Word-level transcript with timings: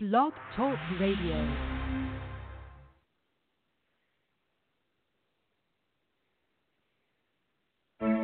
Blog 0.00 0.32
Talk 0.54 0.78
Radio. 1.00 1.34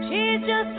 She's 0.06 0.46
just 0.46 0.78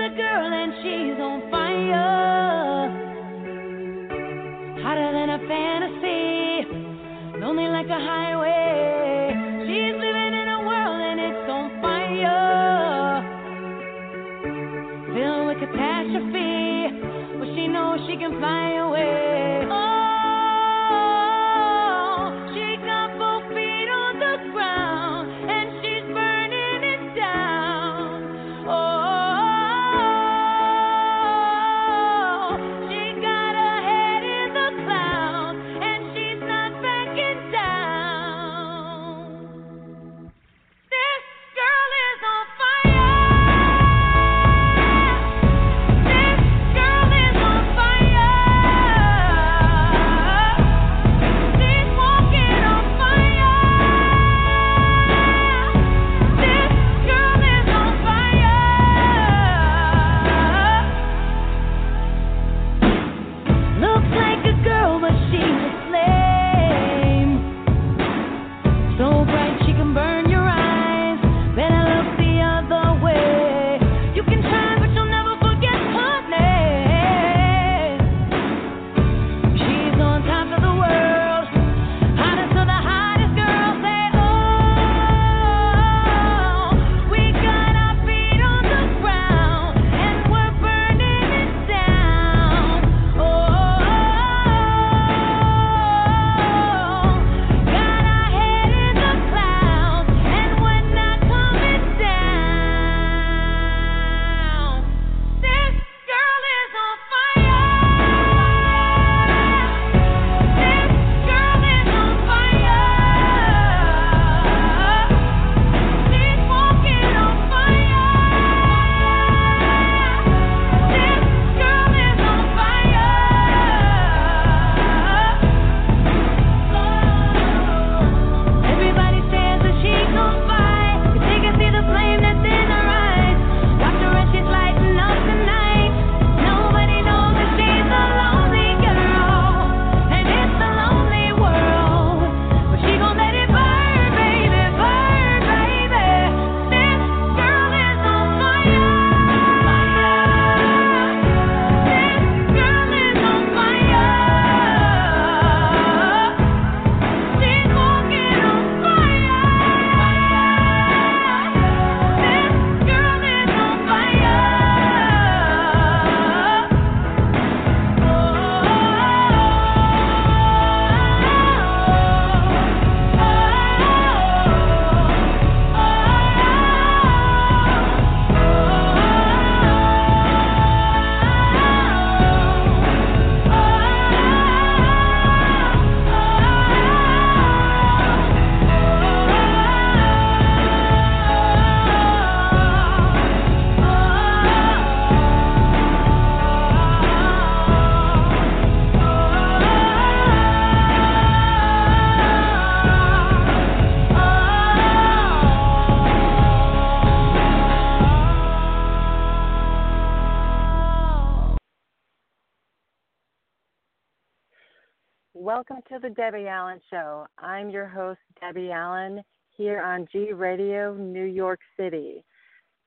Debi 216.15 216.47
Allen 216.47 216.79
Show. 216.89 217.27
I'm 217.37 217.69
your 217.69 217.87
host, 217.87 218.19
Debi 218.41 218.71
Allen, 218.71 219.21
here 219.57 219.81
on 219.81 220.07
G 220.11 220.31
Radio, 220.31 220.93
New 220.93 221.25
York 221.25 221.59
City. 221.77 222.23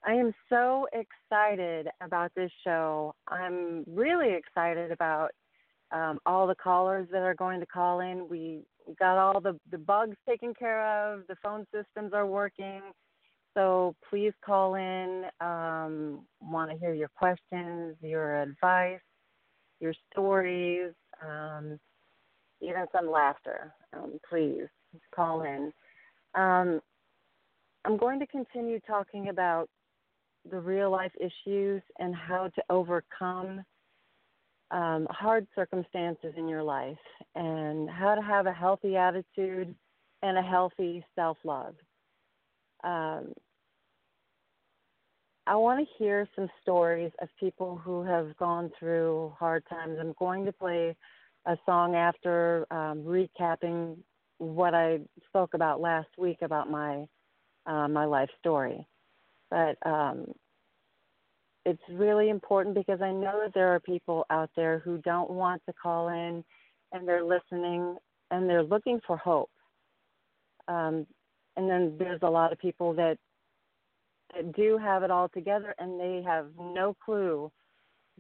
I 0.07 0.13
am 0.13 0.33
so 0.49 0.87
excited 0.93 1.89
about 2.01 2.33
this 2.35 2.51
show. 2.65 3.15
I'm 3.27 3.85
really 3.87 4.33
excited 4.33 4.91
about 4.93 5.31
um, 5.91 6.19
all 6.25 6.47
the 6.47 6.55
callers 6.55 7.07
that 7.13 7.21
are 7.21 7.35
going 7.35 7.61
to 7.61 7.67
call 7.67 8.01
in. 8.01 8.27
We 8.31 8.63
got 8.99 9.19
all 9.19 9.41
the, 9.41 9.59
the 9.71 9.79
bugs 9.79 10.17
taken 10.27 10.55
care 10.55 11.13
of, 11.13 11.27
the 11.29 11.37
phone 11.43 11.67
systems 11.75 12.13
are 12.15 12.27
working. 12.27 12.81
So 13.53 13.95
please 14.09 14.33
call 14.43 14.77
in. 14.77 15.25
Um, 15.41 16.21
Want 16.41 16.71
to 16.71 16.79
hear 16.79 16.95
your 16.95 17.11
questions, 17.15 17.97
your 18.01 18.41
advice, 18.41 19.01
your 19.81 19.93
stories. 20.11 20.93
Um, 21.23 21.79
even 22.61 22.87
some 22.93 23.11
laughter. 23.11 23.73
Um, 23.93 24.19
please 24.29 24.67
call 25.15 25.43
in. 25.43 25.73
Um, 26.35 26.81
I'm 27.85 27.97
going 27.97 28.19
to 28.21 28.27
continue 28.27 28.81
talking 28.87 29.29
about 29.29 29.69
the 30.51 30.59
real 30.59 30.91
life 30.91 31.13
issues 31.19 31.83
and 31.99 32.15
how 32.15 32.49
to 32.55 32.63
overcome 32.71 33.63
um, 34.71 35.07
hard 35.11 35.47
circumstances 35.55 36.35
in 36.37 36.49
your 36.49 36.63
life 36.63 36.97
and 37.35 37.89
how 37.89 38.15
to 38.15 38.23
have 38.23 38.47
a 38.47 38.53
healthy 38.53 38.97
attitude 38.97 39.75
and 40.23 40.39
a 40.39 40.43
healthy 40.43 41.05
self 41.15 41.39
love. 41.45 41.75
Um, 42.85 43.33
I 45.47 45.57
want 45.57 45.81
to 45.81 45.95
hear 45.99 46.29
some 46.37 46.49
stories 46.61 47.11
of 47.23 47.29
people 47.41 47.81
who 47.83 48.03
have 48.03 48.37
gone 48.37 48.71
through 48.79 49.33
hard 49.39 49.65
times. 49.71 49.97
I'm 49.99 50.15
going 50.19 50.45
to 50.45 50.53
play 50.53 50.95
a 51.49 51.57
song 51.65 51.97
after 51.97 52.67
um, 52.71 53.03
recapping 53.03 53.97
what 54.37 54.75
I 54.75 55.01
spoke 55.27 55.55
about 55.55 55.81
last 55.81 56.09
week 56.19 56.39
about 56.43 56.71
my 56.71 57.07
uh, 57.67 57.89
my 57.89 58.05
life 58.05 58.31
story. 58.39 58.87
But 59.51 59.77
um, 59.85 60.27
it's 61.65 61.83
really 61.91 62.29
important 62.29 62.75
because 62.75 63.01
I 63.03 63.11
know 63.11 63.41
that 63.43 63.53
there 63.55 63.75
are 63.75 63.81
people 63.81 64.27
out 64.31 64.51
there 64.57 64.79
who 64.79 64.99
don't 64.99 65.31
want 65.31 65.63
to 65.67 65.73
call 65.73 66.09
in 66.09 66.45
and 66.93 67.09
they're 67.09 67.25
listening 67.25 67.97
and 68.31 68.49
they're 68.49 68.63
looking 68.63 69.01
for 69.07 69.17
hope. 69.17 69.51
Um, 70.69 71.07
and 71.57 71.69
then 71.69 71.97
there's 71.99 72.21
a 72.23 72.31
lot 72.31 72.53
of 72.53 72.59
people 72.59 72.93
that 72.95 73.17
that 74.35 74.55
do 74.55 74.77
have 74.77 75.03
it 75.03 75.11
all 75.11 75.31
together 75.31 75.75
and 75.79 75.99
they 75.99 76.23
have 76.27 76.49
no 76.59 76.95
clue 77.03 77.51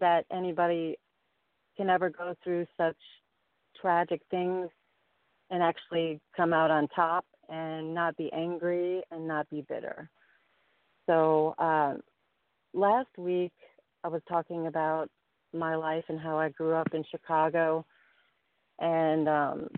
that 0.01 0.25
anybody 0.33 0.97
can 1.77 1.91
ever 1.91 2.09
go 2.09 2.35
through 2.43 2.67
such 2.79 2.97
tragic 3.81 4.21
things 4.31 4.69
and 5.51 5.63
actually 5.63 6.21
come 6.37 6.53
out 6.53 6.71
on 6.71 6.89
top 6.89 7.25
and 7.49 7.95
not 7.95 8.17
be 8.17 8.31
angry 8.33 9.03
and 9.11 9.27
not 9.27 9.49
be 9.51 9.65
bitter. 9.69 10.11
So 11.07 11.55
uh, 11.59 11.95
last 12.75 13.09
week 13.17 13.53
I 14.05 14.09
was 14.09 14.21
talking 14.29 14.67
about 14.67 15.09
my 15.55 15.75
life 15.75 16.05
and 16.09 16.21
how 16.21 16.39
I 16.39 16.51
grew 16.51 16.75
up 16.75 16.89
in 16.93 17.03
Chicago 17.11 17.85
and 18.79 19.29
um, 19.29 19.69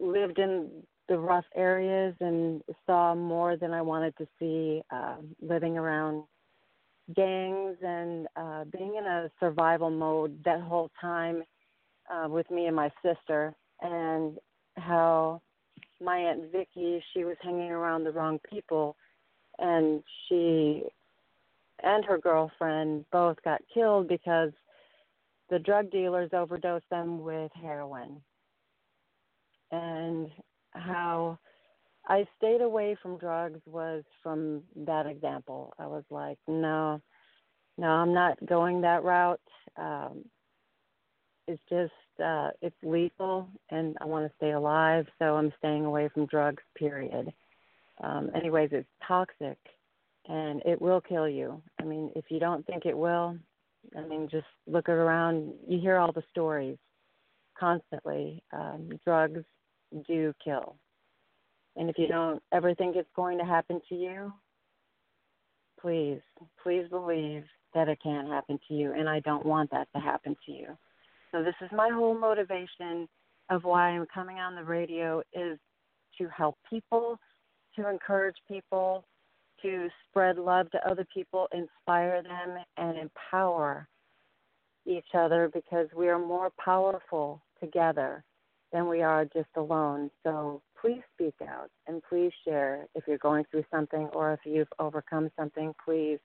lived 0.00 0.38
in 0.38 0.70
the 1.08 1.18
rough 1.18 1.44
areas 1.54 2.14
and 2.20 2.62
saw 2.86 3.14
more 3.14 3.56
than 3.56 3.72
I 3.72 3.82
wanted 3.82 4.14
to 4.18 4.26
see 4.38 4.82
uh, 4.90 5.16
living 5.40 5.76
around 5.76 6.24
gangs 7.14 7.76
and 7.82 8.26
uh, 8.36 8.64
being 8.64 8.96
in 8.96 9.04
a 9.04 9.30
survival 9.40 9.90
mode 9.90 10.38
that 10.44 10.60
whole 10.60 10.90
time 11.00 11.42
uh, 12.10 12.28
with 12.28 12.50
me 12.50 12.66
and 12.66 12.76
my 12.76 12.90
sister, 13.02 13.54
and 13.80 14.38
how 14.76 15.40
my 16.00 16.16
aunt 16.18 16.52
Vicky 16.52 17.02
she 17.12 17.24
was 17.24 17.36
hanging 17.42 17.70
around 17.70 18.04
the 18.04 18.12
wrong 18.12 18.38
people, 18.48 18.96
and 19.58 20.02
she 20.28 20.84
and 21.82 22.04
her 22.04 22.18
girlfriend 22.18 23.04
both 23.12 23.36
got 23.44 23.60
killed 23.72 24.08
because 24.08 24.50
the 25.50 25.58
drug 25.58 25.90
dealers 25.90 26.30
overdosed 26.32 26.88
them 26.90 27.20
with 27.20 27.50
heroin 27.54 28.20
and 29.70 30.30
how 30.72 31.38
I 32.06 32.26
stayed 32.36 32.62
away 32.62 32.96
from 33.02 33.18
drugs 33.18 33.60
was 33.66 34.02
from 34.22 34.62
that 34.76 35.06
example. 35.06 35.74
I 35.78 35.86
was 35.86 36.04
like, 36.10 36.38
no, 36.46 37.00
no, 37.76 37.86
I'm 37.86 38.14
not 38.14 38.44
going 38.46 38.80
that 38.82 39.04
route. 39.04 39.40
Um, 39.76 40.24
it's 41.48 41.62
just 41.68 41.92
uh, 42.24 42.50
it's 42.62 42.76
lethal, 42.82 43.48
and 43.70 43.96
I 44.00 44.04
want 44.04 44.26
to 44.26 44.36
stay 44.36 44.52
alive, 44.52 45.06
so 45.18 45.36
I'm 45.36 45.52
staying 45.58 45.84
away 45.84 46.08
from 46.12 46.26
drugs. 46.26 46.62
Period. 46.76 47.32
Um, 48.02 48.30
anyways, 48.34 48.70
it's 48.72 48.88
toxic, 49.06 49.58
and 50.28 50.62
it 50.64 50.80
will 50.80 51.00
kill 51.00 51.28
you. 51.28 51.60
I 51.80 51.84
mean, 51.84 52.10
if 52.14 52.26
you 52.28 52.38
don't 52.38 52.66
think 52.66 52.86
it 52.86 52.96
will, 52.96 53.36
I 53.96 54.02
mean, 54.02 54.28
just 54.30 54.46
look 54.66 54.88
around. 54.88 55.52
You 55.66 55.80
hear 55.80 55.96
all 55.96 56.12
the 56.12 56.22
stories 56.30 56.76
constantly. 57.58 58.42
Um, 58.52 58.90
drugs 59.04 59.44
do 60.06 60.34
kill. 60.44 60.76
And 61.76 61.88
if 61.88 61.96
you 61.96 62.08
don't 62.08 62.42
ever 62.52 62.74
think 62.74 62.96
it's 62.96 63.08
going 63.14 63.38
to 63.38 63.44
happen 63.44 63.80
to 63.88 63.94
you, 63.94 64.32
please, 65.80 66.20
please 66.62 66.84
believe 66.90 67.44
that 67.74 67.88
it 67.88 67.98
can 68.02 68.26
happen 68.26 68.58
to 68.68 68.74
you. 68.74 68.92
And 68.92 69.08
I 69.08 69.20
don't 69.20 69.46
want 69.46 69.70
that 69.70 69.88
to 69.94 70.00
happen 70.00 70.36
to 70.46 70.52
you. 70.52 70.76
So 71.32 71.42
this 71.42 71.54
is 71.60 71.70
my 71.72 71.90
whole 71.92 72.18
motivation 72.18 73.08
of 73.50 73.64
why 73.64 73.90
I'm 73.90 74.06
coming 74.12 74.38
on 74.38 74.54
the 74.54 74.64
radio 74.64 75.22
is 75.32 75.58
to 76.18 76.28
help 76.28 76.56
people, 76.68 77.18
to 77.76 77.88
encourage 77.88 78.36
people, 78.46 79.04
to 79.62 79.88
spread 80.08 80.36
love 80.36 80.70
to 80.70 80.90
other 80.90 81.06
people, 81.12 81.48
inspire 81.52 82.22
them, 82.22 82.58
and 82.76 82.98
empower 82.98 83.88
each 84.86 85.08
other 85.14 85.50
because 85.52 85.88
we 85.96 86.08
are 86.08 86.18
more 86.18 86.50
powerful 86.62 87.42
together 87.60 88.24
than 88.72 88.88
we 88.88 89.02
are 89.02 89.24
just 89.24 89.48
alone. 89.56 90.10
So 90.22 90.62
please 90.80 91.02
speak 91.14 91.34
out 91.42 91.70
and 91.86 92.02
please 92.08 92.32
share 92.46 92.86
if 92.94 93.04
you're 93.06 93.18
going 93.18 93.44
through 93.50 93.64
something 93.70 94.08
or 94.12 94.32
if 94.32 94.40
you've 94.44 94.68
overcome 94.78 95.30
something. 95.38 95.74
Please, 95.84 96.18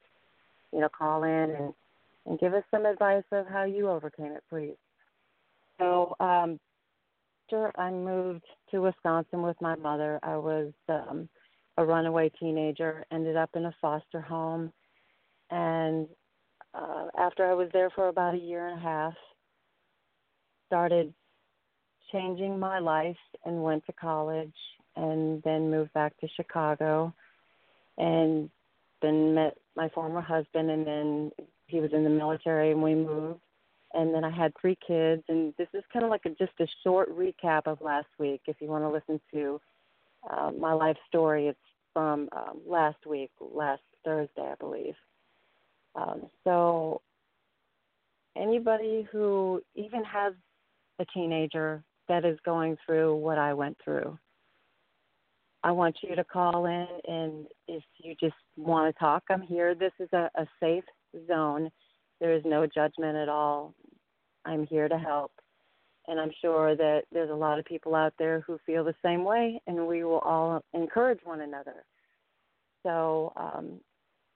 you 0.71 0.79
know, 0.79 0.89
call 0.89 1.23
in 1.23 1.55
and 1.57 1.73
and 2.25 2.39
give 2.39 2.53
us 2.53 2.63
some 2.71 2.85
advice 2.85 3.23
of 3.31 3.47
how 3.47 3.63
you 3.63 3.89
overcame 3.89 4.31
it, 4.31 4.43
please. 4.49 4.75
So, 5.83 6.15
um, 6.21 6.59
after 7.45 7.71
I 7.77 7.91
moved 7.91 8.45
to 8.71 8.81
Wisconsin 8.81 9.41
with 9.41 9.59
my 9.59 9.75
mother, 9.75 10.17
I 10.23 10.37
was 10.37 10.71
um, 10.87 11.27
a 11.77 11.83
runaway 11.83 12.31
teenager, 12.39 13.03
ended 13.11 13.35
up 13.35 13.49
in 13.53 13.65
a 13.65 13.75
foster 13.81 14.21
home, 14.21 14.71
and 15.51 16.07
uh, 16.73 17.07
after 17.17 17.45
I 17.45 17.53
was 17.53 17.67
there 17.73 17.89
for 17.89 18.07
about 18.07 18.33
a 18.33 18.37
year 18.37 18.69
and 18.69 18.79
a 18.79 18.81
half, 18.81 19.13
started 20.67 21.13
changing 22.13 22.57
my 22.57 22.79
life 22.79 23.17
and 23.43 23.61
went 23.61 23.85
to 23.87 23.93
college 23.93 24.55
and 24.95 25.43
then 25.43 25.69
moved 25.69 25.91
back 25.93 26.17
to 26.21 26.27
Chicago 26.35 27.13
and 27.97 28.49
then 29.01 29.33
met 29.35 29.57
my 29.75 29.89
former 29.89 30.21
husband 30.21 30.71
and 30.71 30.87
then 30.87 31.31
he 31.67 31.81
was 31.81 31.91
in 31.91 32.03
the 32.03 32.09
military 32.09 32.71
and 32.71 32.81
we 32.81 32.95
moved 32.95 33.39
and 33.93 34.13
then 34.13 34.23
I 34.23 34.31
had 34.31 34.53
three 34.59 34.77
kids 34.85 35.23
and 35.27 35.53
this 35.57 35.67
is 35.73 35.83
kind 35.91 36.05
of 36.05 36.11
like 36.11 36.25
a, 36.25 36.29
just 36.29 36.53
a 36.59 36.67
short 36.83 37.09
recap 37.15 37.63
of 37.65 37.81
last 37.81 38.07
week 38.19 38.41
if 38.47 38.57
you 38.59 38.67
want 38.67 38.83
to 38.83 38.89
listen 38.89 39.21
to 39.33 39.61
uh, 40.29 40.51
my 40.51 40.73
life 40.73 40.97
story 41.07 41.47
it's 41.47 41.59
from 41.93 42.29
um, 42.35 42.61
last 42.67 43.05
week 43.05 43.31
last 43.39 43.81
Thursday 44.03 44.41
I 44.41 44.55
believe 44.59 44.95
um, 45.95 46.23
so 46.43 47.01
anybody 48.35 49.07
who 49.11 49.61
even 49.75 50.03
has 50.03 50.33
a 50.99 51.05
teenager 51.13 51.83
that 52.07 52.25
is 52.25 52.37
going 52.45 52.77
through 52.85 53.15
what 53.15 53.37
I 53.37 53.53
went 53.53 53.77
through. 53.83 54.17
I 55.63 55.71
want 55.71 55.95
you 56.01 56.15
to 56.15 56.23
call 56.23 56.65
in, 56.65 56.87
and 57.07 57.47
if 57.67 57.83
you 57.97 58.15
just 58.19 58.35
want 58.57 58.93
to 58.93 58.99
talk, 58.99 59.23
I'm 59.29 59.41
here. 59.41 59.73
This 59.73 59.93
is 59.99 60.09
a, 60.11 60.29
a 60.35 60.45
safe 60.59 60.83
zone. 61.27 61.71
There 62.23 62.33
is 62.33 62.43
no 62.45 62.65
judgment 62.65 63.17
at 63.17 63.27
all. 63.27 63.73
I'm 64.45 64.65
here 64.67 64.87
to 64.87 64.97
help. 64.97 65.33
And 66.07 66.21
I'm 66.21 66.31
sure 66.41 66.73
that 66.73 67.01
there's 67.11 67.29
a 67.29 67.35
lot 67.35 67.59
of 67.59 67.65
people 67.65 67.95
out 67.95 68.13
there 68.17 68.39
who 68.47 68.57
feel 68.65 68.85
the 68.85 68.95
same 69.03 69.25
way, 69.25 69.61
and 69.67 69.85
we 69.85 70.05
will 70.05 70.19
all 70.19 70.63
encourage 70.73 71.19
one 71.25 71.41
another. 71.41 71.83
So 72.81 73.33
um, 73.35 73.81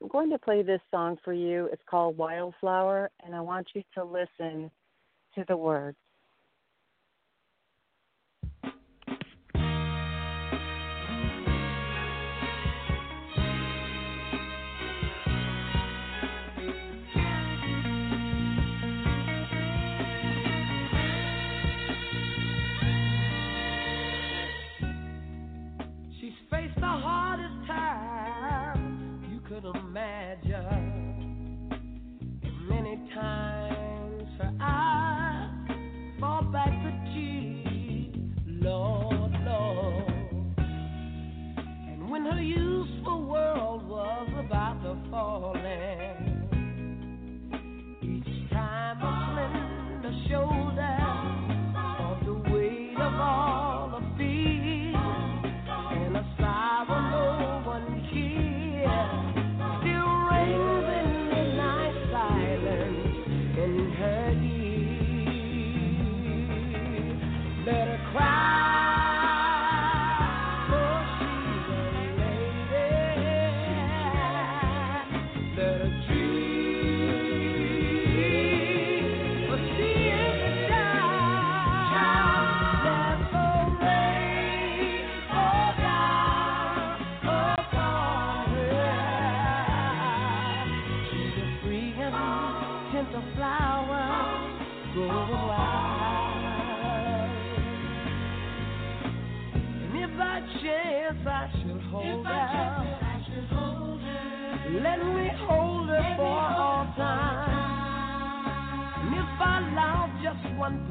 I'm 0.02 0.10
going 0.10 0.30
to 0.32 0.38
play 0.38 0.64
this 0.64 0.82
song 0.92 1.16
for 1.24 1.32
you. 1.32 1.70
It's 1.72 1.82
called 1.90 2.18
Wildflower, 2.18 3.10
and 3.26 3.34
I 3.34 3.40
want 3.40 3.70
you 3.74 3.82
to 3.94 4.04
listen 4.04 4.70
to 5.36 5.46
the 5.48 5.56
words. 5.56 5.96
could 29.62 29.76
imagine. 29.76 30.52
And 32.44 32.70
many 32.70 32.96
times 33.14 34.24
her 34.40 34.54
eyes 34.62 35.50
fall 36.20 36.44
back 36.44 36.70
to 36.70 36.92
Jesus, 37.14 38.20
Lord, 38.46 39.32
Lord. 39.46 40.58
And 40.58 42.10
when 42.10 42.26
her 42.26 42.42
useful 42.42 43.26
world 43.26 43.88
was 43.88 44.30
about 44.46 44.84
to 44.84 44.96
fall 45.10 45.56
in. 45.56 46.07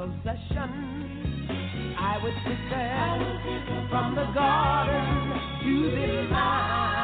Possession, 0.07 1.97
I 1.99 2.21
would 2.23 2.35
pick 2.45 2.59
her 2.71 3.89
from 3.91 4.15
the 4.15 4.27
garden 4.35 5.41
to 5.63 5.97
be 5.97 6.31
mine. 6.31 6.96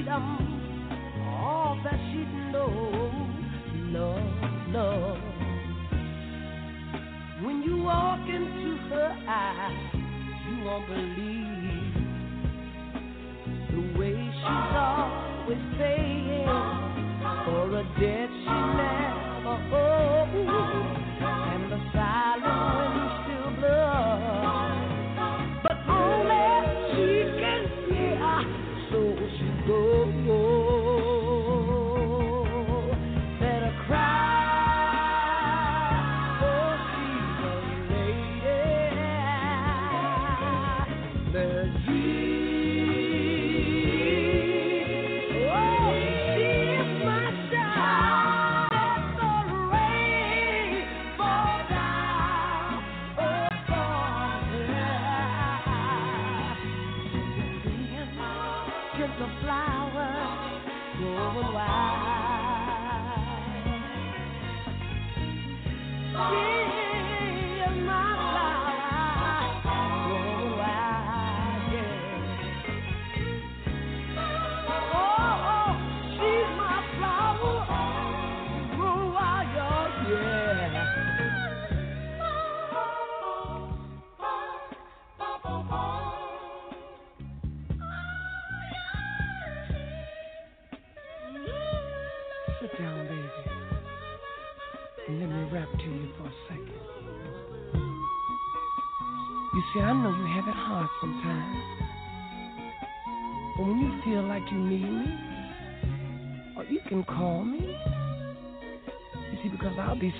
freedom, 0.00 0.24
all 1.42 1.78
that 1.84 1.98
she 2.10 2.24
knows, 2.52 3.12
love, 3.92 4.72
love. 4.72 5.18
When 7.44 7.62
you 7.62 7.82
walk 7.82 8.20
into 8.26 8.76
her 8.88 9.16
eyes, 9.28 9.94
you 10.48 10.64
won't 10.64 10.86
believe 10.88 11.94
the 13.70 13.98
way 13.98 14.16
she's 14.32 14.74
always 14.74 15.58
saying 15.78 16.46
for 17.44 17.76
a 17.76 17.84
dead 18.00 18.28
she 18.28 18.50
left. 18.78 18.99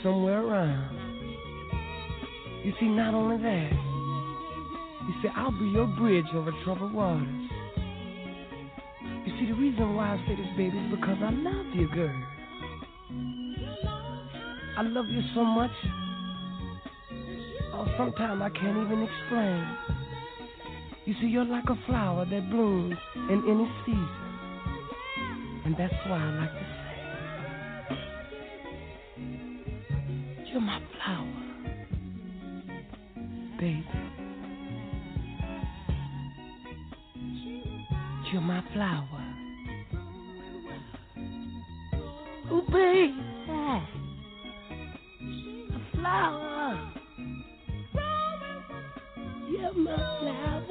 Somewhere 0.02 0.42
around. 0.44 0.96
You 2.64 2.72
see, 2.80 2.86
not 2.86 3.14
only 3.14 3.36
that, 3.42 3.70
you 5.06 5.14
see, 5.22 5.28
I'll 5.36 5.52
be 5.52 5.66
your 5.66 5.86
bridge 5.86 6.26
over 6.34 6.52
troubled 6.64 6.92
waters. 6.92 7.28
You 9.24 9.32
see, 9.38 9.46
the 9.46 9.54
reason 9.54 9.94
why 9.94 10.14
I 10.14 10.24
say 10.26 10.36
this, 10.36 10.46
baby, 10.56 10.76
is 10.78 10.90
because 10.90 11.18
I 11.22 11.30
love 11.30 11.66
you, 11.74 11.88
girl. 11.94 12.22
I 14.78 14.82
love 14.82 15.06
you 15.08 15.22
so 15.34 15.44
much. 15.44 15.70
Oh, 17.80 17.86
sometimes 17.96 18.42
I 18.42 18.50
can't 18.50 18.76
even 18.76 19.02
explain. 19.02 19.64
You 21.06 21.14
see, 21.18 21.28
you're 21.28 21.46
like 21.46 21.64
a 21.70 21.78
flower 21.86 22.26
that 22.26 22.50
blooms 22.50 22.94
in 23.14 23.42
any 23.48 23.72
season. 23.86 24.08
And 25.64 25.74
that's 25.78 25.94
why 26.06 26.18
I 26.18 26.30
like 26.40 26.52
to 26.52 26.66
say, 30.36 30.52
You're 30.52 30.60
my 30.60 30.82
flower, 30.98 31.42
baby. 33.58 33.86
You're 38.30 38.42
my 38.42 38.62
flower. 38.74 39.24
Oh, 42.50 42.60
baby. 42.70 43.14
A 45.72 45.80
flower. 45.96 46.49
Flower. 49.72 50.66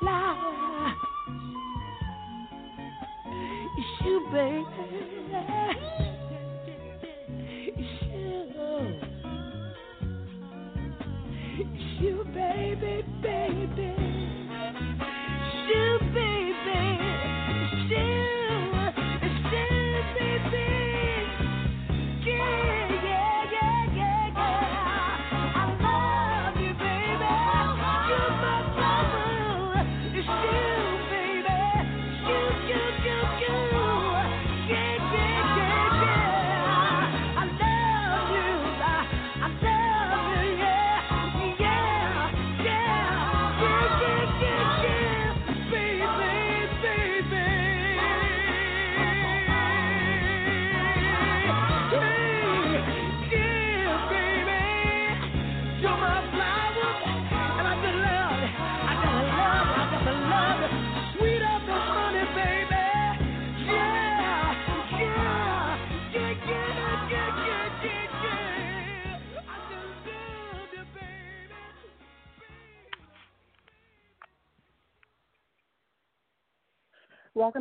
Flower. 0.00 0.94
It's 3.78 4.04
you, 4.04 4.26
baby. 4.30 5.01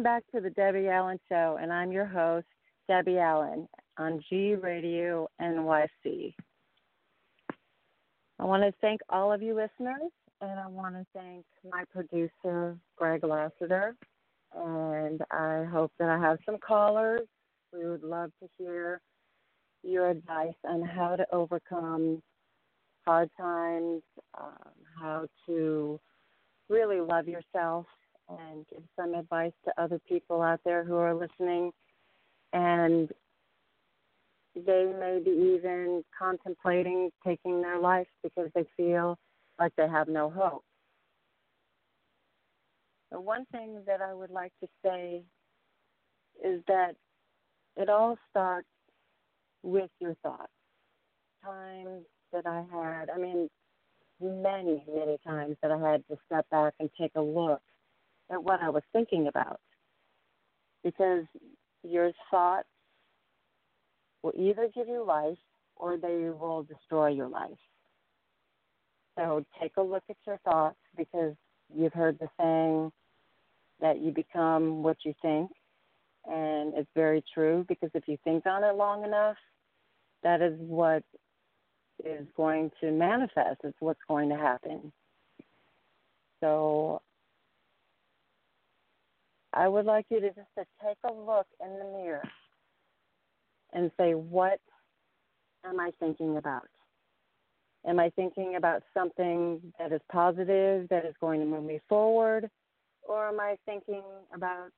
Welcome 0.02 0.20
back 0.20 0.32
to 0.34 0.42
the 0.42 0.50
Debi 0.60 0.92
Allen 0.92 1.20
Show, 1.30 1.60
and 1.62 1.72
I'm 1.72 1.92
your 1.92 2.08
host, 2.08 2.48
Debi 2.90 3.22
Allen. 3.22 3.68
on 4.00 4.20
G 4.28 4.56
Radio 4.56 5.28
NYC. 5.40 6.34
I 8.40 8.44
want 8.44 8.64
to 8.64 8.74
thank 8.82 9.02
all 9.10 9.32
of 9.32 9.44
you 9.44 9.54
listeners, 9.54 10.10
and 10.42 10.60
I 10.60 10.66
want 10.66 10.96
to 10.96 11.06
thank 11.14 11.46
my 11.72 11.84
producer, 11.94 12.76
Greg 12.96 13.24
Lassiter. 13.24 13.96
And 14.56 15.22
I 15.30 15.66
hope 15.72 15.92
that 16.00 16.10
I 16.10 16.18
have 16.18 16.40
some 16.48 16.58
callers. 16.58 17.28
We 17.72 17.88
would 17.88 18.04
love 18.04 18.32
to 18.42 18.50
hear 18.58 19.02
your 19.84 20.10
advice 20.10 20.58
on 20.68 20.82
how 20.82 21.16
to 21.16 21.28
overcome 21.32 22.24
hard 23.06 23.30
times, 23.40 24.02
um, 24.36 24.74
how 25.00 25.28
to 25.46 26.00
really 26.70 27.02
love 27.02 27.28
yourself, 27.28 27.86
and 28.40 28.66
give 28.70 28.84
some 28.96 29.14
advice 29.14 29.54
to 29.66 29.82
other 29.82 30.00
people 30.08 30.42
out 30.42 30.60
there 30.64 30.84
who 30.84 30.96
are 30.96 31.14
listening. 31.14 31.72
And 32.54 33.10
they 34.56 34.92
may 35.00 35.22
be 35.24 35.56
even 35.56 36.04
contemplating 36.18 37.10
taking 37.26 37.62
their 37.62 37.80
life 37.80 38.08
because 38.24 38.50
they 38.54 38.66
feel 38.76 39.18
like 39.60 39.74
they 39.78 39.88
have 39.88 40.08
no 40.08 40.30
hope. 40.30 40.64
The 43.12 43.20
one 43.20 43.46
thing 43.52 43.82
that 43.88 44.02
I 44.02 44.14
would 44.14 44.32
like 44.32 44.54
to 44.62 44.68
say 44.84 45.24
is 46.44 46.62
that 46.68 46.96
it 47.76 47.90
all 47.90 48.18
starts 48.30 48.68
with 49.64 49.90
your 50.00 50.16
thoughts. 50.24 50.52
Times 51.44 52.04
that 52.32 52.46
I 52.46 52.64
had, 52.72 53.10
I 53.10 53.18
mean, 53.18 53.50
many, 54.22 54.84
many 54.94 55.18
times 55.26 55.58
that 55.62 55.72
I 55.72 55.92
had 55.92 56.04
to 56.10 56.18
step 56.26 56.46
back 56.50 56.74
and 56.80 56.90
take 57.00 57.12
a 57.16 57.22
look 57.22 57.62
at 58.32 58.44
what 58.44 58.62
I 58.62 58.70
was 58.70 58.84
thinking 58.94 59.28
about. 59.28 59.60
Because 60.84 61.26
your 61.84 62.12
thoughts 62.30 62.68
will 64.24 64.34
either 64.38 64.70
give 64.74 64.88
you 64.88 65.04
life 65.06 65.38
or 65.76 65.98
they 65.98 66.30
will 66.30 66.64
destroy 66.64 67.10
your 67.10 67.28
life. 67.28 67.52
So 69.18 69.46
take 69.62 69.74
a 69.78 69.82
look 69.82 70.04
at 70.10 70.16
your 70.26 70.38
thoughts 70.46 70.78
because 70.96 71.36
you've 71.76 71.94
heard 71.94 72.18
the 72.20 72.30
saying 72.40 72.92
that 73.80 74.00
you 74.00 74.12
become 74.12 74.84
what 74.84 74.98
you 75.04 75.14
think. 75.22 75.52
And 76.26 76.74
it's 76.76 76.90
very 76.96 77.24
true 77.34 77.66
because 77.68 77.90
if 77.94 78.08
you 78.08 78.18
think 78.24 78.46
on 78.46 78.64
it 78.64 78.76
long 78.76 79.04
enough, 79.04 79.38
that 80.24 80.42
is 80.42 80.54
what 80.60 81.04
is 82.06 82.28
going 82.38 82.72
to 82.80 82.92
manifest. 82.92 83.62
It's 83.64 83.78
what's 83.80 84.00
going 84.08 84.30
to 84.30 84.38
happen. 84.38 84.92
So 86.42 87.02
I 89.54 89.68
would 89.68 89.86
like 89.86 90.06
you 90.10 90.20
to 90.22 90.28
just 90.28 90.48
to 90.58 90.66
take 90.84 90.98
a 91.04 91.14
look 91.14 91.48
in 91.64 91.78
the 91.78 91.86
mirror 91.98 92.24
and 93.74 93.92
say, 93.98 94.14
what 94.14 94.60
am 95.66 95.80
I 95.80 95.92
thinking 96.00 96.38
about? 96.38 96.68
Am 97.86 98.00
I 98.00 98.12
thinking 98.12 98.56
about 98.56 98.84
something 98.94 99.60
that 99.80 99.92
is 99.92 100.02
positive, 100.12 100.88
that 100.90 101.06
is 101.06 101.16
going 101.20 101.40
to 101.40 101.46
move 101.46 101.64
me 101.64 101.80
forward? 101.90 102.50
Or 103.02 103.28
am 103.28 103.40
I 103.40 103.56
thinking 103.66 104.04
about, 104.34 104.70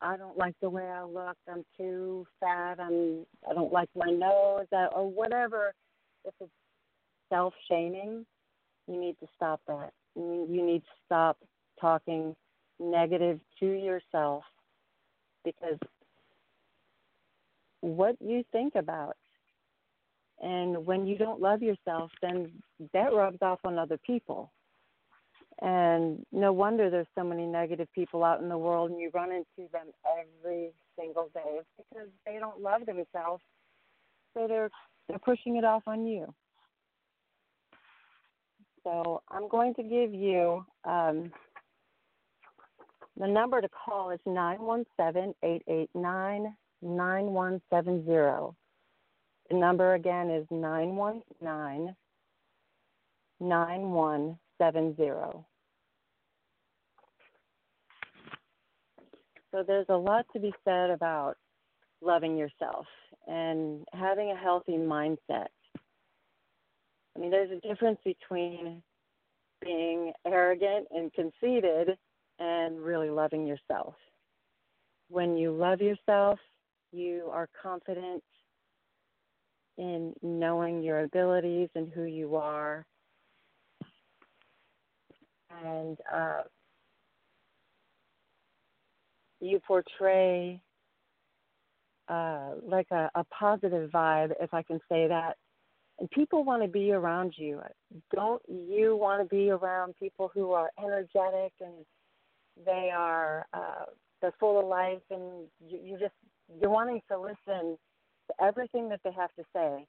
I 0.00 0.16
don't 0.16 0.38
like 0.38 0.54
the 0.60 0.70
way 0.70 0.84
I 0.84 1.04
look, 1.04 1.36
I'm 1.48 1.64
too 1.76 2.26
fat, 2.40 2.80
I'm, 2.80 3.26
I 3.48 3.54
don't 3.54 3.72
like 3.72 3.90
my 3.94 4.10
nose, 4.10 4.66
uh, 4.72 4.86
or 4.86 5.08
whatever. 5.08 5.74
If 6.24 6.34
it's 6.40 6.50
self 7.28 7.52
shaming, 7.68 8.24
you 8.88 9.00
need 9.00 9.16
to 9.20 9.26
stop 9.36 9.60
that. 9.68 9.90
You 10.16 10.46
need 10.48 10.80
to 10.80 10.94
stop 11.06 11.38
talking 11.80 12.34
negative 12.82 13.40
to 13.60 13.66
yourself 13.66 14.44
because 15.44 15.78
what 17.80 18.16
you 18.20 18.44
think 18.52 18.74
about. 18.74 19.16
And 20.40 20.84
when 20.86 21.06
you 21.06 21.16
don't 21.16 21.40
love 21.40 21.62
yourself, 21.62 22.10
then 22.20 22.50
that 22.92 23.12
rubs 23.12 23.38
off 23.42 23.60
on 23.64 23.78
other 23.78 23.98
people. 23.98 24.50
And 25.60 26.24
no 26.32 26.52
wonder 26.52 26.90
there's 26.90 27.06
so 27.16 27.22
many 27.22 27.46
negative 27.46 27.86
people 27.94 28.24
out 28.24 28.40
in 28.40 28.48
the 28.48 28.58
world, 28.58 28.90
and 28.90 28.98
you 28.98 29.10
run 29.14 29.30
into 29.30 29.70
them 29.70 29.88
every 30.18 30.72
single 30.98 31.28
day. 31.34 31.60
It's 31.60 31.68
because 31.76 32.08
they 32.26 32.38
don't 32.40 32.60
love 32.60 32.86
themselves, 32.86 33.42
so 34.34 34.48
they're 34.48 34.70
they're 35.08 35.20
pushing 35.20 35.56
it 35.56 35.64
off 35.64 35.82
on 35.86 36.06
you. 36.06 36.34
So 38.82 39.22
I'm 39.28 39.48
going 39.48 39.74
to 39.74 39.82
give 39.82 40.12
you 40.12 40.64
um, 40.84 41.30
the 43.18 43.26
number 43.26 43.60
to 43.60 43.68
call 43.68 44.10
is 44.10 44.20
nine 44.26 44.60
one 44.60 44.84
seven 44.96 45.34
eight 45.42 45.62
eight 45.68 45.90
nine 45.94 46.54
9170. 46.82 48.54
The 49.50 49.56
number 49.56 49.94
again 49.94 50.30
is 50.30 50.46
919 50.50 51.94
9170. 53.40 55.44
So 59.50 59.62
there's 59.66 59.86
a 59.88 59.96
lot 59.96 60.26
to 60.32 60.40
be 60.40 60.52
said 60.64 60.90
about 60.90 61.36
loving 62.00 62.36
yourself 62.36 62.86
and 63.26 63.84
having 63.92 64.30
a 64.30 64.36
healthy 64.36 64.72
mindset. 64.72 65.48
I 67.14 67.18
mean, 67.18 67.30
there's 67.30 67.50
a 67.50 67.66
difference 67.66 67.98
between 68.04 68.82
being 69.60 70.12
arrogant 70.26 70.88
and 70.90 71.12
conceited 71.12 71.96
and 72.42 72.80
really 72.80 73.08
loving 73.08 73.46
yourself. 73.46 73.94
When 75.08 75.36
you 75.36 75.52
love 75.52 75.80
yourself, 75.80 76.40
you 76.90 77.28
are 77.30 77.48
confident 77.62 78.22
in 79.78 80.12
knowing 80.22 80.82
your 80.82 81.04
abilities 81.04 81.68
and 81.76 81.90
who 81.94 82.02
you 82.02 82.34
are. 82.36 82.84
And 85.64 85.96
uh, 86.12 86.42
you 89.40 89.60
portray 89.60 90.60
uh, 92.08 92.54
like 92.66 92.88
a, 92.90 93.08
a 93.14 93.24
positive 93.24 93.90
vibe, 93.90 94.32
if 94.40 94.52
I 94.52 94.62
can 94.62 94.80
say 94.88 95.06
that. 95.06 95.36
And 96.00 96.10
people 96.10 96.42
want 96.42 96.62
to 96.62 96.68
be 96.68 96.90
around 96.90 97.34
you. 97.36 97.60
Don't 98.12 98.42
you 98.48 98.96
want 98.96 99.22
to 99.22 99.28
be 99.28 99.50
around 99.50 99.94
people 100.00 100.30
who 100.34 100.52
are 100.52 100.70
energetic 100.82 101.52
and 101.60 101.84
they 102.64 102.90
are 102.94 103.46
uh, 103.52 103.84
they're 104.20 104.34
full 104.38 104.58
of 104.60 104.66
life 104.66 105.02
and 105.10 105.46
you, 105.66 105.78
you 105.82 105.98
just 105.98 106.14
you're 106.60 106.70
wanting 106.70 107.00
to 107.10 107.18
listen 107.18 107.76
to 108.28 108.44
everything 108.44 108.88
that 108.88 109.00
they 109.04 109.12
have 109.12 109.32
to 109.34 109.44
say 109.54 109.86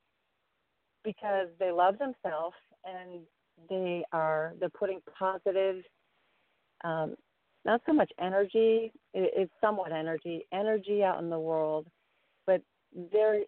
because 1.03 1.47
they 1.59 1.71
love 1.71 1.95
themselves 1.97 2.55
and 2.85 3.21
they 3.69 4.03
are 4.11 4.53
they're 4.59 4.69
putting 4.69 4.99
positive 5.17 5.83
um, 6.83 7.15
not 7.65 7.81
so 7.85 7.93
much 7.93 8.11
energy 8.19 8.91
it's 9.13 9.51
somewhat 9.61 9.91
energy 9.91 10.45
energy 10.53 11.03
out 11.03 11.19
in 11.19 11.29
the 11.29 11.39
world 11.39 11.87
but 12.45 12.61
they're 13.11 13.41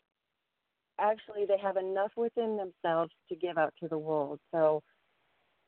actually 0.99 1.45
they 1.45 1.57
have 1.57 1.77
enough 1.77 2.11
within 2.15 2.57
themselves 2.57 3.11
to 3.29 3.35
give 3.35 3.57
out 3.57 3.73
to 3.81 3.87
the 3.87 3.97
world. 3.97 4.39
So 4.51 4.81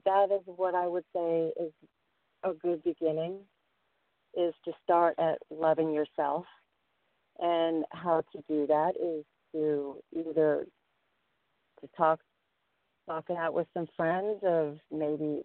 that 0.05 0.29
is 0.31 0.41
what 0.45 0.73
i 0.73 0.87
would 0.87 1.03
say 1.13 1.51
is 1.59 1.71
a 2.49 2.53
good 2.53 2.83
beginning 2.83 3.39
is 4.35 4.53
to 4.65 4.71
start 4.83 5.15
at 5.19 5.37
loving 5.49 5.93
yourself 5.93 6.45
and 7.39 7.85
how 7.91 8.23
to 8.31 8.43
do 8.47 8.67
that 8.67 8.93
is 9.01 9.25
to 9.53 9.97
either 10.15 10.65
to 11.81 11.89
talk 11.95 12.19
talk 13.07 13.25
it 13.29 13.37
out 13.37 13.53
with 13.53 13.67
some 13.73 13.87
friends 13.95 14.39
of 14.43 14.77
maybe 14.91 15.41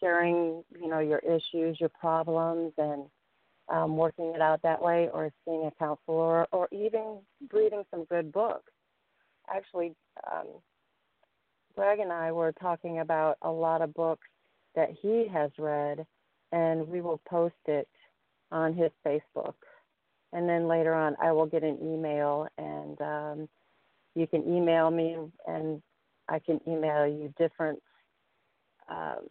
sharing, 0.00 0.64
you 0.80 0.88
know, 0.88 0.98
your 0.98 1.20
issues, 1.20 1.78
your 1.78 1.90
problems 1.90 2.72
and 2.78 3.04
um, 3.68 3.96
working 3.96 4.32
it 4.34 4.40
out 4.40 4.60
that 4.62 4.82
way 4.82 5.08
or 5.12 5.30
seeing 5.44 5.66
a 5.66 5.70
counselor 5.78 6.46
or 6.52 6.68
even 6.72 7.18
reading 7.52 7.84
some 7.90 8.04
good 8.06 8.32
books. 8.32 8.72
Actually, 9.54 9.94
um, 10.30 10.46
Greg 11.76 12.00
and 12.00 12.12
I 12.12 12.32
were 12.32 12.52
talking 12.52 13.00
about 13.00 13.36
a 13.42 13.50
lot 13.50 13.82
of 13.82 13.94
books 13.94 14.26
that 14.74 14.90
he 15.00 15.26
has 15.32 15.50
read, 15.58 16.04
and 16.52 16.86
we 16.88 17.00
will 17.00 17.20
post 17.28 17.54
it 17.66 17.88
on 18.50 18.74
his 18.74 18.90
Facebook 19.06 19.54
and 20.32 20.48
then 20.48 20.66
later 20.66 20.94
on 20.94 21.16
I 21.22 21.32
will 21.32 21.46
get 21.46 21.62
an 21.62 21.78
email 21.82 22.46
and 22.58 23.00
um, 23.00 23.48
you 24.14 24.26
can 24.26 24.42
email 24.42 24.90
me 24.90 25.16
and 25.46 25.82
I 26.28 26.38
can 26.38 26.60
email 26.66 27.06
you 27.06 27.32
different 27.38 27.80
um, 28.88 29.26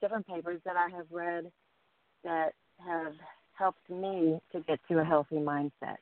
different 0.00 0.26
papers 0.26 0.60
that 0.64 0.76
I 0.76 0.88
have 0.96 1.06
read 1.10 1.50
that 2.24 2.52
have 2.86 3.12
helped 3.52 3.88
me 3.90 4.40
to 4.52 4.60
get 4.60 4.78
to 4.88 4.98
a 4.98 5.04
healthy 5.04 5.36
mindset. 5.36 5.96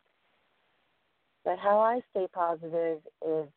But 1.44 1.58
how 1.58 1.78
I 1.80 2.00
stay 2.10 2.26
positive 2.32 2.98
is 3.26 3.48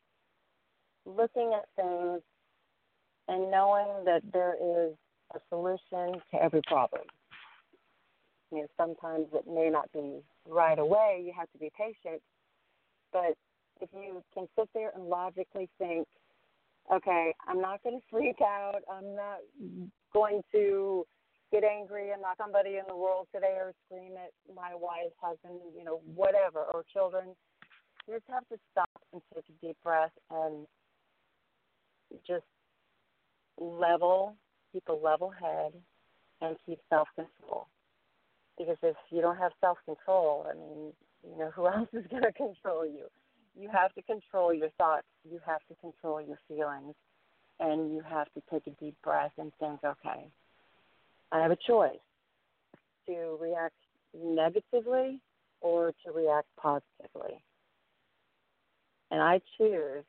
looking 1.06 1.54
at 1.56 1.66
things 1.76 2.22
and 3.28 3.52
knowing 3.52 4.06
that 4.06 4.22
there 4.34 4.56
is 4.56 4.94
a 5.36 5.40
solution 5.50 6.22
to 6.32 6.42
every 6.42 6.62
problem. 6.68 7.04
You 8.52 8.60
know, 8.60 8.68
sometimes 8.78 9.28
it 9.34 9.46
may 9.48 9.70
not 9.70 9.92
be 9.94 10.20
right 10.48 10.78
away. 10.78 11.24
You 11.26 11.34
have 11.38 11.50
to 11.52 11.58
be 11.58 11.72
patient. 11.78 12.22
but 13.14 13.36
if 13.82 13.90
you 13.94 14.22
can 14.34 14.48
sit 14.58 14.70
there 14.74 14.92
and 14.96 15.06
logically 15.06 15.68
think, 15.78 16.08
okay, 16.94 17.34
I'm 17.48 17.62
not 17.62 17.82
going 17.84 18.00
to 18.00 18.06
freak 18.12 18.42
out. 18.42 18.82
I'm 18.92 19.16
not 19.16 19.40
going 20.14 20.42
to 20.54 21.06
get 21.52 21.64
angry 21.64 22.12
and 22.12 22.22
knock 22.22 22.38
somebody 22.38 22.78
in 22.78 22.84
the 22.88 22.96
world 22.96 23.28
today 23.34 23.56
or 23.58 23.74
scream 23.86 24.14
at 24.14 24.32
my 24.56 24.74
wife, 24.76 25.12
husband, 25.22 25.60
you 25.78 25.84
know, 25.84 26.02
whatever, 26.16 26.60
or 26.74 26.84
children. 26.94 27.36
You 28.08 28.16
just 28.16 28.26
have 28.30 28.48
to 28.50 28.58
stop 28.72 28.90
and 29.14 29.22
take 29.34 29.46
a 29.50 29.66
deep 29.66 29.78
breath 29.84 30.12
and 30.30 30.66
just 32.28 32.46
level, 33.58 34.36
keep 34.72 34.84
a 34.90 34.94
level 34.94 35.30
head, 35.30 35.74
and 36.42 36.56
keep 36.66 36.80
self 36.90 37.08
control. 37.16 37.68
Because 38.58 38.78
if 38.84 38.96
you 39.10 39.22
don't 39.22 39.38
have 39.38 39.52
self 39.62 39.78
control, 39.86 40.46
I 40.50 40.54
mean, 40.54 40.94
you 41.24 41.38
know, 41.38 41.52
who 41.56 41.68
else 41.68 41.90
is 41.94 42.06
going 42.10 42.24
to 42.24 42.32
control 42.34 42.86
you? 42.86 43.06
You 43.60 43.70
have 43.70 43.94
to 43.96 44.02
control 44.04 44.54
your 44.54 44.70
thoughts. 44.78 45.08
You 45.30 45.40
have 45.46 45.62
to 45.70 45.76
control 45.82 46.22
your 46.22 46.40
feelings. 46.48 46.96
And 47.60 47.94
you 47.94 48.02
have 48.10 48.28
to 48.34 48.42
take 48.52 48.66
a 48.66 48.72
deep 48.84 48.96
breath 49.04 49.34
and 49.38 49.52
think, 49.60 49.82
okay, 49.84 50.28
I 51.32 51.40
have 51.40 51.52
a 51.52 51.58
choice 51.68 51.92
to 53.06 53.38
react 53.40 53.76
negatively 54.16 55.20
or 55.62 55.94
to 56.04 56.12
react 56.12 56.48
positively. 56.58 57.44
And 59.12 59.22
I 59.22 59.42
choose 59.58 60.04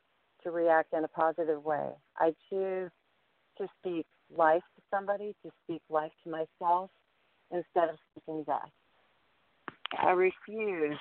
to 0.45 0.51
react 0.51 0.95
in 0.95 1.05
a 1.05 1.09
positive 1.09 1.63
way. 1.63 1.91
I 2.17 2.35
choose 2.49 2.91
to 3.59 3.69
speak 3.81 4.07
life 4.37 4.63
to 4.77 4.83
somebody, 4.91 5.35
to 5.45 5.51
speak 5.65 5.83
life 5.91 6.13
to 6.25 6.31
myself 6.31 6.91
instead 7.51 7.89
of 7.91 7.97
speaking 8.11 8.45
death. 8.45 8.71
I 9.99 10.11
refuse 10.11 10.99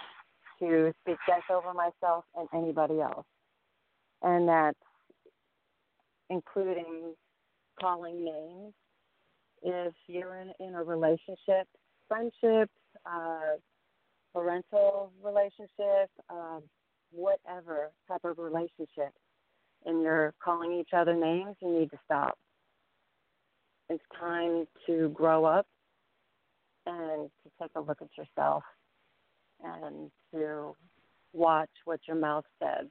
to 0.59 0.93
speak 1.01 1.17
death 1.27 1.43
over 1.49 1.73
myself 1.73 2.25
and 2.35 2.47
anybody 2.53 2.99
else. 2.99 3.25
And 4.21 4.47
that's 4.47 4.77
including 6.29 7.15
calling 7.79 8.23
names 8.23 8.73
if 9.63 9.93
you're 10.07 10.35
in, 10.37 10.51
in 10.59 10.75
a 10.75 10.83
relationship, 10.83 11.67
friendship, 12.07 12.69
uh, 13.05 13.57
parental 14.33 15.11
relationship, 15.23 16.09
uh, 16.29 16.59
whatever 17.11 17.91
type 18.07 18.23
of 18.23 18.37
relationship, 18.37 19.13
and 19.85 20.01
you're 20.01 20.33
calling 20.43 20.73
each 20.73 20.93
other 20.95 21.13
names, 21.13 21.55
you 21.61 21.79
need 21.79 21.91
to 21.91 21.97
stop. 22.05 22.37
It's 23.91 24.03
time 24.17 24.65
to 24.87 25.09
grow 25.09 25.43
up 25.43 25.67
and 26.85 27.29
to 27.43 27.51
take 27.61 27.71
a 27.75 27.81
look 27.81 28.01
at 28.01 28.07
yourself 28.17 28.63
and 29.61 30.09
to 30.33 30.73
watch 31.33 31.69
what 31.83 31.99
your 32.07 32.15
mouth 32.15 32.45
says. 32.57 32.87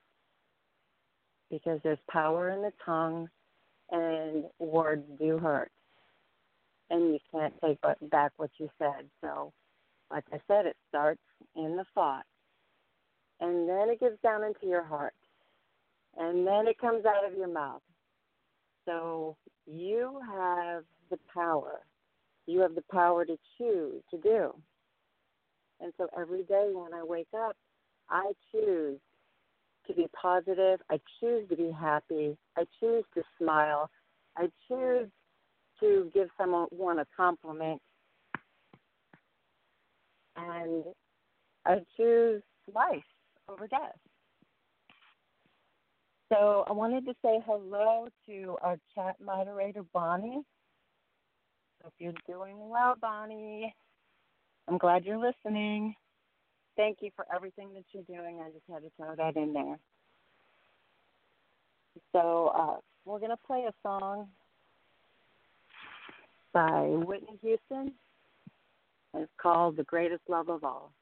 Because 1.50 1.80
there's 1.82 1.98
power 2.10 2.50
in 2.50 2.60
the 2.60 2.72
tongue 2.84 3.30
and 3.90 4.44
words 4.58 5.06
do 5.18 5.38
hurt. 5.38 5.72
And 6.90 7.14
you 7.14 7.18
can't 7.32 7.54
take 7.64 7.78
back 8.10 8.32
what 8.36 8.50
you 8.58 8.68
said. 8.78 9.08
So 9.22 9.54
like 10.10 10.24
i 10.34 10.40
said 10.46 10.66
it 10.66 10.76
starts 10.90 11.22
in 11.56 11.78
the 11.78 11.86
thought. 11.94 12.26
And 13.40 13.66
then 13.66 13.88
it 13.88 14.00
gets 14.00 14.20
down 14.22 14.44
into 14.44 14.66
your 14.66 14.84
heart. 14.84 15.14
And 16.18 16.46
then 16.46 16.68
it 16.68 16.76
comes 16.76 17.06
out 17.06 17.26
of 17.26 17.38
your 17.38 17.48
mouth 17.48 17.80
so 18.84 19.36
you 19.66 20.20
have 20.26 20.84
the 21.10 21.18
power 21.32 21.80
you 22.46 22.60
have 22.60 22.74
the 22.74 22.84
power 22.90 23.24
to 23.24 23.36
choose 23.58 24.02
to 24.10 24.18
do 24.18 24.54
and 25.80 25.92
so 25.96 26.08
every 26.18 26.42
day 26.42 26.70
when 26.74 26.92
I 26.92 27.02
wake 27.02 27.28
up, 27.34 27.56
I 28.08 28.32
choose 28.52 28.98
to 29.86 29.94
be 29.94 30.06
positive. 30.20 30.80
I 30.90 31.00
choose 31.18 31.48
to 31.48 31.56
be 31.56 31.70
happy. 31.70 32.36
I 32.56 32.64
choose 32.78 33.04
to 33.14 33.22
smile. 33.38 33.90
I 34.36 34.48
choose 34.68 35.08
to 35.80 36.10
give 36.12 36.28
someone 36.38 36.98
a 36.98 37.06
compliment. 37.16 37.80
And 40.36 40.84
I 41.66 41.78
choose 41.96 42.42
life 42.72 43.02
over 43.48 43.66
death. 43.66 43.96
So 46.30 46.64
I 46.68 46.72
wanted 46.72 47.04
to 47.06 47.14
say 47.24 47.40
hello 47.44 48.06
to 48.26 48.56
our 48.62 48.78
chat 48.94 49.16
moderator, 49.24 49.82
Bonnie. 49.92 50.42
Hope 51.82 51.94
you're 51.98 52.12
doing 52.28 52.56
well, 52.68 52.94
Bonnie. 53.00 53.74
I'm 54.68 54.78
glad 54.78 55.04
you're 55.04 55.18
listening. 55.18 55.94
Thank 56.76 56.98
you 57.00 57.10
for 57.16 57.26
everything 57.34 57.70
that 57.74 57.84
you're 57.92 58.04
doing. 58.04 58.38
I 58.40 58.50
just 58.50 58.64
had 58.70 58.82
to 58.82 58.90
throw 58.96 59.16
that 59.16 59.36
in 59.36 59.52
there. 59.52 59.78
So 62.12 62.52
uh, 62.56 62.76
we're 63.04 63.18
going 63.18 63.30
to 63.30 63.36
play 63.46 63.66
a 63.68 63.72
song 63.82 64.28
by 66.52 66.82
Whitney 66.82 67.38
Houston. 67.42 67.92
It's 69.14 69.32
called 69.40 69.76
The 69.76 69.84
Greatest 69.84 70.22
Love 70.28 70.48
of 70.48 70.62
All. 70.62 70.92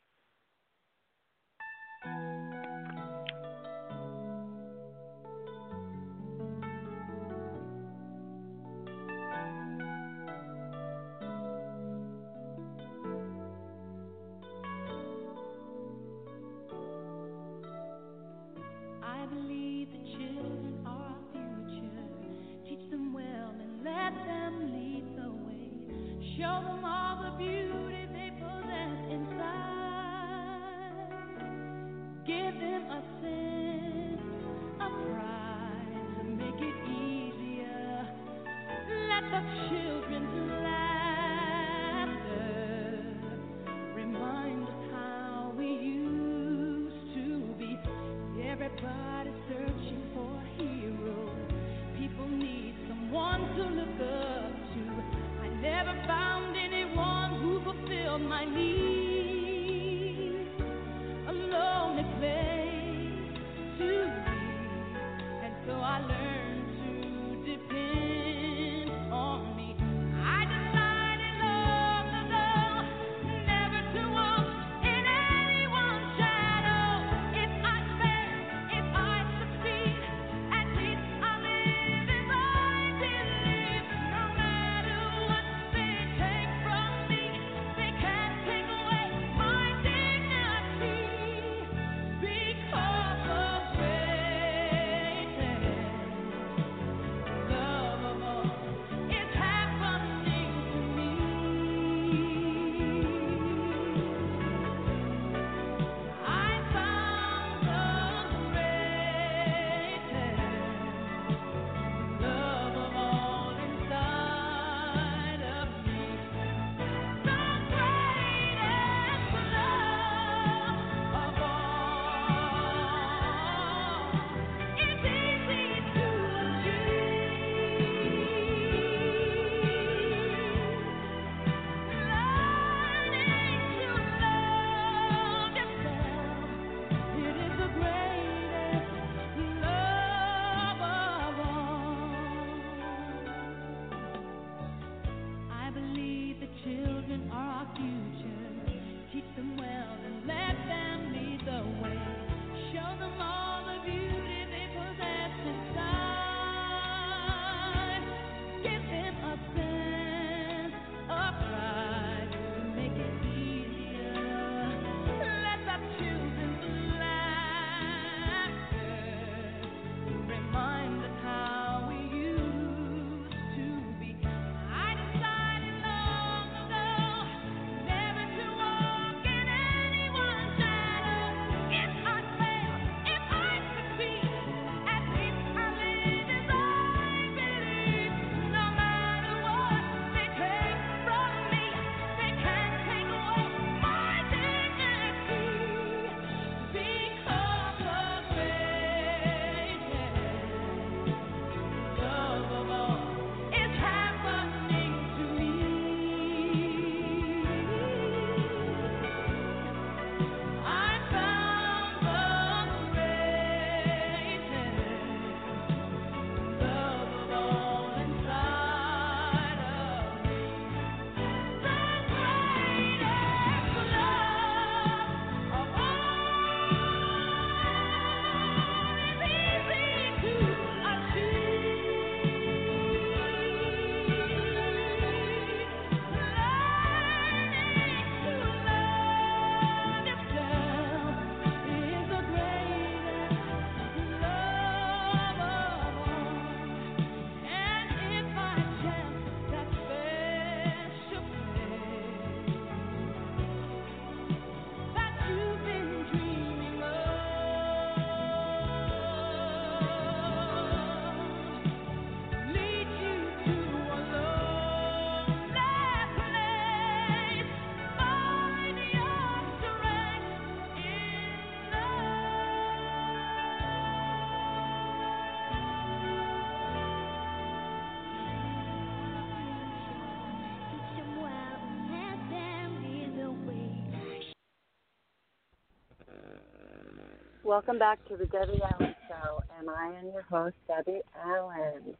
Welcome 287.48 287.78
back 287.78 287.98
to 288.08 288.16
the 288.18 288.24
Debi 288.24 288.60
Allen 288.60 288.94
Show, 289.08 289.42
and 289.58 289.70
I 289.70 289.98
am 289.98 290.12
your 290.12 290.20
host, 290.20 290.54
Debi 290.68 291.00
Allen. 291.24 291.94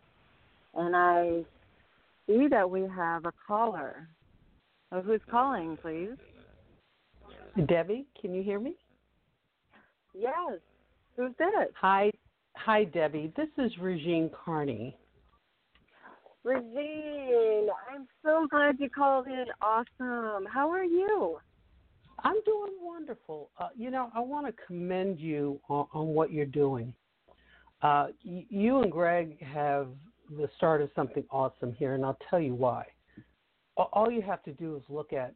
And 0.74 0.94
I 0.94 1.42
see 2.26 2.48
that 2.50 2.68
we 2.68 2.82
have 2.82 3.24
a 3.24 3.32
caller. 3.46 4.10
Oh, 4.92 5.00
who's 5.00 5.22
calling, 5.30 5.78
please? 5.80 6.18
Debi, 7.56 8.04
can 8.20 8.34
you 8.34 8.42
hear 8.42 8.60
me? 8.60 8.74
Yes. 10.14 10.58
Who's 11.16 11.32
this? 11.38 11.72
Hi, 11.80 12.12
hi, 12.54 12.84
Debi. 12.84 13.34
This 13.34 13.48
is 13.56 13.72
Regine 13.80 14.30
Carney. 14.44 14.98
Regine, 16.44 17.68
I'm 17.90 18.06
so 18.22 18.46
glad 18.50 18.78
you 18.78 18.90
called 18.90 19.26
in. 19.28 19.46
Awesome. 19.62 20.44
How 20.44 20.70
are 20.70 20.84
you? 20.84 21.38
I'm 22.24 22.42
doing 22.44 22.72
wonderful. 22.80 23.50
Uh, 23.58 23.68
you 23.76 23.90
know, 23.90 24.10
I 24.14 24.20
want 24.20 24.46
to 24.46 24.54
commend 24.66 25.20
you 25.20 25.60
on, 25.68 25.86
on 25.92 26.06
what 26.08 26.32
you're 26.32 26.46
doing. 26.46 26.92
Uh, 27.82 28.08
y- 28.24 28.46
you 28.48 28.82
and 28.82 28.90
Greg 28.90 29.40
have 29.42 29.88
the 30.36 30.48
start 30.56 30.82
of 30.82 30.90
something 30.94 31.24
awesome 31.30 31.72
here, 31.72 31.94
and 31.94 32.04
I'll 32.04 32.18
tell 32.28 32.40
you 32.40 32.54
why. 32.54 32.86
All 33.76 34.10
you 34.10 34.22
have 34.22 34.42
to 34.42 34.52
do 34.52 34.76
is 34.76 34.82
look 34.88 35.12
at 35.12 35.32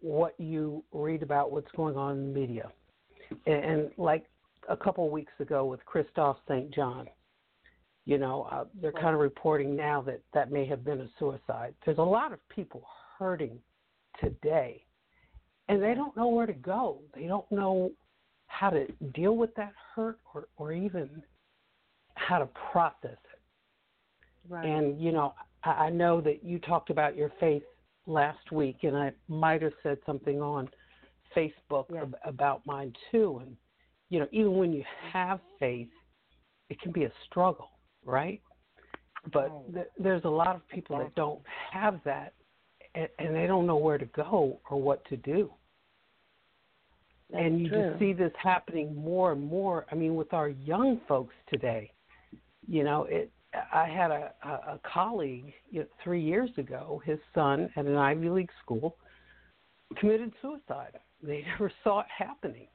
what 0.00 0.34
you 0.38 0.84
read 0.92 1.22
about 1.22 1.50
what's 1.50 1.70
going 1.76 1.96
on 1.96 2.18
in 2.18 2.32
the 2.32 2.40
media. 2.40 2.70
And, 3.46 3.64
and 3.64 3.90
like 3.96 4.26
a 4.68 4.76
couple 4.76 5.08
weeks 5.10 5.32
ago 5.40 5.64
with 5.64 5.84
Christoph 5.84 6.36
St. 6.48 6.72
John, 6.72 7.08
you 8.04 8.18
know, 8.18 8.46
uh, 8.52 8.64
they're 8.80 8.92
kind 8.92 9.14
of 9.14 9.20
reporting 9.20 9.74
now 9.74 10.02
that 10.02 10.20
that 10.34 10.52
may 10.52 10.66
have 10.66 10.84
been 10.84 11.00
a 11.00 11.08
suicide. 11.18 11.74
There's 11.84 11.98
a 11.98 12.02
lot 12.02 12.32
of 12.32 12.38
people 12.48 12.84
hurting 13.18 13.58
today 14.20 14.84
and 15.68 15.82
they 15.82 15.94
don't 15.94 16.16
know 16.16 16.28
where 16.28 16.46
to 16.46 16.52
go. 16.52 16.98
They 17.14 17.26
don't 17.26 17.50
know 17.50 17.92
how 18.46 18.70
to 18.70 18.86
deal 19.14 19.36
with 19.36 19.54
that 19.56 19.72
hurt 19.94 20.18
or, 20.32 20.48
or 20.56 20.72
even 20.72 21.22
how 22.14 22.38
to 22.38 22.46
process 22.72 23.18
it. 23.32 23.40
Right. 24.48 24.66
And, 24.66 25.00
you 25.00 25.12
know, 25.12 25.34
I, 25.64 25.70
I 25.70 25.90
know 25.90 26.20
that 26.20 26.44
you 26.44 26.58
talked 26.58 26.90
about 26.90 27.16
your 27.16 27.32
faith 27.40 27.62
last 28.06 28.52
week, 28.52 28.78
and 28.82 28.96
I 28.96 29.12
might 29.28 29.62
have 29.62 29.72
said 29.82 29.98
something 30.04 30.40
on 30.42 30.68
Facebook 31.36 31.86
ab- 31.96 32.16
about 32.24 32.64
mine 32.66 32.92
too. 33.10 33.40
And, 33.42 33.56
you 34.10 34.20
know, 34.20 34.28
even 34.30 34.56
when 34.56 34.72
you 34.72 34.84
have 35.12 35.40
faith, 35.58 35.88
it 36.68 36.80
can 36.80 36.92
be 36.92 37.04
a 37.04 37.12
struggle, 37.26 37.70
right? 38.04 38.40
But 39.32 39.50
Right. 39.50 39.74
th- 39.74 39.86
there's 39.98 40.24
a 40.24 40.30
lot 40.30 40.54
of 40.54 40.68
people 40.68 40.98
that 40.98 41.14
don't 41.14 41.42
have 41.72 42.02
that, 42.04 42.34
and, 42.94 43.08
and 43.18 43.34
they 43.34 43.46
don't 43.46 43.66
know 43.66 43.76
where 43.76 43.98
to 43.98 44.06
go 44.06 44.60
or 44.70 44.80
what 44.80 45.04
to 45.06 45.16
do 45.16 45.50
That's 47.30 47.44
and 47.44 47.60
you 47.60 47.68
true. 47.68 47.90
just 47.90 47.98
see 47.98 48.12
this 48.12 48.32
happening 48.42 48.94
more 48.94 49.32
and 49.32 49.42
more. 49.42 49.86
I 49.90 49.94
mean, 49.94 50.14
with 50.14 50.32
our 50.32 50.48
young 50.48 51.00
folks 51.08 51.34
today, 51.52 51.90
you 52.66 52.84
know, 52.84 53.04
it. 53.04 53.30
I 53.72 53.86
had 53.86 54.10
a, 54.10 54.32
a, 54.44 54.48
a 54.48 54.80
colleague 54.92 55.52
you 55.70 55.80
know, 55.80 55.86
three 56.02 56.20
years 56.20 56.50
ago. 56.58 57.00
His 57.04 57.20
son 57.32 57.70
at 57.76 57.86
an 57.86 57.94
Ivy 57.94 58.28
League 58.28 58.50
school 58.60 58.96
committed 59.96 60.32
suicide. 60.42 60.98
They 61.22 61.44
never 61.52 61.70
saw 61.84 62.00
it 62.00 62.06
happening. 62.16 62.66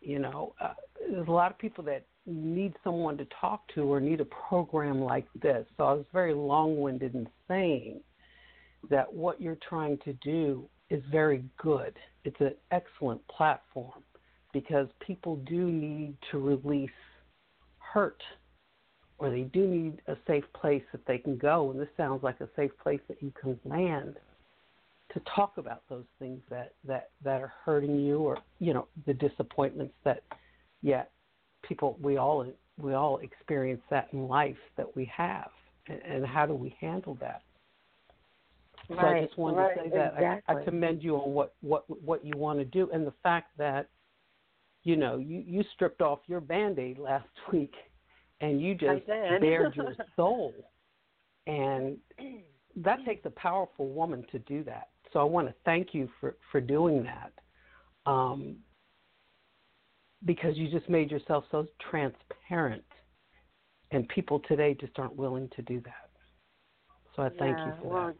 You 0.00 0.20
know, 0.20 0.54
uh, 0.60 0.74
there's 1.10 1.26
a 1.26 1.32
lot 1.32 1.50
of 1.50 1.58
people 1.58 1.82
that 1.84 2.06
need 2.26 2.74
someone 2.84 3.16
to 3.18 3.26
talk 3.40 3.62
to 3.74 3.82
or 3.82 4.00
need 4.00 4.20
a 4.20 4.26
program 4.48 5.00
like 5.00 5.26
this. 5.42 5.66
So 5.76 5.84
I 5.84 5.92
was 5.92 6.04
very 6.12 6.34
long-winded 6.34 7.14
in 7.14 7.28
saying 7.48 8.00
that 8.90 9.12
what 9.12 9.40
you're 9.40 9.58
trying 9.68 9.98
to 10.04 10.12
do 10.14 10.68
is 10.90 11.02
very 11.10 11.44
good. 11.58 11.94
It's 12.24 12.40
an 12.40 12.54
excellent 12.70 13.26
platform 13.28 14.02
because 14.52 14.88
people 15.00 15.36
do 15.48 15.70
need 15.70 16.14
to 16.30 16.38
release 16.38 16.90
hurt 17.78 18.22
or 19.18 19.30
they 19.30 19.42
do 19.42 19.66
need 19.66 20.02
a 20.08 20.16
safe 20.26 20.44
place 20.54 20.82
that 20.92 21.06
they 21.06 21.18
can 21.18 21.36
go. 21.36 21.70
And 21.70 21.80
this 21.80 21.88
sounds 21.96 22.22
like 22.22 22.40
a 22.40 22.48
safe 22.54 22.70
place 22.82 23.00
that 23.08 23.22
you 23.22 23.32
can 23.40 23.58
land 23.64 24.16
to 25.12 25.20
talk 25.34 25.56
about 25.56 25.82
those 25.88 26.04
things 26.18 26.40
that, 26.50 26.74
that, 26.86 27.10
that 27.24 27.40
are 27.40 27.52
hurting 27.64 27.98
you 27.98 28.18
or, 28.18 28.38
you 28.58 28.74
know, 28.74 28.86
the 29.06 29.14
disappointments 29.14 29.94
that 30.04 30.22
yet 30.82 31.10
people 31.62 31.98
we 32.00 32.16
all 32.16 32.46
we 32.78 32.92
all 32.92 33.18
experience 33.18 33.80
that 33.90 34.08
in 34.12 34.28
life 34.28 34.56
that 34.76 34.94
we 34.94 35.10
have 35.14 35.48
and, 35.88 36.00
and 36.02 36.26
how 36.26 36.46
do 36.46 36.54
we 36.54 36.76
handle 36.80 37.16
that? 37.20 37.42
So 38.88 38.98
I 38.98 39.22
just 39.22 39.36
wanted 39.36 39.58
right, 39.58 39.74
to 39.76 39.82
say 39.84 39.90
that 39.90 40.42
I, 40.48 40.52
I 40.60 40.64
commend 40.64 41.02
you 41.02 41.16
on 41.16 41.32
what 41.32 41.54
what 41.60 41.84
what 42.02 42.24
you 42.24 42.36
want 42.36 42.58
to 42.58 42.64
do 42.64 42.88
and 42.92 43.06
the 43.06 43.14
fact 43.22 43.56
that 43.58 43.88
you 44.84 44.96
know 44.96 45.16
you 45.16 45.42
you 45.46 45.64
stripped 45.74 46.00
off 46.00 46.20
your 46.26 46.40
band-aid 46.40 46.98
last 46.98 47.28
week 47.52 47.74
and 48.40 48.60
you 48.60 48.74
just 48.74 49.06
bared 49.06 49.74
your 49.74 49.94
soul. 50.16 50.52
And 51.46 51.98
that 52.76 53.04
takes 53.04 53.24
a 53.24 53.30
powerful 53.30 53.88
woman 53.88 54.24
to 54.32 54.38
do 54.40 54.62
that. 54.64 54.88
So 55.12 55.20
i 55.20 55.24
want 55.24 55.48
to 55.48 55.54
thank 55.64 55.94
you 55.94 56.08
for 56.20 56.36
for 56.52 56.60
doing 56.60 57.04
that 57.04 57.32
um 58.10 58.56
because 60.24 60.56
you 60.56 60.68
just 60.68 60.88
made 60.88 61.10
yourself 61.10 61.44
so 61.50 61.66
transparent 61.90 62.84
and 63.92 64.08
people 64.08 64.40
today 64.48 64.76
just 64.78 64.98
aren't 64.98 65.16
willing 65.16 65.48
to 65.56 65.62
do 65.62 65.80
that. 65.80 66.10
So 67.14 67.22
i 67.22 67.28
thank 67.30 67.56
you 67.58 67.72
for 67.80 67.88
well, 67.88 68.06
that 68.06 68.16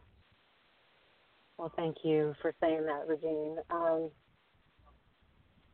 Well, 1.57 1.71
thank 1.75 1.97
you 2.03 2.35
for 2.41 2.53
saying 2.61 2.85
that, 2.85 3.07
Regine. 3.07 3.57
Um, 3.69 4.11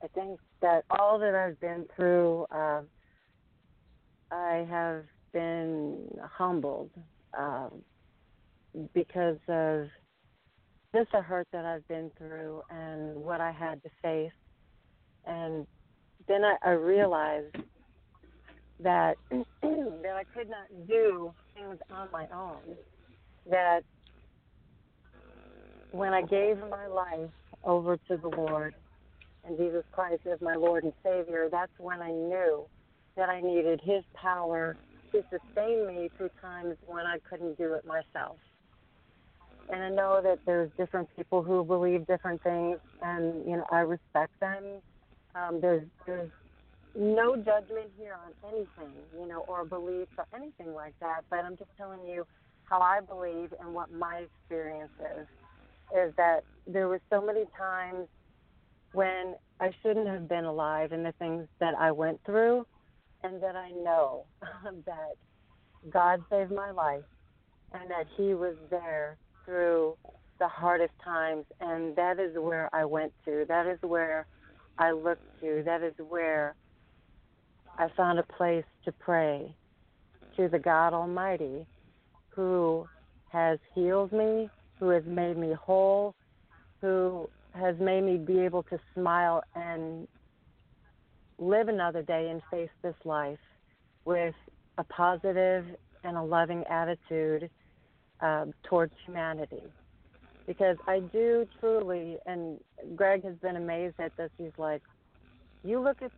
I 0.04 0.08
think 0.15 0.39
that 0.62 0.84
all 0.89 1.19
that 1.19 1.36
I've 1.36 1.60
been 1.60 1.86
through, 1.96 2.46
uh, 2.54 2.82
I 4.32 4.65
have 4.69 5.06
been 5.34 6.08
humbled 6.38 6.91
um, 7.38 7.84
because 8.93 9.38
of 9.48 9.88
just 10.96 11.12
the 11.12 11.22
hurt 11.22 11.48
that 11.54 11.65
I've 11.65 11.88
been 11.88 12.12
through 12.17 12.62
and 12.69 13.15
what 13.15 13.41
I 13.41 13.52
had 13.52 13.82
to 13.84 13.89
face. 14.02 14.32
And 15.26 15.65
then 16.28 16.43
I, 16.43 16.58
I 16.63 16.72
realized 16.72 17.56
that 18.80 19.15
that 19.32 20.15
I 20.15 20.24
could 20.34 20.50
not 20.50 20.88
do 20.88 21.34
things 21.56 21.78
on 21.91 22.10
my 22.12 22.28
own. 22.34 22.76
That 23.50 23.82
when 25.93 26.12
I 26.13 26.21
gave 26.23 26.58
my 26.69 26.88
life 26.88 27.29
over 27.63 27.97
to 28.10 28.17
the 28.17 28.27
Lord 28.27 28.73
and 29.45 29.58
Jesus 29.58 29.84
Christ 29.91 30.21
as 30.32 30.41
my 30.41 30.56
Lord 30.56 30.84
and 30.84 30.93
Savior, 31.03 31.49
that's 31.51 31.71
when 31.77 32.01
I 32.01 32.10
knew 32.10 32.65
that 33.15 33.29
I 33.29 33.41
needed 33.41 33.79
His 33.84 34.03
power 34.15 34.75
to 35.12 35.23
sustain 35.29 35.86
me 35.88 36.10
through 36.17 36.32
times 36.41 36.75
when 36.88 37.06
I 37.06 37.19
couldn't 37.29 37.58
do 37.60 37.73
it 37.73 37.86
myself. 37.86 38.38
And 39.71 39.84
I 39.84 39.89
know 39.89 40.19
that 40.23 40.39
there's 40.47 40.71
different 40.77 41.08
people 41.15 41.43
who 41.43 41.63
believe 41.63 42.08
different 42.08 42.41
things, 42.41 42.79
and 43.03 43.45
you 43.47 43.56
know 43.56 43.65
I 43.71 43.79
respect 43.79 44.32
them. 44.41 44.82
Um, 45.36 45.62
there's 45.62 45.84
there's 46.06 46.32
no 46.95 47.36
judgment 47.36 47.91
here 47.97 48.15
on 48.25 48.51
anything, 48.51 48.93
you 49.17 49.27
know, 49.27 49.45
or 49.47 49.63
beliefs 49.63 50.12
or 50.17 50.25
anything 50.36 50.73
like 50.73 50.95
that. 51.01 51.21
But 51.29 51.45
I'm 51.45 51.56
just 51.56 51.69
telling 51.77 52.01
you 52.06 52.25
how 52.65 52.82
I 52.82 52.99
believe 52.99 53.53
and 53.62 53.73
what 53.73 53.91
my 53.91 54.25
experience 54.25 54.91
is 54.99 55.27
is 55.91 56.13
that 56.17 56.43
there 56.67 56.88
were 56.88 57.02
so 57.12 57.22
many 57.22 57.46
times 57.58 58.08
when 58.93 59.36
I 59.60 59.72
shouldn't 59.82 60.08
have 60.08 60.28
been 60.30 60.46
alive 60.46 60.91
and 60.91 61.06
the 61.06 61.13
things 61.13 61.48
that 61.60 61.74
I 61.80 61.91
went 61.91 62.19
through, 62.26 62.65
and 63.24 63.41
that 63.41 63.56
I 63.56 63.72
know 63.72 64.26
that 64.86 65.15
God 65.89 66.22
saved 66.30 66.52
my 66.52 66.72
life 66.72 67.04
and 67.74 67.89
that 67.89 68.06
He 68.17 68.34
was 68.34 68.56
there 68.69 69.17
through 69.46 69.98
the 70.39 70.48
hardest 70.48 70.93
times, 71.04 71.46
and 71.60 71.96
that 71.96 72.19
is 72.19 72.36
where 72.38 72.69
I 72.74 72.86
went 72.86 73.13
to. 73.26 73.46
That 73.48 73.65
is 73.65 73.80
where 73.82 74.28
I 74.78 74.91
looked 74.91 75.26
to. 75.41 75.63
That 75.65 75.82
is 75.82 75.93
where 76.08 76.56
I 77.78 77.88
found 77.96 78.19
a 78.19 78.24
place 78.24 78.65
to 78.86 78.91
pray 78.91 79.56
to 80.38 80.48
the 80.50 80.60
God 80.60 80.93
Almighty 80.93 81.65
who 82.36 82.86
has 83.32 83.60
healed 83.74 84.12
me, 84.12 84.50
who 84.84 84.89
has 84.89 85.04
made 85.06 85.38
me 85.38 85.54
whole, 85.54 86.13
who 86.82 87.30
has 87.54 87.74
made 87.80 88.02
me 88.02 88.17
be 88.17 88.39
able 88.39 88.63
to 88.63 88.78
smile 88.93 89.41
and 89.56 90.10
live 91.39 91.69
another 91.69 92.02
day 92.02 92.30
and 92.30 92.41
face 92.52 92.69
this 92.82 92.96
life 93.06 93.39
with 94.04 94.36
a 94.78 94.84
positive 94.84 95.65
and 96.04 96.17
a 96.17 96.22
loving 96.22 96.65
attitude 96.69 97.50
um, 98.19 98.54
towards 98.63 98.91
humanity. 99.06 99.63
Because 100.46 100.76
I 100.86 101.00
do 101.00 101.48
truly, 101.62 102.17
and 102.26 102.60
Greg 102.98 103.24
has 103.24 103.36
been 103.36 103.56
amazed 103.56 103.96
at 104.00 104.12
this. 104.17 104.32
He's 104.38 104.52
like, 104.58 104.82
you 105.63 105.80
look 105.80 106.02
at 106.02 106.12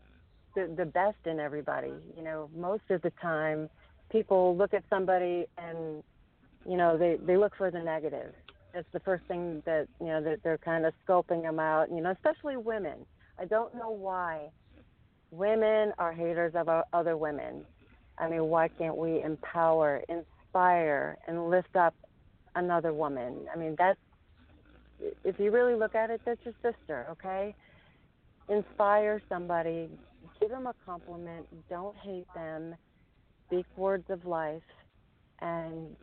the 0.56 0.74
the 0.76 0.86
best 0.86 1.18
in 1.26 1.40
everybody. 1.40 1.94
You 2.18 2.24
know, 2.24 2.50
most 2.56 2.90
of 2.90 3.04
the 3.04 3.12
time, 3.22 3.70
people 4.12 4.58
look 4.58 4.74
at 4.74 4.84
somebody 4.90 5.46
and 5.60 6.02
you 6.68 6.78
know 6.78 6.98
they 6.98 7.18
they 7.24 7.38
look 7.38 7.56
for 7.56 7.70
the 7.70 7.80
negative. 7.80 8.34
It's 8.76 8.88
the 8.92 9.00
first 9.00 9.24
thing 9.26 9.64
that 9.66 9.88
you 10.00 10.08
know 10.08 10.22
that 10.22 10.44
they're 10.44 10.58
kind 10.58 10.86
of 10.86 10.94
scoping 11.08 11.44
them 11.44 11.60
out. 11.60 11.90
You 11.90 12.02
know, 12.02 12.12
especially 12.12 12.58
women. 12.58 13.06
I 13.40 13.46
don't 13.46 13.74
know 13.76 13.90
why 13.90 14.50
women 15.32 15.94
are 15.98 16.14
haters 16.14 16.54
of 16.56 16.70
other 16.94 17.18
women. 17.18 17.66
I 18.18 18.30
mean, 18.30 18.46
why 18.46 18.70
can't 18.70 18.96
we 18.96 19.22
empower, 19.22 20.02
inspire, 20.08 21.18
and 21.28 21.50
lift 21.50 21.76
up 21.76 21.94
another 22.56 22.94
woman? 22.94 23.48
I 23.54 23.58
mean, 23.58 23.76
that's 23.78 24.00
if 25.24 25.40
you 25.40 25.52
really 25.52 25.76
look 25.76 25.96
at 25.96 26.10
it, 26.10 26.22
that's 26.26 26.40
your 26.44 26.54
sister, 26.62 27.08
okay? 27.12 27.56
Inspire 28.48 29.22
somebody, 29.28 29.90
give 30.40 30.50
them 30.50 30.68
a 30.68 30.74
compliment, 30.86 31.46
don't 31.70 31.96
hate 31.98 32.28
them, 32.34 32.76
speak 33.48 33.66
words 33.76 34.06
of 34.10 34.26
life, 34.26 34.62
and 35.42 35.96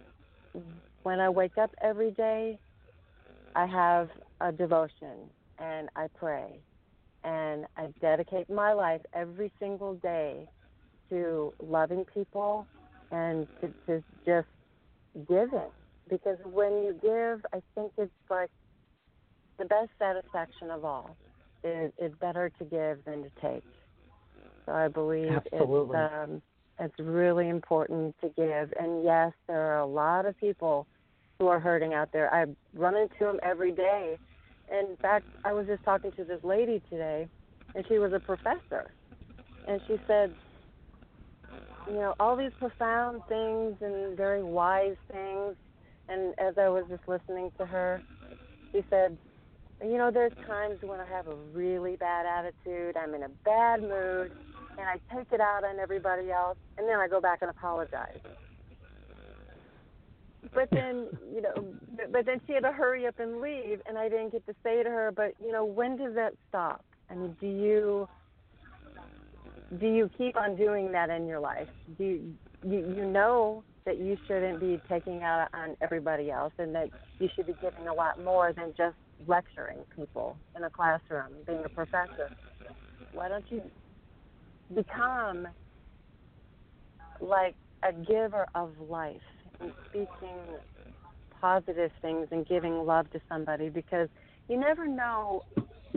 when 1.02 1.20
I 1.20 1.28
wake 1.28 1.58
up 1.58 1.70
every 1.82 2.10
day, 2.12 2.58
I 3.54 3.66
have 3.66 4.08
a 4.40 4.52
devotion 4.52 5.30
and 5.58 5.88
I 5.96 6.06
pray 6.18 6.60
and 7.24 7.66
I 7.76 7.88
dedicate 8.00 8.48
my 8.50 8.72
life 8.72 9.00
every 9.14 9.52
single 9.60 9.94
day 9.96 10.46
to 11.10 11.52
loving 11.62 12.04
people 12.12 12.66
and 13.10 13.46
to, 13.60 13.68
to 13.86 14.04
just 14.26 14.48
giving. 15.28 15.70
Because 16.08 16.38
when 16.44 16.72
you 16.82 16.98
give, 17.02 17.44
I 17.52 17.60
think 17.74 17.92
it's 17.98 18.10
like 18.30 18.50
the 19.58 19.66
best 19.66 19.90
satisfaction 19.98 20.70
of 20.70 20.84
all. 20.84 21.16
It, 21.62 21.94
it's 21.98 22.14
better 22.20 22.50
to 22.58 22.64
give 22.64 23.04
than 23.04 23.22
to 23.22 23.30
take. 23.40 23.62
So 24.66 24.72
I 24.72 24.88
believe 24.88 25.30
Absolutely. 25.30 25.98
it's 25.98 26.12
um, 26.14 26.42
it's 26.82 26.98
really 26.98 27.48
important 27.48 28.14
to 28.20 28.28
give. 28.36 28.72
And 28.78 29.04
yes, 29.04 29.32
there 29.46 29.72
are 29.72 29.80
a 29.80 29.86
lot 29.86 30.26
of 30.26 30.36
people 30.38 30.86
who 31.38 31.46
are 31.46 31.60
hurting 31.60 31.94
out 31.94 32.10
there. 32.12 32.32
I 32.34 32.46
run 32.74 32.96
into 32.96 33.18
them 33.20 33.38
every 33.42 33.72
day. 33.72 34.18
In 34.70 34.96
fact, 35.00 35.26
I 35.44 35.52
was 35.52 35.66
just 35.66 35.84
talking 35.84 36.12
to 36.12 36.24
this 36.24 36.40
lady 36.42 36.82
today, 36.90 37.28
and 37.74 37.84
she 37.88 37.98
was 37.98 38.12
a 38.12 38.20
professor, 38.20 38.90
and 39.68 39.80
she 39.86 39.96
said, 40.06 40.34
you 41.88 41.94
know, 41.94 42.14
all 42.20 42.36
these 42.36 42.52
profound 42.58 43.22
things 43.28 43.76
and 43.80 44.16
very 44.16 44.42
wise 44.42 44.96
things. 45.10 45.56
And 46.08 46.34
as 46.38 46.54
I 46.58 46.68
was 46.68 46.84
just 46.88 47.02
listening 47.06 47.50
to 47.58 47.66
her, 47.66 48.02
she 48.72 48.82
said, 48.88 49.16
you 49.82 49.98
know, 49.98 50.10
there's 50.10 50.32
times 50.46 50.78
when 50.82 51.00
I 51.00 51.06
have 51.06 51.26
a 51.26 51.34
really 51.52 51.96
bad 51.96 52.24
attitude, 52.26 52.96
I'm 52.96 53.14
in 53.14 53.24
a 53.24 53.30
bad 53.44 53.82
mood, 53.82 54.30
and 54.78 54.86
I 54.88 54.98
take 55.14 55.32
it 55.32 55.40
out 55.40 55.64
on 55.64 55.78
everybody 55.78 56.30
else, 56.30 56.56
and 56.78 56.88
then 56.88 56.96
I 56.96 57.08
go 57.08 57.20
back 57.20 57.38
and 57.42 57.50
apologize. 57.50 58.18
But 60.54 60.68
then, 60.70 61.08
you 61.34 61.40
know, 61.40 61.74
but, 61.96 62.12
but 62.12 62.26
then 62.26 62.40
she 62.46 62.52
had 62.52 62.64
to 62.64 62.72
hurry 62.72 63.06
up 63.06 63.18
and 63.18 63.40
leave, 63.40 63.80
and 63.86 63.96
I 63.96 64.08
didn't 64.08 64.32
get 64.32 64.44
to 64.46 64.54
say 64.62 64.82
to 64.82 64.88
her, 64.88 65.12
but 65.14 65.34
you 65.44 65.52
know, 65.52 65.64
when 65.64 65.96
does 65.96 66.14
that 66.14 66.34
stop? 66.48 66.84
I 67.10 67.14
mean, 67.14 67.36
do 67.40 67.46
you 67.46 68.08
do 69.78 69.86
you 69.86 70.10
keep 70.18 70.36
on 70.36 70.56
doing 70.56 70.92
that 70.92 71.08
in 71.10 71.26
your 71.26 71.40
life? 71.40 71.68
Do 71.96 72.04
you, 72.04 72.34
you 72.66 72.94
you 72.96 73.04
know 73.04 73.64
that 73.86 73.98
you 73.98 74.16
shouldn't 74.26 74.60
be 74.60 74.80
taking 74.88 75.22
out 75.22 75.48
on 75.54 75.76
everybody 75.80 76.30
else, 76.30 76.52
and 76.58 76.74
that 76.74 76.90
you 77.18 77.28
should 77.34 77.46
be 77.46 77.54
giving 77.60 77.88
a 77.88 77.94
lot 77.94 78.22
more 78.22 78.52
than 78.52 78.74
just 78.76 78.96
lecturing 79.26 79.78
people 79.96 80.36
in 80.56 80.64
a 80.64 80.70
classroom, 80.70 81.32
being 81.46 81.62
a 81.64 81.68
professor. 81.68 82.30
Why 83.12 83.28
don't 83.28 83.44
you 83.50 83.62
become 84.74 85.48
like 87.20 87.54
a 87.82 87.92
giver 87.92 88.46
of 88.54 88.70
life 88.88 89.20
and 89.60 89.72
speaking 89.88 90.38
positive 91.40 91.90
things 92.00 92.28
and 92.30 92.46
giving 92.46 92.86
love 92.86 93.10
to 93.10 93.20
somebody 93.28 93.68
because 93.68 94.08
you 94.48 94.58
never 94.58 94.86
know 94.86 95.42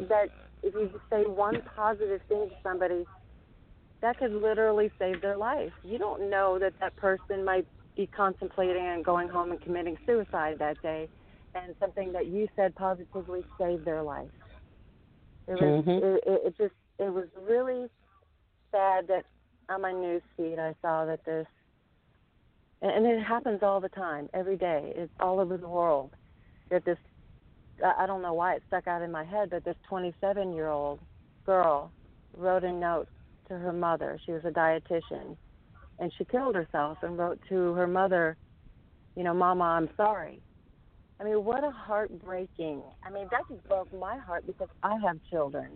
that 0.10 0.26
if 0.64 0.74
you 0.74 0.90
say 1.10 1.24
one 1.24 1.62
positive 1.76 2.22
thing 2.28 2.50
to 2.50 2.56
somebody 2.64 3.06
that 4.02 4.18
could 4.18 4.32
literally 4.32 4.92
save 5.00 5.22
their 5.22 5.38
life. 5.38 5.72
You 5.84 5.98
don't 5.98 6.30
know 6.30 6.60
that 6.60 6.74
that 6.80 6.96
person 6.96 7.44
might 7.44 7.66
be 7.96 8.08
contemplating 8.08 8.84
on 8.84 9.04
going 9.04 9.30
home 9.30 9.52
and 9.52 9.62
committing 9.62 9.98
suicide 10.06 10.58
that 10.60 10.82
day 10.82 11.08
and 11.56 11.76
something 11.80 12.12
that 12.12 12.28
you 12.28 12.48
said 12.56 12.76
positively 12.76 13.44
saved 13.60 13.86
their 13.86 14.04
life. 14.04 14.30
It 15.48 15.54
was 15.54 15.86
Mhm. 15.86 16.04
it, 16.04 16.24
it, 16.28 16.42
it 16.48 16.58
just 16.58 16.76
it 17.00 17.10
was 17.10 17.28
really 17.38 17.90
sad 18.76 19.08
that 19.08 19.26
on 19.70 19.82
my 19.82 19.92
news 19.92 20.22
feed 20.36 20.60
I 20.60 20.76
saw 20.82 21.06
that 21.06 21.24
this 21.26 21.48
and 22.82 23.06
it 23.06 23.24
happens 23.24 23.64
all 23.64 23.80
the 23.80 23.90
time, 23.90 24.30
every 24.34 24.58
day. 24.58 24.94
It's 24.96 25.12
all 25.20 25.40
over 25.40 25.58
the 25.58 25.68
world 25.68 26.12
that 26.70 26.86
this 26.86 26.98
I 27.84 28.06
don't 28.06 28.22
know 28.22 28.34
why 28.34 28.56
it 28.56 28.64
stuck 28.68 28.88
out 28.88 29.02
in 29.02 29.12
my 29.12 29.24
head, 29.24 29.50
but 29.50 29.66
this 29.66 29.76
27 29.90 30.54
year 30.54 30.70
old 30.70 31.00
girl 31.46 31.92
wrote 32.38 32.64
a 32.64 32.72
note 32.72 33.08
to 33.50 33.58
her 33.58 33.74
mother. 33.74 34.20
She 34.26 34.32
was 34.32 34.44
a 34.46 34.52
dietitian, 34.52 35.36
and 36.00 36.12
she 36.18 36.26
killed 36.26 36.56
herself 36.56 37.00
and 37.02 37.18
wrote 37.18 37.40
to 37.50 37.74
her 37.74 37.88
mother, 37.88 38.38
you 39.16 39.24
know, 39.24 39.34
Mama, 39.34 39.64
I'm 39.64 39.90
sorry. 39.98 40.42
I 41.20 41.26
mean, 41.26 41.44
what 41.44 41.64
a 41.64 41.72
heartbreaking. 41.72 42.82
I 43.04 43.10
mean, 43.10 43.28
that 43.32 43.42
just 43.50 43.68
broke 43.68 43.94
my 43.94 44.18
heart 44.18 44.48
because 44.48 44.70
I 44.84 44.98
have 45.06 45.18
children, 45.30 45.72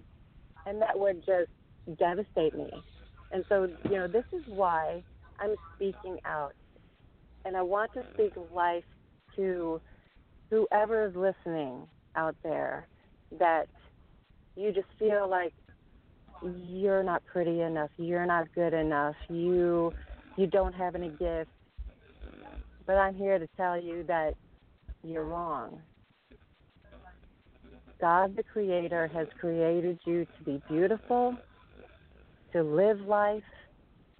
and 0.65 0.81
that 0.81 0.97
would 0.97 1.25
just 1.25 1.51
devastate 1.97 2.55
me. 2.55 2.69
And 3.31 3.43
so, 3.49 3.67
you 3.85 3.97
know, 3.97 4.07
this 4.07 4.25
is 4.33 4.41
why 4.47 5.03
I'm 5.39 5.55
speaking 5.75 6.17
out, 6.25 6.53
and 7.45 7.55
I 7.55 7.61
want 7.61 7.93
to 7.93 8.03
speak 8.13 8.33
life 8.53 8.83
to 9.35 9.79
whoever 10.49 11.05
is 11.07 11.15
listening 11.15 11.87
out 12.15 12.35
there 12.43 12.87
that 13.39 13.67
you 14.55 14.71
just 14.71 14.87
feel 14.97 15.29
like 15.29 15.53
you're 16.67 17.03
not 17.03 17.21
pretty 17.31 17.61
enough, 17.61 17.89
you're 17.97 18.25
not 18.25 18.47
good 18.53 18.73
enough, 18.73 19.15
you 19.29 19.93
you 20.37 20.47
don't 20.47 20.73
have 20.73 20.95
any 20.95 21.09
gifts. 21.09 21.51
But 22.87 22.93
I'm 22.93 23.13
here 23.13 23.37
to 23.37 23.47
tell 23.57 23.79
you 23.79 24.03
that 24.07 24.33
you're 25.03 25.25
wrong. 25.25 25.81
God 28.01 28.35
the 28.35 28.43
creator 28.43 29.07
has 29.13 29.27
created 29.39 29.99
you 30.05 30.25
to 30.25 30.43
be 30.45 30.61
beautiful, 30.69 31.35
to 32.53 32.63
live 32.63 32.99
life 33.01 33.43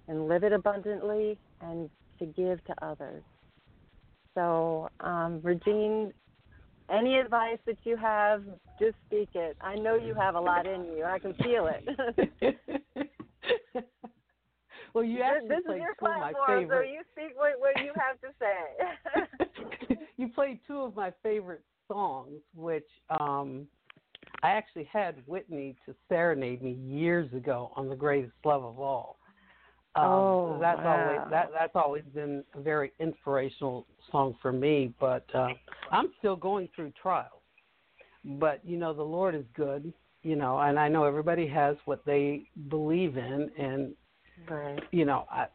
and 0.08 0.28
live 0.28 0.44
it 0.44 0.52
abundantly 0.52 1.38
and 1.60 1.90
to 2.18 2.26
give 2.26 2.62
to 2.64 2.74
others. 2.82 3.22
So, 4.34 4.88
um, 5.00 5.40
Regine, 5.42 6.12
any 6.90 7.16
advice 7.18 7.58
that 7.66 7.78
you 7.84 7.96
have, 7.96 8.42
just 8.78 8.96
speak 9.06 9.30
it. 9.34 9.56
I 9.60 9.76
know 9.76 9.96
you 9.96 10.14
have 10.14 10.34
a 10.34 10.40
lot 10.40 10.66
in 10.66 10.84
you. 10.84 11.04
I 11.04 11.18
can 11.18 11.34
feel 11.34 11.68
it. 11.68 12.56
well, 14.94 15.04
you 15.04 15.22
actually 15.22 15.48
this 15.48 15.58
is 15.58 15.64
played 15.66 15.82
your 15.82 15.94
two 16.00 16.06
of 16.06 16.20
my 16.20 16.32
platform, 16.32 16.68
so 16.70 16.80
you 16.80 17.02
speak 17.12 17.36
what, 17.36 17.58
what 17.58 17.84
you 17.84 17.92
have 17.96 18.20
to 18.20 18.28
say. 18.38 19.96
you 20.16 20.28
played 20.28 20.60
two 20.66 20.80
of 20.80 20.94
my 20.96 21.12
favorite 21.22 21.62
songs, 21.88 22.40
which 22.54 22.88
um 23.20 23.66
I 24.42 24.50
actually 24.50 24.88
had 24.92 25.16
Whitney 25.26 25.76
to 25.86 25.94
serenade 26.08 26.62
me 26.62 26.72
years 26.72 27.32
ago 27.32 27.72
on 27.76 27.88
"The 27.88 27.96
Greatest 27.96 28.32
Love 28.44 28.64
of 28.64 28.80
All." 28.80 29.18
Um, 29.96 30.04
Oh, 30.04 30.58
that's 30.60 30.78
wow. 30.78 30.98
always 30.98 31.20
that 31.30 31.50
that's 31.58 31.74
always 31.74 32.04
been 32.14 32.44
a 32.54 32.60
very 32.60 32.92
inspirational 33.00 33.86
song 34.10 34.36
for 34.40 34.52
me. 34.52 34.94
But 35.00 35.26
uh, 35.34 35.48
I'm 35.90 36.12
still 36.18 36.36
going 36.36 36.68
through 36.74 36.92
trials. 37.00 37.42
But 38.24 38.60
you 38.64 38.76
know, 38.76 38.92
the 38.92 39.02
Lord 39.02 39.34
is 39.34 39.44
good. 39.54 39.92
You 40.22 40.36
know, 40.36 40.58
and 40.58 40.78
I 40.78 40.88
know 40.88 41.04
everybody 41.04 41.46
has 41.48 41.76
what 41.86 42.04
they 42.04 42.44
believe 42.68 43.16
in, 43.16 43.50
and 43.58 43.94
right. 44.48 44.82
you 44.92 45.06
know, 45.06 45.26
I, 45.30 45.46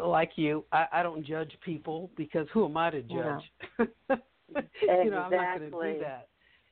like 0.00 0.32
you, 0.36 0.64
I, 0.72 0.86
I 0.92 1.02
don't 1.02 1.24
judge 1.24 1.52
people 1.64 2.10
because 2.16 2.46
who 2.52 2.64
am 2.64 2.76
I 2.76 2.90
to 2.90 3.02
judge? 3.02 3.42
you 3.78 5.10
know, 5.10 5.18
I'm 5.18 5.30
not 5.30 5.58
going 5.58 5.60
to 5.60 5.66
Exactly. 5.66 5.92
do 5.92 5.98
that. 6.00 6.28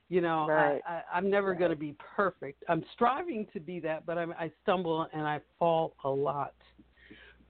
You 0.09 0.21
know, 0.21 0.47
Right. 0.49 0.81
I, 0.87 0.93
I, 0.93 1.03
I'm 1.15 1.29
never 1.29 1.55
going 1.55 1.71
to 1.71 1.77
be 1.77 1.97
perfect. 2.17 2.63
I'm 2.69 2.85
striving 2.95 3.47
to 3.53 3.61
be 3.61 3.81
that, 3.81 4.07
but 4.07 4.17
I'm, 4.17 4.33
I 4.33 4.51
stumble 4.63 5.07
and 5.13 5.23
I 5.23 5.41
fall 5.59 5.95
a 6.05 6.09
lot. 6.09 6.55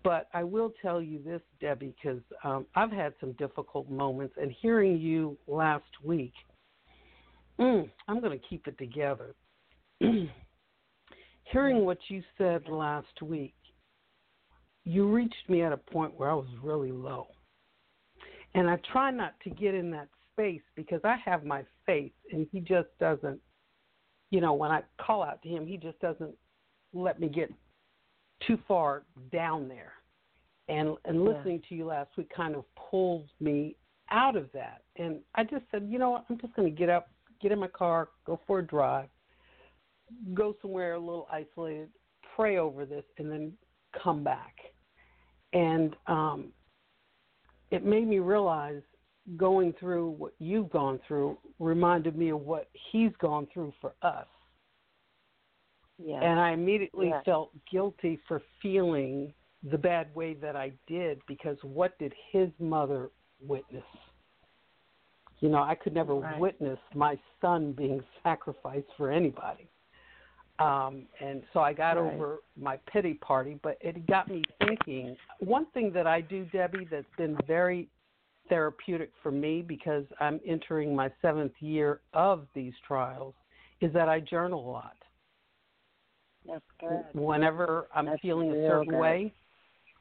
But 0.03 0.29
I 0.33 0.45
will 0.45 0.73
tell 0.81 1.03
you 1.03 1.21
this, 1.23 1.43
Debi, 1.61 1.93
because 2.01 2.21
um, 2.45 2.65
I've 2.75 2.93
had 2.93 3.13
some 3.19 3.33
difficult 3.33 3.91
moments, 3.91 4.37
and 4.41 4.53
hearing 4.63 4.99
you 4.99 5.37
last 5.49 5.85
week, 6.03 6.33
mm, 7.59 7.91
I'm 8.07 8.21
going 8.21 8.39
to 8.39 8.47
keep 8.47 8.69
it 8.69 8.79
together. 8.79 9.35
hearing 10.01 11.85
what 11.85 11.99
you 12.09 12.23
said 12.39 12.69
last 12.69 13.21
week, 13.21 13.55
you 14.85 15.13
reached 15.13 15.49
me 15.49 15.63
at 15.63 15.73
a 15.73 15.77
point 15.77 16.15
where 16.17 16.31
I 16.31 16.35
was 16.35 16.49
really 16.63 16.93
low. 16.93 17.27
And 18.55 18.71
I 18.71 18.79
try 18.93 19.11
not 19.11 19.35
to 19.43 19.51
get 19.51 19.75
in 19.75 19.91
that 19.91 20.09
space 20.37 20.63
because 20.75 21.01
I 21.03 21.17
have 21.25 21.45
my 21.45 21.65
faith 21.87 22.13
and 22.31 22.47
he 22.53 22.61
just 22.61 22.89
doesn't 23.01 23.41
you 24.31 24.41
know, 24.41 24.55
when 24.55 24.71
I 24.71 24.83
call 25.01 25.23
out 25.23 25.43
to 25.43 25.49
him, 25.49 25.67
he 25.67 25.77
just 25.77 25.99
doesn't 26.01 26.35
let 26.93 27.21
me 27.21 27.29
get 27.29 27.53
too 28.47 28.59
far 28.67 29.05
down 29.33 29.69
there. 29.69 29.93
And 30.69 30.97
and 31.05 31.23
Yeah. 31.23 31.33
listening 31.33 31.63
to 31.69 31.75
you 31.75 31.87
last 31.87 32.17
week 32.17 32.29
kind 32.31 32.57
of 32.57 32.65
pulled 32.75 33.31
me 33.41 33.77
out 34.11 34.37
of 34.37 34.51
that. 34.53 34.83
And 34.97 35.23
I 35.35 35.45
just 35.45 35.65
said, 35.71 35.87
you 35.89 35.99
know 35.99 36.11
what, 36.11 36.25
I'm 36.29 36.39
just 36.39 36.55
going 36.55 36.69
to 36.69 36.77
get 36.77 36.89
up, 36.89 37.11
get 37.41 37.53
in 37.53 37.59
my 37.59 37.69
car, 37.69 38.09
go 38.25 38.41
for 38.47 38.59
a 38.59 38.67
drive, 38.67 39.09
go 40.35 40.57
somewhere 40.61 40.95
a 40.95 40.99
little 40.99 41.29
isolated, 41.31 41.91
pray 42.35 42.59
over 42.59 42.85
this 42.85 43.05
and 43.19 43.31
then 43.31 43.53
come 44.03 44.25
back. 44.25 44.57
And 45.53 45.97
um, 46.07 46.53
it 47.71 47.85
made 47.85 48.07
me 48.09 48.19
realize 48.19 48.83
going 49.37 49.73
through 49.81 50.11
what 50.11 50.35
you've 50.39 50.71
gone 50.71 51.01
through 51.07 51.37
reminded 51.59 52.17
me 52.17 52.31
of 52.31 52.41
what 52.41 52.69
he's 52.93 53.13
gone 53.19 53.47
through 53.53 53.73
for 53.81 53.95
us. 54.03 54.27
Yeah. 55.99 56.21
And 56.21 56.39
I 56.39 56.51
immediately 56.53 57.09
Yes. 57.09 57.25
felt 57.25 57.51
guilty 57.71 58.17
for 58.29 58.41
feeling 58.63 59.33
the 59.63 59.79
bad 59.79 60.15
way 60.15 60.35
that 60.35 60.55
I 60.55 60.73
did 60.87 61.21
because 61.27 61.63
what 61.63 61.99
did 61.99 62.15
his 62.31 62.51
mother 62.61 63.11
witness? 63.41 63.85
You 65.41 65.49
know, 65.49 65.63
I 65.63 65.75
could 65.75 65.95
never 65.95 66.15
Right. 66.15 66.39
witness 66.39 66.79
my 66.95 67.19
son 67.41 67.73
being 67.73 68.05
sacrificed 68.23 68.93
for 68.97 69.11
anybody. 69.11 69.69
Um, 70.59 71.07
and 71.21 71.47
so 71.53 71.61
I 71.61 71.73
got 71.73 71.99
Right. 71.99 72.15
over 72.15 72.43
my 72.57 72.79
pity 72.87 73.15
party, 73.15 73.59
but 73.63 73.77
it 73.81 74.07
got 74.07 74.29
me 74.29 74.43
thinking. 74.61 75.17
One 75.41 75.67
thing 75.67 75.93
that 75.93 76.07
I 76.07 76.23
do, 76.23 76.47
Debi, 76.47 76.89
that's 76.89 77.11
been 77.17 77.37
very 77.47 77.89
therapeutic 78.49 79.11
for 79.23 79.31
me 79.31 79.63
because 79.63 80.05
I'm 80.21 80.41
entering 80.47 80.95
my 80.95 81.11
seventh 81.23 81.53
year 81.61 82.01
of 82.13 82.47
these 82.55 82.73
trials 82.87 83.35
is 83.81 83.93
that 83.93 84.09
I 84.09 84.21
journal 84.21 84.69
a 84.69 84.71
lot 84.71 84.97
That's 86.47 86.65
good. 86.81 87.05
whenever 87.15 87.89
I'm 87.95 88.07
That's 88.07 88.23
feeling 88.23 88.51
a 88.51 88.67
certain 88.67 88.93
good. 88.93 88.99
way, 88.99 89.35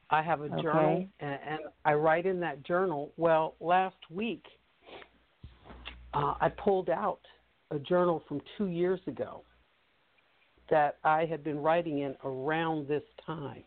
I 0.10 0.22
have 0.22 0.42
a 0.42 0.50
Okay. 0.50 0.62
journal 0.62 1.08
and, 1.20 1.40
and 1.48 1.60
I 1.84 1.94
write 1.94 2.26
in 2.26 2.40
that 2.42 2.64
journal. 2.64 3.12
Well, 3.18 3.56
last 3.60 3.98
week, 4.10 4.46
uh, 6.14 6.36
I 6.40 6.50
pulled 6.50 6.90
out 6.90 7.22
a 7.72 7.80
journal 7.80 8.24
from 8.28 8.42
two 8.58 8.68
years 8.68 9.00
ago 9.08 9.44
that 10.70 10.98
I 11.04 11.26
had 11.26 11.44
been 11.44 11.60
writing 11.60 12.00
in 12.00 12.16
around 12.24 12.88
this 12.88 13.04
time. 13.26 13.64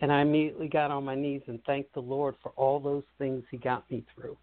And 0.00 0.10
I 0.10 0.22
immediately 0.22 0.68
got 0.68 0.90
on 0.90 1.04
my 1.04 1.14
knees 1.14 1.42
and 1.46 1.62
thanked 1.64 1.92
the 1.94 2.00
Lord 2.00 2.34
for 2.42 2.52
all 2.56 2.80
those 2.80 3.04
things 3.18 3.44
He 3.50 3.58
got 3.58 3.88
me 3.90 4.04
through. 4.14 4.36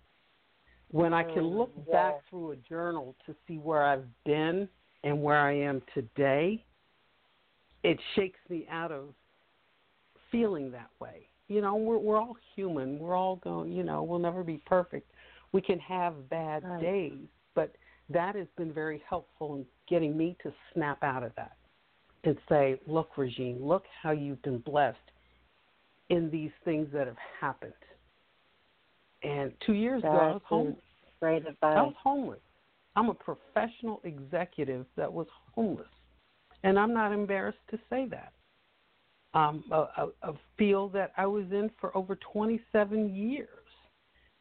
When 0.91 1.13
I 1.13 1.23
can 1.23 1.43
Mm, 1.43 1.57
look 1.57 1.71
yeah. 1.87 1.91
back 1.91 2.21
through 2.29 2.51
a 2.51 2.55
journal 2.57 3.15
to 3.25 3.35
see 3.47 3.57
where 3.57 3.83
I've 3.83 4.05
been 4.23 4.69
and 5.03 5.21
where 5.21 5.39
I 5.39 5.53
am 5.53 5.81
today, 5.93 6.63
it 7.83 7.99
shakes 8.15 8.39
me 8.49 8.67
out 8.69 8.91
of 8.91 9.13
feeling 10.31 10.71
that 10.71 10.89
way. 10.99 11.27
You 11.47 11.61
know, 11.61 11.75
we're 11.75 11.97
we're 11.97 12.17
all 12.17 12.35
human. 12.55 12.99
We're 12.99 13.15
all 13.15 13.37
going. 13.37 13.71
You 13.71 13.83
know, 13.83 14.03
we'll 14.03 14.19
never 14.19 14.43
be 14.43 14.61
perfect. 14.65 15.11
We 15.53 15.61
can 15.61 15.79
have 15.79 16.29
bad 16.29 16.63
Right. 16.63 16.81
days, 16.81 17.27
but 17.55 17.75
that 18.09 18.35
has 18.35 18.47
been 18.57 18.73
very 18.73 19.01
helpful 19.09 19.55
in 19.55 19.65
getting 19.87 20.17
me 20.17 20.35
to 20.43 20.53
snap 20.73 21.01
out 21.03 21.23
of 21.23 21.33
that 21.35 21.57
and 22.25 22.37
say, 22.49 22.79
"Look, 22.85 23.17
Regine, 23.17 23.65
look 23.65 23.85
how 24.01 24.11
you've 24.11 24.41
been 24.41 24.59
blessed 24.59 24.97
in 26.09 26.29
these 26.29 26.51
things 26.63 26.87
that 26.93 27.07
have 27.07 27.17
happened." 27.39 27.73
And 29.23 29.51
two 29.65 29.73
years 29.73 30.03
ago, 30.03 30.11
I 30.11 30.31
was 30.33 30.41
homeless. 30.45 30.75
great 31.19 31.43
I 31.61 31.81
was 31.81 31.95
homeless. 32.01 32.39
I'm 32.95 33.09
a 33.09 33.13
professional 33.13 34.01
executive 34.03 34.85
that 34.95 35.11
was 35.11 35.27
homeless, 35.53 35.87
and 36.63 36.79
I'm 36.79 36.93
not 36.93 37.11
embarrassed 37.11 37.59
to 37.71 37.79
say 37.89 38.05
that. 38.09 38.33
Um, 39.33 39.63
a, 39.71 39.75
a, 39.75 40.07
a 40.23 40.33
field 40.57 40.93
that 40.93 41.11
I 41.17 41.25
was 41.27 41.45
in 41.51 41.69
for 41.79 41.95
over 41.95 42.15
27 42.15 43.13
years. 43.13 43.49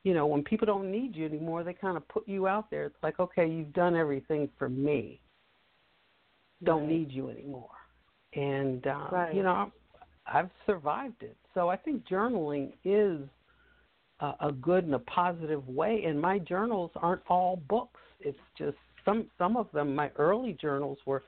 You 0.04 0.14
know, 0.14 0.26
when 0.26 0.44
people 0.44 0.66
don't 0.66 0.90
need 0.90 1.16
you 1.16 1.26
anymore, 1.26 1.64
they 1.64 1.72
kind 1.74 1.96
of 1.96 2.06
put 2.08 2.28
you 2.28 2.46
out 2.46 2.70
there. 2.70 2.84
It's 2.86 3.02
like, 3.02 3.18
okay, 3.18 3.46
you've 3.46 3.72
done 3.72 3.96
everything 3.96 4.48
for 4.56 4.68
me. 4.68 5.20
Don't 6.62 6.82
Right. 6.82 6.90
need 6.90 7.10
you 7.12 7.28
anymore. 7.28 7.70
And 8.34 8.86
um, 8.86 9.08
Right. 9.10 9.34
you 9.34 9.42
know, 9.42 9.72
I've, 10.26 10.44
I've 10.44 10.50
survived 10.66 11.22
it. 11.22 11.36
So 11.54 11.68
I 11.68 11.76
think 11.76 12.06
journaling 12.06 12.72
is 12.84 13.20
a, 14.20 14.32
a 14.40 14.52
good 14.52 14.84
and 14.84 14.94
a 14.94 15.00
positive 15.00 15.66
way. 15.68 16.04
And 16.06 16.20
my 16.20 16.38
journals 16.38 16.90
aren't 16.96 17.22
all 17.28 17.62
books. 17.68 18.00
It's 18.20 18.38
just 18.58 18.76
some 19.04 19.26
some 19.38 19.56
of 19.56 19.68
them. 19.72 19.94
My 19.94 20.10
early 20.16 20.56
journals 20.60 20.98
were. 21.06 21.22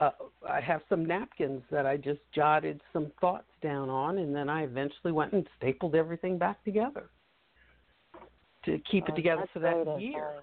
Uh, 0.00 0.10
I 0.48 0.60
have 0.60 0.80
some 0.88 1.04
napkins 1.04 1.62
that 1.70 1.86
I 1.86 1.96
just 1.96 2.18
jotted 2.34 2.80
some 2.92 3.12
thoughts 3.20 3.46
down 3.62 3.88
on, 3.88 4.18
and 4.18 4.34
then 4.34 4.48
I 4.48 4.64
eventually 4.64 5.12
went 5.12 5.32
and 5.32 5.46
stapled 5.56 5.94
everything 5.94 6.38
back 6.38 6.64
together 6.64 7.04
to 8.64 8.80
keep 8.90 9.04
Oh, 9.08 9.12
it 9.12 9.16
together 9.16 9.44
for 9.52 9.60
that 9.60 9.84
great 9.84 10.00
year. 10.00 10.40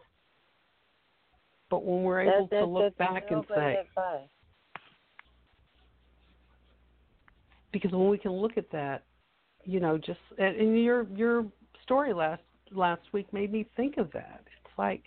But 1.70 1.84
when 1.84 2.04
we're 2.04 2.22
able 2.22 2.48
That- 2.48 2.50
that- 2.52 2.60
to 2.60 2.66
look 2.66 2.98
back 2.98 3.32
and 3.32 3.46
say, 3.48 3.76
advice. 3.78 4.30
Because 7.72 7.92
when 7.92 8.10
we 8.10 8.18
can 8.18 8.32
look 8.32 8.58
at 8.58 8.72
that, 8.72 9.04
you 9.64 9.80
know, 9.80 9.98
just 9.98 10.20
and, 10.38 10.56
and 10.56 10.84
your 10.84 11.08
your 11.16 11.46
story 11.84 12.14
last 12.14 12.42
last 12.72 13.02
week 13.14 13.32
made 13.34 13.52
me 13.52 13.66
think 13.76 13.98
of 13.98 14.12
that. 14.14 14.44
It's 14.46 14.78
like, 14.78 15.04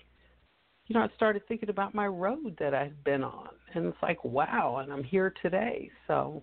you 0.86 0.94
know, 0.94 1.00
I 1.00 1.08
started 1.16 1.46
thinking 1.48 1.70
about 1.70 1.94
my 1.94 2.06
road 2.06 2.56
that 2.58 2.74
I've 2.74 3.02
been 3.04 3.24
on, 3.24 3.48
and 3.74 3.86
it's 3.86 4.02
like, 4.02 4.24
wow, 4.24 4.78
and 4.82 4.92
I'm 4.92 5.04
here 5.04 5.32
today. 5.42 5.90
So 6.06 6.42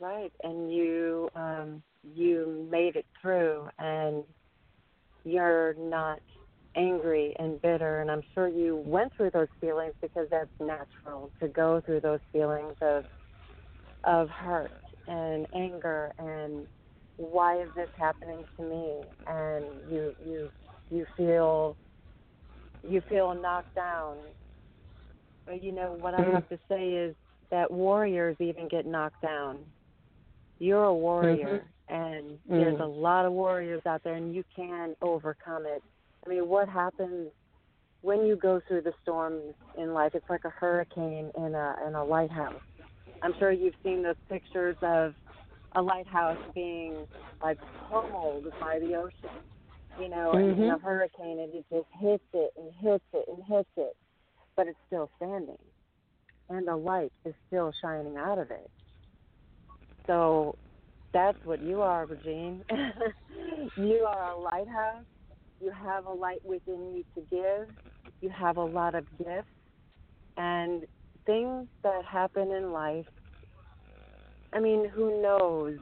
Right, 0.00 0.32
and 0.42 0.72
you 0.72 1.28
um, 1.34 1.82
you 2.02 2.66
made 2.70 2.96
it 2.96 3.06
through, 3.20 3.68
and 3.78 4.24
you're 5.24 5.74
not 5.74 6.20
angry 6.76 7.34
and 7.38 7.60
bitter. 7.60 8.00
And 8.00 8.10
I'm 8.10 8.22
sure 8.34 8.48
you 8.48 8.82
went 8.86 9.12
through 9.16 9.30
those 9.30 9.48
feelings 9.60 9.94
because 10.00 10.26
that's 10.30 10.50
natural 10.60 11.30
to 11.40 11.48
go 11.48 11.82
through 11.84 12.00
those 12.00 12.20
feelings 12.32 12.74
of 12.80 13.04
of 14.04 14.28
hurt 14.28 14.72
and 15.06 15.46
anger 15.54 16.12
and 16.18 16.66
why 17.16 17.60
is 17.60 17.68
this 17.76 17.88
happening 17.96 18.44
to 18.56 18.62
me? 18.62 19.00
And 19.26 19.64
you 19.90 20.14
you 20.24 20.50
you 20.90 21.06
feel 21.16 21.76
you 22.88 23.02
feel 23.08 23.34
knocked 23.34 23.74
down. 23.74 24.16
But 25.46 25.62
you 25.62 25.72
know 25.72 25.96
what 26.00 26.14
I 26.14 26.18
mm-hmm. 26.18 26.32
have 26.32 26.48
to 26.50 26.58
say 26.68 26.90
is 26.90 27.14
that 27.50 27.70
warriors 27.70 28.36
even 28.40 28.68
get 28.68 28.86
knocked 28.86 29.20
down. 29.22 29.58
You're 30.58 30.84
a 30.84 30.94
warrior, 30.94 31.64
mm-hmm. 31.90 31.94
and 31.94 32.24
mm. 32.30 32.38
there's 32.48 32.80
a 32.80 32.86
lot 32.86 33.24
of 33.26 33.32
warriors 33.32 33.82
out 33.84 34.04
there, 34.04 34.14
and 34.14 34.34
you 34.34 34.44
can 34.54 34.94
overcome 35.02 35.64
it. 35.66 35.82
I 36.24 36.30
mean, 36.30 36.48
what 36.48 36.68
happens 36.68 37.30
when 38.02 38.24
you 38.24 38.36
go 38.36 38.60
through 38.68 38.82
the 38.82 38.92
storms 39.02 39.54
in 39.76 39.92
life? 39.92 40.12
It's 40.14 40.28
like 40.30 40.44
a 40.44 40.50
hurricane 40.50 41.32
in 41.36 41.54
a 41.54 41.76
in 41.86 41.94
a 41.94 42.04
lighthouse. 42.04 42.62
I'm 43.22 43.34
sure 43.38 43.52
you've 43.52 43.74
seen 43.84 44.02
those 44.02 44.16
pictures 44.28 44.76
of 44.82 45.14
a 45.74 45.82
lighthouse 45.82 46.38
being 46.54 47.06
like 47.42 47.58
pummeled 47.88 48.46
by 48.60 48.78
the 48.78 48.94
ocean. 48.94 49.30
You 50.00 50.08
know, 50.08 50.32
and 50.32 50.58
in 50.58 50.70
a 50.70 50.76
mm-hmm. 50.76 50.84
hurricane, 50.84 51.38
and 51.38 51.54
it 51.54 51.66
just 51.70 51.86
hits 52.00 52.24
it 52.32 52.54
and 52.56 52.72
hits 52.80 53.04
it 53.12 53.26
and 53.28 53.44
hits 53.46 53.68
it, 53.76 53.94
but 54.56 54.66
it's 54.66 54.78
still 54.86 55.10
standing, 55.18 55.58
and 56.48 56.66
the 56.66 56.74
light 56.74 57.12
is 57.26 57.34
still 57.46 57.72
shining 57.82 58.16
out 58.16 58.38
of 58.38 58.50
it. 58.50 58.70
So 60.06 60.56
that's 61.12 61.36
what 61.44 61.62
you 61.62 61.82
are, 61.82 62.06
Regine. 62.06 62.64
you 63.76 64.06
are 64.08 64.32
a 64.32 64.38
lighthouse. 64.38 65.04
You 65.60 65.70
have 65.70 66.06
a 66.06 66.12
light 66.12 66.44
within 66.44 66.94
you 66.94 67.04
to 67.14 67.20
give. 67.30 67.68
You 68.22 68.30
have 68.30 68.56
a 68.56 68.64
lot 68.64 68.94
of 68.94 69.04
gifts. 69.18 69.46
And 70.38 70.86
things 71.26 71.66
that 71.82 72.04
happen 72.04 72.50
in 72.52 72.72
life, 72.72 73.06
I 74.52 74.60
mean, 74.60 74.88
who 74.88 75.22
knows 75.22 75.78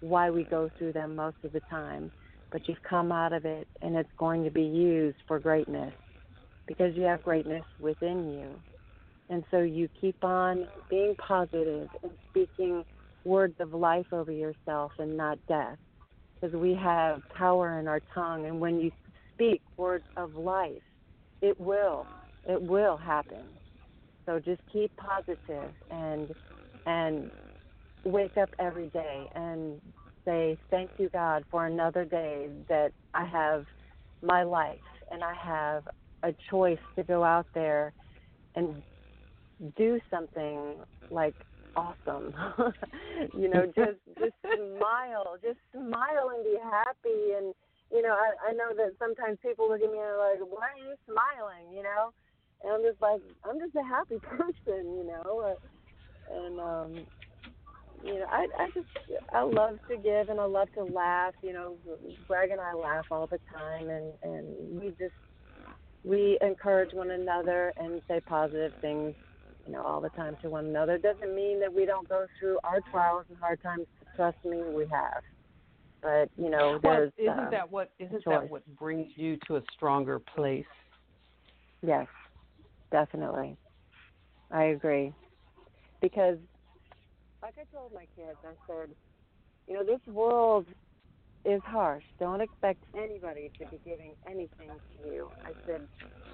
why 0.00 0.30
we 0.30 0.44
go 0.44 0.70
through 0.78 0.92
them 0.92 1.16
most 1.16 1.36
of 1.44 1.52
the 1.52 1.60
time? 1.70 2.10
But 2.50 2.68
you've 2.68 2.82
come 2.88 3.12
out 3.12 3.32
of 3.32 3.44
it, 3.44 3.68
and 3.82 3.96
it's 3.96 4.08
going 4.18 4.44
to 4.44 4.50
be 4.50 4.62
used 4.62 5.18
for 5.26 5.38
greatness 5.38 5.92
because 6.66 6.96
you 6.96 7.02
have 7.02 7.22
greatness 7.22 7.64
within 7.80 8.32
you. 8.32 8.48
And 9.30 9.44
so 9.50 9.60
you 9.60 9.88
keep 10.00 10.22
on 10.24 10.66
being 10.88 11.14
positive 11.16 11.88
and 12.02 12.12
speaking 12.30 12.84
words 13.24 13.54
of 13.60 13.74
life 13.74 14.06
over 14.12 14.32
yourself 14.32 14.92
and 14.98 15.16
not 15.16 15.38
death. 15.48 15.76
Because 16.40 16.56
we 16.56 16.74
have 16.74 17.20
power 17.36 17.78
in 17.80 17.88
our 17.88 18.00
tongue, 18.14 18.46
and 18.46 18.60
when 18.60 18.80
you 18.80 18.90
speak 19.34 19.60
words 19.76 20.04
of 20.16 20.34
life, 20.34 20.82
it 21.42 21.60
will, 21.60 22.06
it 22.48 22.60
will 22.60 22.96
happen. 22.96 23.44
So 24.28 24.38
just 24.38 24.60
keep 24.70 24.92
positive 24.96 25.72
and 25.90 26.30
and 26.84 27.30
wake 28.04 28.36
up 28.36 28.50
every 28.58 28.90
day 28.90 29.26
and 29.34 29.80
say 30.26 30.58
thank 30.70 30.90
you 30.98 31.08
God 31.14 31.44
for 31.50 31.64
another 31.64 32.04
day 32.04 32.48
that 32.68 32.92
I 33.14 33.24
have 33.24 33.64
my 34.22 34.42
life 34.42 34.78
and 35.10 35.24
I 35.24 35.32
have 35.32 35.84
a 36.22 36.34
choice 36.50 36.78
to 36.96 37.04
go 37.04 37.24
out 37.24 37.46
there 37.54 37.94
and 38.54 38.82
do 39.78 39.98
something 40.10 40.74
like 41.10 41.34
awesome. 41.74 42.34
you 43.34 43.48
know, 43.48 43.64
just 43.74 43.98
just 44.18 44.34
smile, 44.42 45.36
just 45.42 45.58
smile 45.72 46.32
and 46.34 46.44
be 46.44 46.58
happy. 46.62 47.32
And 47.34 47.54
you 47.90 48.02
know, 48.02 48.12
I 48.12 48.50
I 48.50 48.52
know 48.52 48.76
that 48.76 48.92
sometimes 48.98 49.38
people 49.40 49.70
look 49.70 49.80
at 49.80 49.90
me 49.90 49.96
and 49.96 50.06
are 50.06 50.32
like, 50.32 50.40
"Why 50.40 50.68
are 50.76 50.86
you 50.86 50.96
smiling?" 51.06 51.74
You 51.74 51.82
know, 51.84 52.10
and 52.62 52.72
I'm 52.72 52.82
just 52.82 53.00
like, 53.00 53.20
I'm 53.44 53.58
just 53.58 53.74
a 53.76 53.82
happy 53.82 54.18
person. 54.22 54.84
You 54.96 55.06
know, 55.06 55.40
uh, 55.40 56.34
and 56.34 56.60
um, 56.60 57.06
you 58.04 58.14
know, 58.14 58.26
I 58.30 58.46
I 58.58 58.66
just 58.74 58.88
I 59.32 59.42
love 59.42 59.78
to 59.90 59.96
give 59.96 60.28
and 60.28 60.40
I 60.40 60.44
love 60.44 60.68
to 60.74 60.84
laugh. 60.84 61.34
You 61.42 61.52
know, 61.52 61.76
Greg 62.26 62.50
and 62.50 62.60
I 62.60 62.74
laugh 62.74 63.06
all 63.10 63.26
the 63.26 63.40
time, 63.52 63.88
and 63.88 64.12
and 64.22 64.80
we 64.80 64.88
just 64.90 65.14
we 66.04 66.38
encourage 66.40 66.92
one 66.92 67.10
another 67.10 67.72
and 67.76 68.00
say 68.08 68.20
positive 68.20 68.72
things, 68.80 69.14
you 69.66 69.72
know, 69.72 69.82
all 69.82 70.00
the 70.00 70.10
time 70.10 70.36
to 70.42 70.48
one 70.48 70.66
another. 70.66 70.94
It 70.94 71.02
doesn't 71.02 71.34
mean 71.34 71.60
that 71.60 71.72
we 71.72 71.86
don't 71.86 72.08
go 72.08 72.26
through 72.38 72.58
our 72.64 72.80
trials 72.90 73.24
and 73.28 73.38
hard 73.38 73.60
times. 73.62 73.86
Trust 74.16 74.38
me, 74.44 74.62
we 74.74 74.86
have. 74.90 75.22
But 76.02 76.30
you 76.36 76.50
know, 76.50 76.78
Well, 76.82 77.10
isn't 77.18 77.28
um, 77.28 77.50
that 77.50 77.70
what 77.70 77.90
isn't 77.98 78.22
choice. 78.22 78.42
that 78.42 78.50
what 78.50 78.62
brings 78.78 79.08
you 79.16 79.36
to 79.48 79.56
a 79.56 79.62
stronger 79.74 80.20
place? 80.20 80.64
Yes, 81.82 82.06
definitely. 82.90 83.56
I 84.50 84.64
agree. 84.64 85.12
Because, 86.00 86.38
like 87.42 87.54
I 87.58 87.76
told 87.76 87.92
my 87.92 88.06
kids, 88.16 88.38
I 88.44 88.54
said, 88.66 88.90
you 89.66 89.74
know, 89.74 89.84
this 89.84 90.00
world 90.12 90.66
is 91.44 91.60
harsh. 91.64 92.04
Don't 92.18 92.40
expect 92.40 92.82
anybody 92.96 93.50
to 93.58 93.66
be 93.66 93.78
giving 93.84 94.12
anything 94.26 94.68
to 94.68 95.08
you. 95.08 95.28
I 95.44 95.52
said, 95.66 95.82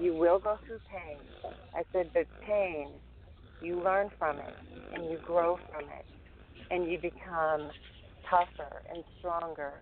you 0.00 0.14
will 0.14 0.38
go 0.38 0.58
through 0.66 0.80
pain. 0.90 1.18
I 1.74 1.82
said, 1.92 2.10
but 2.14 2.26
pain, 2.46 2.88
you 3.60 3.80
learn 3.82 4.10
from 4.18 4.38
it 4.38 4.54
and 4.94 5.10
you 5.10 5.18
grow 5.24 5.58
from 5.70 5.84
it 5.84 6.06
and 6.70 6.90
you 6.90 6.98
become 6.98 7.70
tougher 8.28 8.82
and 8.92 9.04
stronger. 9.18 9.72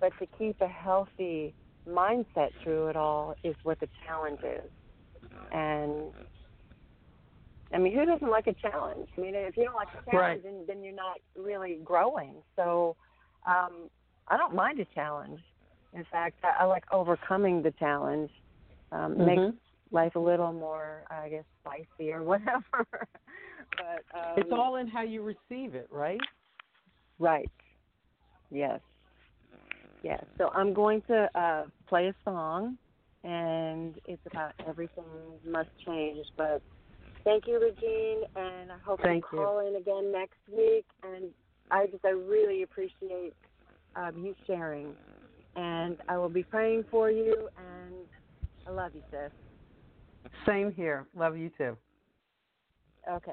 But 0.00 0.12
to 0.18 0.26
keep 0.38 0.60
a 0.60 0.68
healthy 0.68 1.54
mindset 1.88 2.50
through 2.62 2.88
it 2.88 2.96
all 2.96 3.34
is 3.44 3.54
what 3.62 3.80
the 3.80 3.88
challenge 4.06 4.40
is. 4.42 4.70
And 5.52 6.12
I 7.74 7.78
mean, 7.78 7.94
who 7.94 8.04
doesn't 8.04 8.30
like 8.30 8.46
a 8.46 8.54
challenge? 8.54 9.08
I 9.16 9.20
mean, 9.20 9.34
if 9.34 9.56
you 9.56 9.64
don't 9.64 9.74
like 9.74 9.88
a 9.88 10.10
challenge, 10.10 10.42
Right. 10.42 10.42
then, 10.42 10.64
then 10.66 10.82
you're 10.82 10.94
not 10.94 11.16
really 11.36 11.80
growing. 11.82 12.42
So 12.56 12.96
um, 13.46 13.88
I 14.28 14.36
don't 14.36 14.54
mind 14.54 14.80
a 14.80 14.84
challenge. 14.94 15.40
In 15.94 16.04
fact, 16.10 16.36
I, 16.42 16.62
I 16.62 16.64
like 16.64 16.84
overcoming 16.92 17.62
the 17.62 17.72
challenge. 17.72 18.30
Um, 18.92 19.16
Mhm. 19.16 19.26
Makes 19.26 19.58
life 19.90 20.16
a 20.16 20.18
little 20.18 20.52
more, 20.52 21.04
I 21.10 21.28
guess, 21.28 21.44
spicy 21.60 22.12
or 22.12 22.22
whatever. 22.30 22.86
but 23.76 24.04
um, 24.14 24.34
it's 24.36 24.52
all 24.52 24.76
in 24.76 24.86
how 24.86 25.02
you 25.02 25.22
receive 25.22 25.74
it, 25.74 25.88
right? 25.90 26.20
Right. 27.18 27.50
Yes. 28.50 28.80
Yes. 30.02 30.24
So 30.36 30.50
I'm 30.54 30.74
going 30.74 31.02
to 31.02 31.28
uh, 31.38 31.64
play 31.86 32.08
a 32.08 32.14
song, 32.24 32.76
and 33.24 33.94
it's 34.06 34.22
about 34.30 34.52
everything 34.66 35.04
must 35.46 35.68
change. 35.86 36.26
But 36.36 36.62
thank 37.24 37.46
you, 37.46 37.60
Regine, 37.60 38.22
and 38.36 38.72
I 38.72 38.78
hope 38.84 39.00
Thank 39.02 39.24
you 39.32 39.38
call 39.38 39.60
in 39.60 39.76
again 39.76 40.12
next 40.12 40.38
week. 40.50 40.84
And 41.02 41.30
I 41.70 41.86
just 41.86 42.04
I 42.04 42.10
really 42.10 42.62
appreciate 42.62 43.34
um, 43.96 44.24
you 44.24 44.34
sharing, 44.46 44.94
and 45.56 45.98
I 46.08 46.18
will 46.18 46.28
be 46.28 46.42
praying 46.42 46.84
for 46.90 47.10
you. 47.10 47.48
And 47.56 47.94
I 48.66 48.70
love 48.70 48.92
you, 48.94 49.02
sis. 49.10 49.30
Same 50.46 50.72
here. 50.72 51.06
Love 51.14 51.36
you 51.36 51.50
too. 51.56 51.76
Okay. 53.10 53.32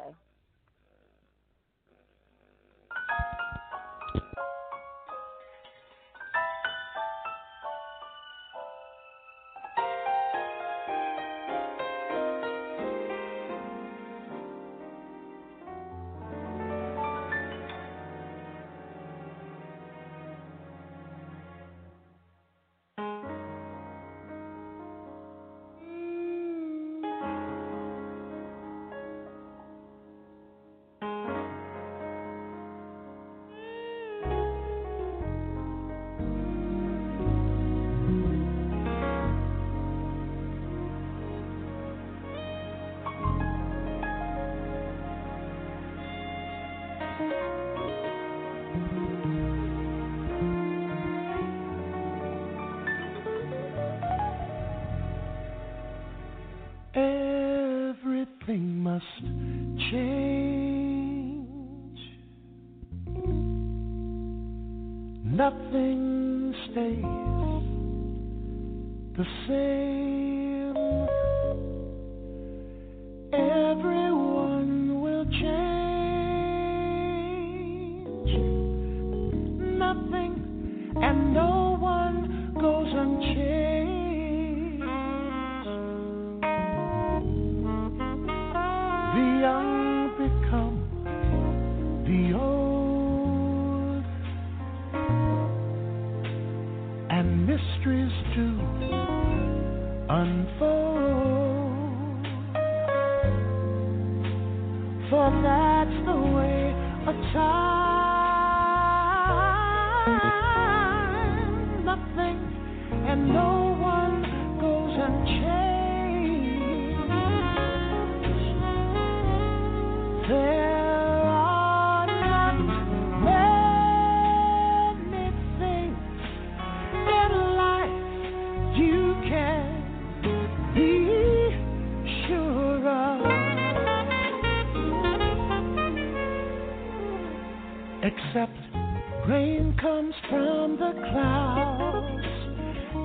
Except 138.39 139.27
rain 139.27 139.75
comes 139.81 140.15
from 140.29 140.77
the 140.77 140.93
clouds 141.11 142.23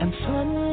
and 0.01 0.15
sun 0.23 0.73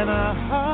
and 0.00 0.08
a 0.08 0.69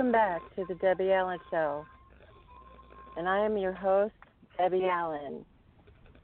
Welcome 0.00 0.12
back 0.12 0.40
to 0.56 0.64
the 0.64 0.72
Debi 0.72 1.14
Allen 1.14 1.38
Show. 1.50 1.84
And 3.18 3.28
I 3.28 3.44
am 3.44 3.58
your 3.58 3.74
host, 3.74 4.14
Debi 4.58 4.88
Allen. 4.90 5.44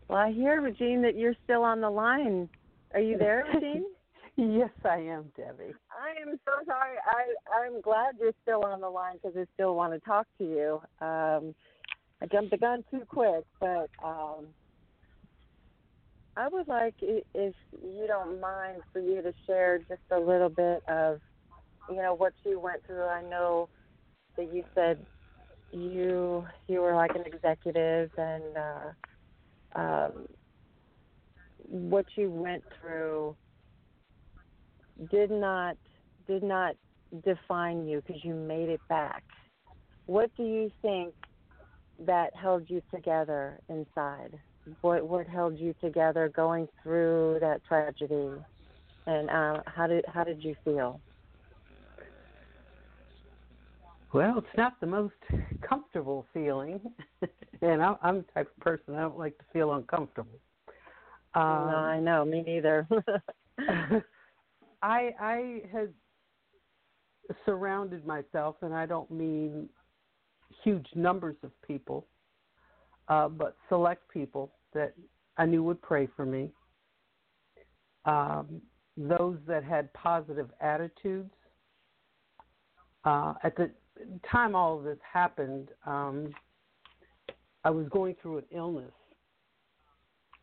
Well, 0.09 0.19
I 0.19 0.33
hear, 0.33 0.63
Regine, 0.63 1.03
that 1.03 1.15
you're 1.15 1.35
still 1.45 1.63
on 1.63 1.83
the 1.83 1.91
line. 1.91 2.49
Are 2.95 3.01
you 3.01 3.19
there, 3.19 3.45
Regine? 3.55 3.85
Yes, 4.37 4.71
I 4.83 4.97
am, 4.97 5.25
Debi. 5.39 5.75
I 5.91 6.23
am 6.23 6.41
so 6.47 6.53
sorry. 6.67 6.97
I, 7.07 7.67
I'm 7.67 7.83
glad 7.83 8.15
you're 8.19 8.33
still 8.45 8.65
on 8.65 8.81
the 8.81 8.89
line 8.89 9.17
because 9.23 9.37
I 9.37 9.45
still 9.53 9.75
want 9.75 9.93
to 9.93 10.01
talk 10.01 10.27
to 10.39 10.45
you. 10.45 10.81
Um, 11.07 11.55
I 12.23 12.27
jumped 12.33 12.53
the 12.53 12.57
gun 12.57 12.83
too 12.91 13.03
quick, 13.07 13.45
but 13.61 13.91
um, 14.03 14.47
I 16.35 16.49
would 16.49 16.67
like, 16.67 16.95
if 17.03 17.55
you 17.83 18.07
don't 18.07 18.41
mind, 18.41 18.81
for 18.91 19.01
you 19.01 19.21
to 19.21 19.35
share 19.47 19.81
just 19.81 20.01
a 20.11 20.19
little 20.19 20.49
bit 20.49 20.83
of, 20.89 21.21
you 21.89 21.97
know, 21.97 22.15
what 22.15 22.33
you 22.45 22.59
went 22.61 22.85
through. 22.87 23.05
I 23.05 23.23
know 23.23 23.69
that 24.37 24.53
you 24.53 24.65
said 24.75 25.05
you 25.73 26.45
you 26.69 26.81
were 26.81 26.95
like 26.95 27.15
an 27.15 27.25
executive 27.27 28.11
and 28.17 28.45
uh, 28.57 29.79
um, 29.79 30.27
what 31.69 32.07
you 32.17 32.31
went 32.31 32.63
through 32.81 33.37
did 35.11 35.31
not 35.31 35.77
did 36.27 36.43
not 36.43 36.75
define 37.25 37.87
you 37.87 38.03
because 38.07 38.23
you 38.25 38.35
made 38.35 38.69
it 38.69 38.81
back. 38.89 39.23
What 40.07 40.31
do 40.37 40.45
you 40.45 40.71
think 40.83 41.15
that 42.05 42.35
held 42.35 42.69
you 42.69 42.83
together 42.95 43.59
inside? 43.69 44.39
What 44.81 45.07
what 45.07 45.27
held 45.27 45.59
you 45.59 45.75
together 45.81 46.31
going 46.35 46.69
through 46.83 47.39
that 47.41 47.65
tragedy, 47.65 48.31
and 49.07 49.31
uh, 49.31 49.63
how 49.67 49.87
did 49.87 50.05
how 50.09 50.25
did 50.25 50.43
you 50.43 50.55
feel? 50.65 51.01
Well, 54.13 54.39
it's 54.39 54.57
not 54.57 54.79
the 54.81 54.87
most 54.87 55.15
comfortable 55.69 56.27
feeling, 56.33 56.81
and 57.63 57.83
I, 57.83 57.97
I'm 58.03 58.19
the 58.19 58.25
type 58.35 58.51
of 58.57 58.63
person 58.63 58.95
I 58.95 59.01
don't 59.01 59.19
like 59.19 59.37
to 59.39 59.45
feel 59.53 59.75
uncomfortable. 59.75 60.39
no, 61.35 61.41
Um, 61.41 61.69
I 61.69 62.01
know, 62.01 62.25
me 62.25 62.43
neither. 62.43 62.89
I 64.83 65.11
I 65.21 65.63
had 65.73 65.93
surrounded 67.45 68.07
myself, 68.07 68.57
and 68.63 68.73
I 68.75 68.87
don't 68.87 69.11
mean 69.11 69.69
huge 70.63 70.87
numbers 70.95 71.37
of 71.43 71.51
people, 71.63 72.07
uh, 73.09 73.29
but 73.29 73.57
select 73.69 74.09
people 74.09 74.53
that 74.73 74.95
I 75.37 75.47
knew 75.47 75.63
would 75.65 75.83
pray 75.83 76.09
for 76.17 76.25
me. 76.25 76.53
Um, 78.05 78.63
those 78.97 79.37
that 79.47 79.65
had 79.65 79.93
positive 79.93 80.51
attitudes. 80.61 81.31
Uh, 83.05 83.35
at 83.45 83.55
the 83.57 83.71
time 84.31 84.55
all 84.55 84.79
of 84.79 84.85
this 84.85 84.99
happened, 85.13 85.69
um, 85.87 86.35
I 87.65 87.71
was 87.71 87.89
going 87.89 88.15
through 88.21 88.39
an 88.39 88.45
illness, 88.55 88.93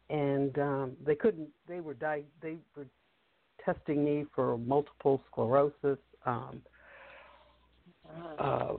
and 0.09 0.57
um, 0.59 0.91
they 1.05 1.15
couldn't. 1.15 1.49
They 1.67 1.79
were 1.79 1.93
di- 1.93 2.25
They 2.41 2.57
were 2.75 2.87
testing 3.63 4.03
me 4.03 4.25
for 4.35 4.57
multiple 4.57 5.21
sclerosis, 5.31 5.99
um, 6.25 6.61
uh, 8.37 8.73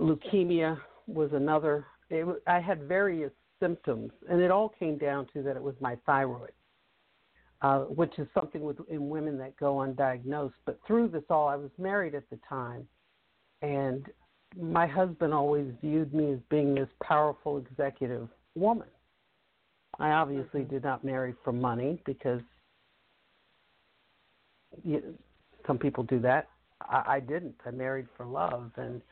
leukemia 0.00 0.78
was 1.06 1.30
another. 1.32 1.86
It, 2.08 2.26
I 2.46 2.60
had 2.60 2.82
various 2.84 3.32
symptoms, 3.60 4.10
and 4.28 4.40
it 4.40 4.50
all 4.50 4.68
came 4.68 4.98
down 4.98 5.26
to 5.34 5.42
that 5.42 5.56
it 5.56 5.62
was 5.62 5.74
my 5.80 5.96
thyroid, 6.06 6.52
uh, 7.62 7.80
which 7.80 8.18
is 8.18 8.26
something 8.34 8.62
with 8.62 8.78
in 8.88 9.08
women 9.08 9.38
that 9.38 9.56
go 9.56 9.76
undiagnosed. 9.76 10.52
But 10.64 10.78
through 10.86 11.08
this 11.08 11.24
all, 11.30 11.48
I 11.48 11.56
was 11.56 11.70
married 11.78 12.14
at 12.14 12.28
the 12.30 12.38
time, 12.48 12.86
and 13.62 14.06
my 14.60 14.86
husband 14.86 15.32
always 15.32 15.66
viewed 15.80 16.12
me 16.12 16.32
as 16.32 16.38
being 16.50 16.74
this 16.74 16.88
powerful 17.02 17.58
executive 17.58 18.28
woman. 18.54 18.88
I 19.98 20.10
obviously 20.10 20.64
did 20.64 20.82
not 20.82 21.04
marry 21.04 21.34
for 21.44 21.52
money 21.52 22.00
because 22.06 22.40
you, 24.82 25.14
some 25.66 25.78
people 25.78 26.04
do 26.04 26.20
that. 26.20 26.48
I, 26.80 27.02
I 27.06 27.20
didn't. 27.20 27.56
I 27.66 27.70
married 27.70 28.06
for 28.16 28.24
love, 28.24 28.70
and 28.76 29.02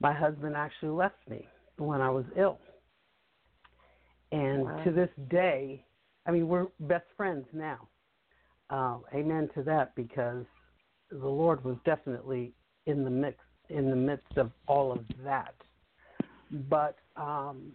my 0.00 0.12
husband 0.12 0.54
actually 0.56 0.90
left 0.90 1.16
me 1.28 1.48
when 1.78 2.00
I 2.00 2.10
was 2.10 2.24
ill. 2.36 2.58
And 4.32 4.64
Wow. 4.64 4.84
to 4.84 4.90
this 4.90 5.10
day, 5.30 5.84
I 6.26 6.30
mean, 6.30 6.48
we're 6.48 6.66
best 6.80 7.06
friends 7.16 7.46
now. 7.52 7.88
Uh, 8.70 8.98
amen 9.14 9.48
to 9.54 9.62
that, 9.62 9.94
because 9.94 10.44
the 11.10 11.28
Lord 11.28 11.62
was 11.64 11.76
definitely 11.84 12.52
in 12.86 13.04
the 13.04 13.10
mix, 13.10 13.38
in 13.68 13.90
the 13.90 13.96
midst 13.96 14.36
of 14.36 14.50
all 14.66 14.92
of 14.92 15.04
that. 15.24 15.54
But 16.68 16.96
um, 17.16 17.72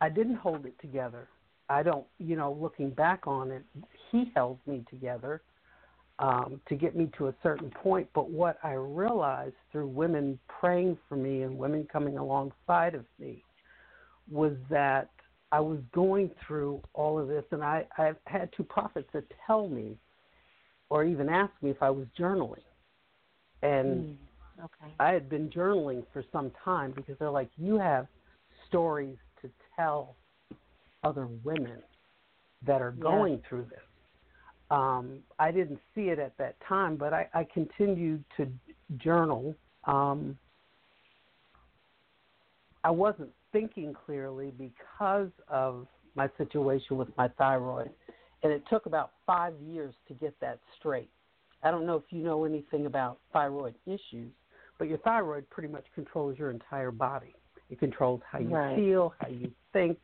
I 0.00 0.08
didn't 0.08 0.36
hold 0.36 0.66
it 0.66 0.78
together. 0.80 1.28
I 1.68 1.82
don't, 1.82 2.06
you 2.18 2.36
know, 2.36 2.56
looking 2.60 2.90
back 2.90 3.26
on 3.26 3.50
it, 3.50 3.64
he 4.10 4.30
held 4.34 4.58
me 4.66 4.84
together 4.88 5.42
um, 6.18 6.60
to 6.68 6.74
get 6.74 6.96
me 6.96 7.10
to 7.18 7.28
a 7.28 7.34
certain 7.42 7.70
point. 7.70 8.08
But 8.14 8.30
what 8.30 8.58
I 8.62 8.72
realized 8.72 9.56
through 9.72 9.88
women 9.88 10.38
praying 10.48 10.96
for 11.08 11.16
me 11.16 11.42
and 11.42 11.58
women 11.58 11.86
coming 11.92 12.18
alongside 12.18 12.94
of 12.94 13.04
me 13.18 13.42
was 14.30 14.52
that 14.70 15.10
I 15.52 15.60
was 15.60 15.78
going 15.92 16.30
through 16.46 16.82
all 16.94 17.18
of 17.18 17.28
this, 17.28 17.44
and 17.52 17.62
I, 17.62 17.86
I've 17.98 18.16
had 18.26 18.50
two 18.56 18.64
prophets 18.64 19.08
that 19.12 19.24
tell 19.46 19.68
me 19.68 19.96
or 20.88 21.04
even 21.04 21.28
ask 21.28 21.52
me 21.62 21.70
if 21.70 21.82
I 21.82 21.90
was 21.90 22.06
journaling. 22.18 22.62
And 23.62 24.04
Mm. 24.04 24.16
Okay. 24.58 24.94
I 24.98 25.12
had 25.12 25.28
been 25.28 25.50
journaling 25.50 26.04
for 26.12 26.24
some 26.32 26.50
time 26.64 26.92
because 26.96 27.16
they're 27.18 27.30
like, 27.30 27.50
you 27.56 27.78
have 27.78 28.06
stories 28.68 29.16
to 29.42 29.50
tell 29.76 30.16
other 31.04 31.28
women 31.44 31.78
that 32.66 32.80
are 32.80 32.94
Yeah. 32.96 33.02
going 33.02 33.42
through 33.48 33.66
this. 33.70 33.80
Um, 34.70 35.20
I 35.38 35.52
didn't 35.52 35.80
see 35.94 36.08
it 36.08 36.18
at 36.18 36.36
that 36.38 36.56
time, 36.68 36.96
but 36.96 37.12
I, 37.12 37.28
I 37.34 37.44
continued 37.44 38.24
to 38.36 38.48
journal. 38.96 39.54
Um, 39.84 40.36
I 42.82 42.90
wasn't 42.90 43.30
thinking 43.52 43.94
clearly 43.94 44.50
because 44.50 45.30
of 45.48 45.86
my 46.14 46.28
situation 46.38 46.96
with 46.96 47.08
my 47.16 47.28
thyroid, 47.28 47.90
and 48.42 48.52
it 48.52 48.62
took 48.68 48.86
about 48.86 49.12
five 49.26 49.54
years 49.60 49.94
to 50.08 50.14
get 50.14 50.38
that 50.40 50.58
straight. 50.78 51.10
I 51.62 51.70
don't 51.70 51.86
know 51.86 51.96
if 51.96 52.04
you 52.10 52.22
know 52.22 52.44
anything 52.44 52.86
about 52.86 53.18
thyroid 53.32 53.74
issues, 53.86 54.32
but 54.78 54.88
your 54.88 54.98
thyroid 54.98 55.48
pretty 55.50 55.68
much 55.68 55.84
controls 55.94 56.38
your 56.38 56.50
entire 56.50 56.90
body. 56.90 57.34
It 57.70 57.78
controls 57.78 58.20
how 58.30 58.38
you 58.38 58.50
Right. 58.50 58.76
feel, 58.76 59.14
how 59.20 59.28
you 59.28 59.50
think. 59.72 59.98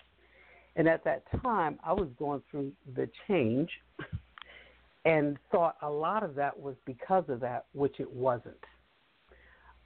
And 0.76 0.88
at 0.88 1.04
that 1.04 1.24
time, 1.42 1.78
I 1.84 1.92
was 1.92 2.08
going 2.18 2.42
through 2.50 2.72
the 2.94 3.08
change 3.28 3.70
and 5.04 5.38
thought 5.50 5.76
a 5.82 5.90
lot 5.90 6.22
of 6.22 6.34
that 6.36 6.58
was 6.58 6.76
because 6.86 7.28
of 7.28 7.40
that, 7.40 7.66
which 7.72 8.00
it 8.00 8.10
wasn't. 8.10 8.64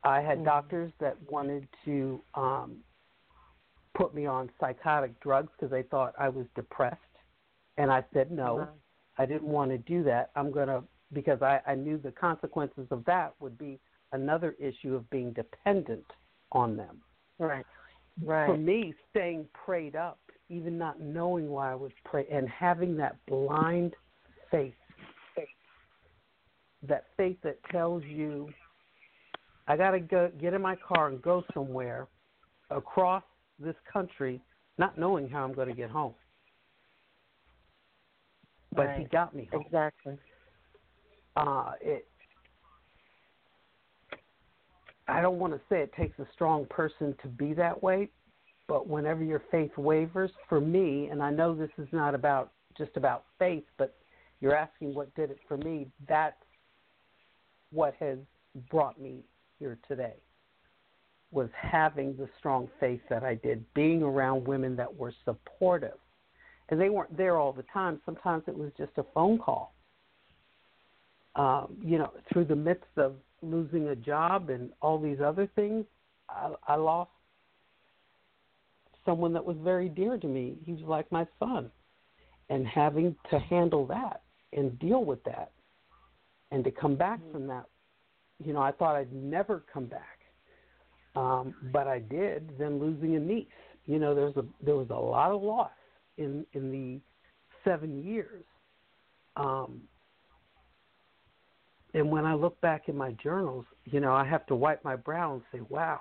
I 0.04 0.20
had 0.20 0.38
Mhm. 0.38 0.44
doctors 0.44 0.92
that 1.00 1.20
wanted 1.30 1.68
to 1.84 2.22
um, 2.34 2.84
put 3.94 4.14
me 4.14 4.26
on 4.26 4.50
psychotic 4.60 5.18
drugs 5.20 5.50
because 5.52 5.70
they 5.70 5.82
thought 5.82 6.14
I 6.18 6.28
was 6.28 6.46
depressed. 6.54 7.00
And 7.78 7.90
I 7.90 8.04
said, 8.12 8.30
no, 8.30 8.60
Uh-huh. 8.60 8.70
I 9.18 9.26
didn't 9.26 9.48
want 9.48 9.70
to 9.70 9.78
do 9.78 10.02
that. 10.04 10.30
I'm 10.36 10.50
going 10.52 10.68
to, 10.68 10.84
because 11.12 11.42
I, 11.42 11.60
I 11.66 11.74
knew 11.74 11.98
the 11.98 12.12
consequences 12.12 12.86
of 12.90 13.04
that 13.06 13.34
would 13.40 13.58
be 13.58 13.80
another 14.16 14.56
issue 14.58 14.94
of 14.94 15.08
being 15.10 15.32
dependent 15.32 16.04
on 16.52 16.76
them. 16.76 16.98
Right. 17.38 17.64
Right. 18.22 18.46
For 18.46 18.56
me, 18.56 18.94
staying 19.10 19.46
prayed 19.52 19.94
up, 19.94 20.18
even 20.48 20.78
not 20.78 21.00
knowing 21.00 21.48
why 21.50 21.72
I 21.72 21.74
was 21.74 21.92
prayed, 22.04 22.26
and 22.32 22.48
having 22.48 22.96
that 22.96 23.16
blind 23.26 23.94
faith, 24.50 24.74
faith, 25.34 25.48
that 26.88 27.04
faith 27.16 27.36
that 27.44 27.58
tells 27.70 28.02
you, 28.04 28.48
I 29.68 29.76
got 29.76 29.90
to 29.90 30.00
go 30.00 30.30
get 30.40 30.54
in 30.54 30.62
my 30.62 30.76
car 30.76 31.08
and 31.08 31.20
go 31.20 31.44
somewhere 31.52 32.08
across 32.70 33.24
this 33.58 33.76
country, 33.92 34.40
not 34.78 34.98
knowing 34.98 35.28
how 35.28 35.44
I'm 35.44 35.52
going 35.52 35.68
to 35.68 35.74
get 35.74 35.90
home. 35.90 36.14
But 38.74 38.94
he 38.96 39.04
got 39.04 39.34
me 39.34 39.48
home. 39.52 39.62
Exactly. 39.66 40.18
uh, 41.36 41.72
it 41.80 42.06
I 45.08 45.20
don't 45.20 45.38
want 45.38 45.52
to 45.52 45.60
say 45.68 45.80
it 45.80 45.92
takes 45.94 46.18
a 46.18 46.26
strong 46.32 46.66
person 46.66 47.14
to 47.22 47.28
be 47.28 47.54
that 47.54 47.80
way, 47.82 48.08
but 48.68 48.88
whenever 48.88 49.22
your 49.22 49.42
faith 49.50 49.76
wavers, 49.76 50.30
for 50.48 50.60
me, 50.60 51.08
and 51.10 51.22
I 51.22 51.30
know 51.30 51.54
this 51.54 51.70
is 51.78 51.88
not 51.92 52.14
about 52.14 52.52
just 52.76 52.96
about 52.96 53.24
faith, 53.38 53.64
but 53.78 53.96
you're 54.40 54.54
asking 54.54 54.94
what 54.94 55.14
did 55.14 55.30
it 55.30 55.38
for 55.46 55.56
me, 55.56 55.88
that's 56.08 56.34
what 57.72 57.94
has 58.00 58.18
brought 58.70 59.00
me 59.00 59.20
here 59.58 59.78
today. 59.86 60.14
Was 61.30 61.48
having 61.60 62.16
the 62.16 62.28
strong 62.38 62.68
faith 62.80 63.00
that 63.08 63.22
I 63.22 63.34
did, 63.34 63.64
being 63.74 64.02
around 64.02 64.46
women 64.46 64.76
that 64.76 64.94
were 64.94 65.12
supportive. 65.24 65.98
And 66.68 66.80
they 66.80 66.88
weren't 66.88 67.16
there 67.16 67.36
all 67.36 67.52
the 67.52 67.64
time. 67.72 68.00
Sometimes 68.04 68.42
it 68.48 68.56
was 68.56 68.72
just 68.76 68.92
a 68.96 69.04
phone 69.14 69.38
call 69.38 69.76
um, 71.36 71.76
you 71.84 71.98
know, 71.98 72.10
through 72.32 72.46
the 72.46 72.56
midst 72.56 72.84
of 72.96 73.14
losing 73.42 73.88
a 73.88 73.96
job 73.96 74.50
and 74.50 74.70
all 74.80 74.98
these 74.98 75.18
other 75.24 75.48
things, 75.54 75.84
I, 76.28 76.52
I 76.66 76.76
lost 76.76 77.10
someone 79.04 79.32
that 79.32 79.44
was 79.44 79.56
very 79.62 79.88
dear 79.88 80.18
to 80.18 80.26
me. 80.26 80.56
He 80.64 80.72
was 80.72 80.82
like 80.82 81.10
my 81.12 81.26
son. 81.38 81.70
And 82.48 82.66
having 82.66 83.16
to 83.30 83.38
handle 83.38 83.86
that 83.86 84.22
and 84.52 84.78
deal 84.78 85.04
with 85.04 85.22
that 85.24 85.50
and 86.52 86.62
to 86.64 86.70
come 86.70 86.94
back 86.94 87.20
from 87.32 87.46
that, 87.48 87.66
you 88.44 88.52
know, 88.52 88.60
I 88.60 88.70
thought 88.72 88.96
I'd 88.96 89.12
never 89.12 89.64
come 89.72 89.86
back. 89.86 90.18
Um, 91.16 91.54
but 91.72 91.86
I 91.88 91.98
did, 91.98 92.52
then 92.58 92.78
losing 92.78 93.16
a 93.16 93.18
niece. 93.18 93.46
You 93.86 93.98
know, 93.98 94.14
there's 94.14 94.36
a 94.36 94.44
there 94.62 94.76
was 94.76 94.90
a 94.90 94.94
lot 94.94 95.30
of 95.30 95.42
loss 95.42 95.70
in 96.18 96.44
in 96.52 96.70
the 96.70 97.00
seven 97.64 98.04
years. 98.04 98.44
Um, 99.36 99.82
and 101.96 102.10
when 102.10 102.26
I 102.26 102.34
look 102.34 102.60
back 102.60 102.88
in 102.88 102.96
my 102.96 103.12
journals, 103.12 103.64
you 103.86 104.00
know, 104.00 104.12
I 104.12 104.22
have 104.26 104.44
to 104.46 104.54
wipe 104.54 104.84
my 104.84 104.96
brow 104.96 105.32
and 105.32 105.42
say, 105.50 105.60
"Wow, 105.70 106.00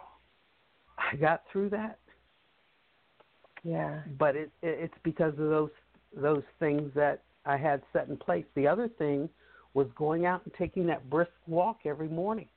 I 0.98 1.16
got 1.16 1.44
through 1.52 1.70
that." 1.70 2.00
Yeah. 3.64 4.02
But 4.20 4.36
it, 4.36 4.52
it 4.62 4.78
it's 4.82 4.98
because 5.04 5.32
of 5.40 5.50
those 5.50 5.70
those 6.14 6.44
things 6.60 6.92
that 6.96 7.24
I 7.46 7.56
had 7.56 7.82
set 7.94 8.10
in 8.10 8.18
place. 8.18 8.44
The 8.56 8.68
other 8.68 8.90
thing 8.90 9.30
was 9.74 9.88
going 9.96 10.26
out 10.26 10.42
and 10.44 10.54
taking 10.56 10.86
that 10.88 11.10
brisk 11.10 11.32
walk 11.48 11.80
every 11.86 12.10
morning. 12.10 12.50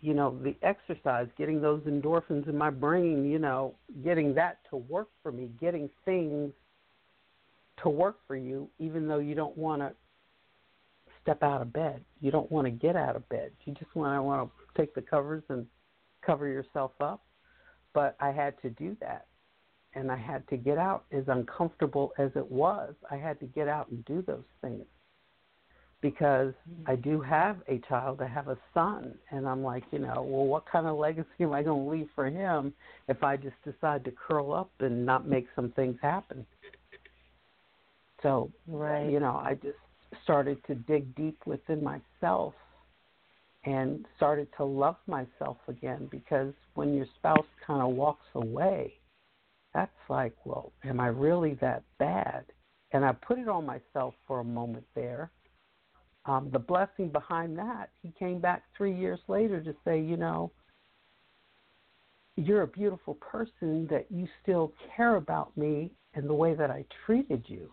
You 0.00 0.14
know, 0.14 0.36
the 0.42 0.56
exercise, 0.62 1.28
getting 1.38 1.60
those 1.60 1.82
endorphins 1.82 2.48
in 2.48 2.58
my 2.58 2.70
brain, 2.70 3.24
you 3.24 3.38
know, 3.38 3.76
getting 4.02 4.34
that 4.34 4.58
to 4.70 4.76
work 4.76 5.08
for 5.22 5.30
me, 5.30 5.50
getting 5.60 5.88
things 6.04 6.52
to 7.82 7.88
work 7.88 8.16
for 8.26 8.36
you, 8.36 8.68
even 8.80 9.06
though 9.06 9.18
you 9.18 9.36
don't 9.36 9.56
want 9.56 9.82
to 9.82 9.92
step 11.26 11.42
out 11.42 11.60
of 11.60 11.72
bed. 11.72 12.00
You 12.20 12.30
don't 12.30 12.50
want 12.52 12.66
to 12.66 12.70
get 12.70 12.94
out 12.94 13.16
of 13.16 13.28
bed. 13.28 13.50
You 13.64 13.74
just 13.74 13.94
want 13.96 14.16
to 14.16 14.22
want 14.22 14.48
to 14.48 14.80
take 14.80 14.94
the 14.94 15.02
covers 15.02 15.42
and 15.48 15.66
cover 16.24 16.46
yourself 16.46 16.92
up. 17.00 17.24
But 17.92 18.16
I 18.20 18.30
had 18.30 18.60
to 18.62 18.70
do 18.70 18.96
that. 19.00 19.26
And 19.94 20.12
I 20.12 20.16
had 20.16 20.46
to 20.48 20.56
get 20.56 20.78
out 20.78 21.04
as 21.10 21.24
uncomfortable 21.26 22.12
as 22.18 22.30
it 22.36 22.48
was. 22.48 22.94
I 23.10 23.16
had 23.16 23.40
to 23.40 23.46
get 23.46 23.66
out 23.66 23.88
and 23.88 24.04
do 24.04 24.22
those 24.22 24.44
things. 24.60 24.84
Because 26.00 26.52
mm-hmm. 26.70 26.90
I 26.90 26.94
do 26.94 27.20
have 27.22 27.56
a 27.66 27.80
child, 27.88 28.20
I 28.20 28.28
have 28.28 28.48
a 28.48 28.58
son, 28.74 29.14
and 29.30 29.48
I'm 29.48 29.64
like, 29.64 29.82
you 29.90 29.98
know, 29.98 30.22
well, 30.22 30.44
what 30.44 30.64
kind 30.70 30.86
of 30.86 30.96
legacy 30.96 31.26
am 31.40 31.52
I 31.52 31.62
going 31.62 31.84
to 31.84 31.90
leave 31.90 32.08
for 32.14 32.26
him 32.26 32.72
if 33.08 33.24
I 33.24 33.36
just 33.36 33.56
decide 33.64 34.04
to 34.04 34.12
curl 34.12 34.52
up 34.52 34.70
and 34.80 35.04
not 35.04 35.26
make 35.26 35.46
some 35.56 35.72
things 35.72 35.96
happen? 36.02 36.46
So, 38.22 38.52
Right. 38.68 39.10
you 39.10 39.18
know, 39.20 39.40
I 39.42 39.54
just 39.54 39.78
started 40.24 40.58
to 40.66 40.74
dig 40.74 41.14
deep 41.14 41.38
within 41.46 41.82
myself 41.82 42.54
and 43.64 44.06
started 44.16 44.48
to 44.56 44.64
love 44.64 44.96
myself 45.06 45.56
again 45.68 46.08
because 46.10 46.52
when 46.74 46.94
your 46.94 47.06
spouse 47.18 47.46
kind 47.66 47.82
of 47.82 47.96
walks 47.96 48.26
away, 48.34 48.94
that's 49.74 49.90
like, 50.08 50.34
well, 50.44 50.72
am 50.84 51.00
I 51.00 51.08
really 51.08 51.54
that 51.60 51.82
bad? 51.98 52.44
And 52.92 53.04
I 53.04 53.12
put 53.12 53.38
it 53.38 53.48
on 53.48 53.66
myself 53.66 54.14
for 54.26 54.40
a 54.40 54.44
moment 54.44 54.86
there. 54.94 55.30
Um, 56.24 56.48
the 56.52 56.58
blessing 56.58 57.08
behind 57.08 57.58
that, 57.58 57.90
he 58.02 58.12
came 58.18 58.40
back 58.40 58.62
three 58.76 58.96
years 58.96 59.20
later 59.28 59.62
to 59.62 59.74
say, 59.84 60.00
you 60.00 60.16
know, 60.16 60.50
you're 62.36 62.62
a 62.62 62.68
beautiful 62.68 63.14
person 63.14 63.86
that 63.90 64.06
you 64.10 64.28
still 64.42 64.72
care 64.94 65.16
about 65.16 65.56
me 65.56 65.90
and 66.14 66.28
the 66.28 66.34
way 66.34 66.54
that 66.54 66.70
I 66.70 66.84
treated 67.04 67.44
you. 67.46 67.70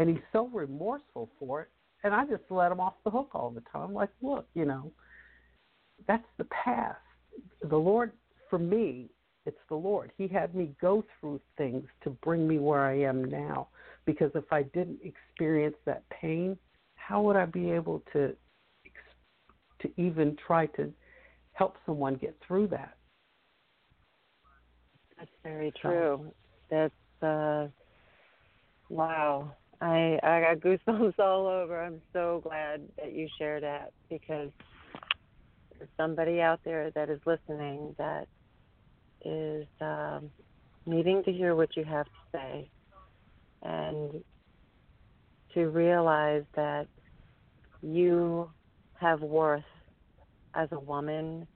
And 0.00 0.08
he's 0.08 0.18
so 0.32 0.48
remorseful 0.48 1.30
for 1.38 1.60
it. 1.60 1.68
And 2.02 2.14
I 2.14 2.24
just 2.24 2.42
let 2.48 2.72
him 2.72 2.80
off 2.80 2.94
the 3.04 3.10
hook 3.10 3.30
all 3.34 3.50
the 3.50 3.62
time. 3.70 3.92
Like, 3.92 4.08
look, 4.22 4.48
you 4.54 4.64
know, 4.64 4.90
that's 6.08 6.24
the 6.38 6.44
past. 6.44 6.96
The 7.68 7.76
Lord, 7.76 8.12
for 8.48 8.58
me, 8.58 9.10
it's 9.44 9.58
the 9.68 9.74
Lord. 9.74 10.10
He 10.16 10.26
had 10.26 10.54
me 10.54 10.70
go 10.80 11.04
through 11.20 11.40
things 11.58 11.84
to 12.02 12.10
bring 12.10 12.48
me 12.48 12.58
where 12.58 12.80
I 12.80 12.98
am 13.00 13.24
now. 13.24 13.68
Because 14.06 14.30
if 14.34 14.50
I 14.50 14.62
didn't 14.62 15.00
experience 15.04 15.76
that 15.84 16.08
pain, 16.08 16.56
how 16.94 17.20
would 17.22 17.36
I 17.36 17.44
be 17.44 17.70
able 17.70 18.02
to 18.14 18.34
to 19.82 19.90
even 19.96 20.36
try 20.46 20.66
to 20.66 20.92
help 21.52 21.76
someone 21.84 22.16
get 22.16 22.36
through 22.46 22.68
that? 22.68 22.96
That's 25.18 25.30
very 25.42 25.72
true. 25.80 26.32
That's 26.70 26.94
uh 27.22 27.68
wow. 28.88 29.52
I 29.80 30.18
I 30.22 30.40
got 30.40 30.60
goosebumps 30.60 31.14
all 31.18 31.46
over. 31.46 31.82
I'm 31.82 32.02
so 32.12 32.40
glad 32.42 32.82
that 32.98 33.12
you 33.12 33.28
shared 33.38 33.62
that 33.62 33.92
because 34.08 34.50
there's 35.78 35.90
somebody 35.96 36.40
out 36.40 36.60
there 36.64 36.90
that 36.92 37.08
is 37.10 37.20
listening 37.26 37.94
that 37.98 38.26
is 39.24 39.66
um 39.80 40.30
needing 40.86 41.22
to 41.24 41.32
hear 41.32 41.54
what 41.54 41.76
you 41.76 41.84
have 41.84 42.06
to 42.06 42.10
say 42.32 42.70
and 43.62 44.22
to 45.54 45.68
realize 45.68 46.44
that 46.54 46.86
you 47.82 48.50
have 48.94 49.20
worth 49.20 49.64
as 50.54 50.68
a 50.72 50.78
woman 50.80 51.46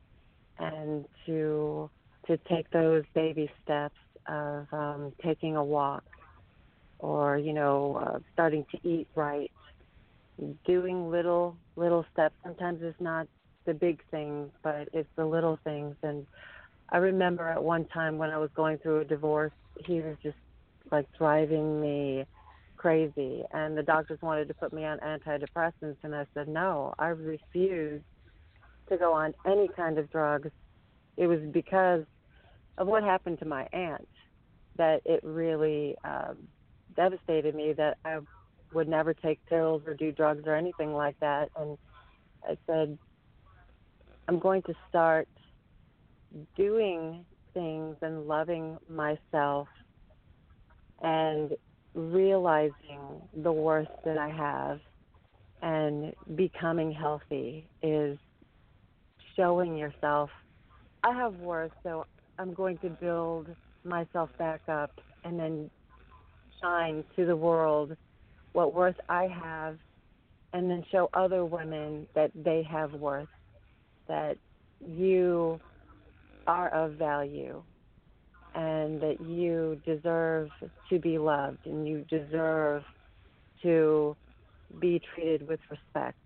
and 0.59 1.05
to 1.27 1.91
to 2.27 2.39
take 2.49 2.69
those 2.71 3.05
baby 3.15 3.51
steps 3.63 3.95
of 4.29 4.67
um, 4.73 5.13
taking 5.23 5.57
a 5.57 5.65
walk 5.65 6.03
or 6.99 7.37
you 7.39 7.53
know 7.53 8.03
uh, 8.05 8.19
starting 8.33 8.65
to 8.73 8.89
eat 8.89 9.09
right 9.15 9.51
doing 10.67 11.11
little 11.11 11.57
little 11.77 12.05
steps. 12.13 12.35
Sometimes 12.43 12.81
it's 12.83 13.01
not 13.01 13.27
the 13.67 13.75
big 13.75 14.01
things, 14.11 14.51
but 14.63 14.89
it's 14.93 15.09
the 15.17 15.25
little 15.25 15.59
things. 15.65 15.97
And 16.03 16.27
I 16.91 16.99
remember 16.99 17.49
at 17.49 17.63
one 17.63 17.87
time 17.87 18.19
when 18.19 18.31
I 18.31 18.39
was 18.39 18.51
going 18.55 18.79
through 18.79 19.01
a 19.01 19.05
divorce, 19.05 19.53
he 19.87 20.01
was 20.01 20.17
just 20.23 20.37
like 20.91 21.07
driving 21.19 21.81
me 21.81 22.27
crazy 22.77 23.43
and 23.53 23.77
the 23.79 23.83
doctors 23.83 24.19
wanted 24.21 24.47
to 24.49 24.55
put 24.55 24.73
me 24.73 24.85
on 24.85 24.99
antidepressants 24.99 25.97
and 26.03 26.15
I 26.15 26.27
said 26.35 26.49
no 26.49 26.93
I 26.99 27.07
refuse 27.09 28.03
to 28.91 28.99
go 28.99 29.15
on 29.15 29.33
any 29.47 29.69
kind 29.75 29.99
of 29.99 30.11
drugs 30.11 30.51
it 31.17 31.27
was 31.27 31.41
because 31.53 32.03
of 32.77 32.87
what 32.87 33.03
happened 33.03 33.39
to 33.39 33.47
my 33.47 33.67
aunt 33.73 34.07
that 34.77 35.01
it 35.07 35.21
really 35.23 35.97
um 36.05 36.37
devastated 36.97 37.55
me 37.55 37.73
that 37.75 37.99
I 38.05 38.19
would 38.73 38.89
never 38.89 39.15
take 39.15 39.45
pills 39.47 39.83
or 39.87 39.95
do 39.95 40.13
drugs 40.13 40.45
or 40.47 40.55
anything 40.55 40.93
like 40.93 41.19
that. 41.21 41.51
And 41.57 41.79
I 42.49 42.57
said 42.67 42.99
I'm 44.27 44.39
going 44.39 44.63
to 44.63 44.75
start 44.89 45.29
doing 46.57 47.25
things 47.53 47.97
and 48.03 48.27
loving 48.27 48.79
myself 48.89 49.69
and 51.03 51.53
realizing 51.95 53.21
the 53.37 53.53
worth 53.53 53.89
that 54.05 54.19
I 54.19 54.31
have 54.31 54.81
and 55.63 56.15
becoming 56.35 56.91
healthy 56.91 57.69
is 57.83 58.19
showing 59.37 59.77
yourself 59.77 60.31
I 61.03 61.13
have 61.13 61.35
worth, 61.35 61.73
so 61.83 62.07
I'm 62.39 62.55
going 62.55 62.79
to 62.79 62.89
build 62.89 63.49
myself 63.85 64.31
back 64.39 64.63
up 64.69 64.91
and 65.23 65.39
then 65.39 65.71
shine 66.65 67.05
to 67.17 67.27
the 67.27 67.37
world 67.37 67.97
what 68.53 68.75
worth 68.75 68.97
I 69.09 69.25
have 69.25 69.79
and 70.53 70.71
then 70.71 70.85
show 70.91 71.11
other 71.13 71.45
women 71.45 72.07
that 72.15 72.31
they 72.35 72.67
have 72.71 72.93
worth, 72.93 73.29
that 74.09 74.37
you 74.87 75.61
are 76.47 76.69
of 76.69 76.93
value 76.93 77.63
and 78.55 79.01
that 79.01 79.21
you 79.21 79.81
deserve 79.85 80.49
to 80.89 80.99
be 81.01 81.19
loved 81.19 81.59
and 81.67 81.87
you 81.87 82.05
deserve 82.09 82.85
to 83.63 84.17
be 84.81 85.01
treated 85.15 85.47
with 85.49 85.61
respect. 85.71 86.17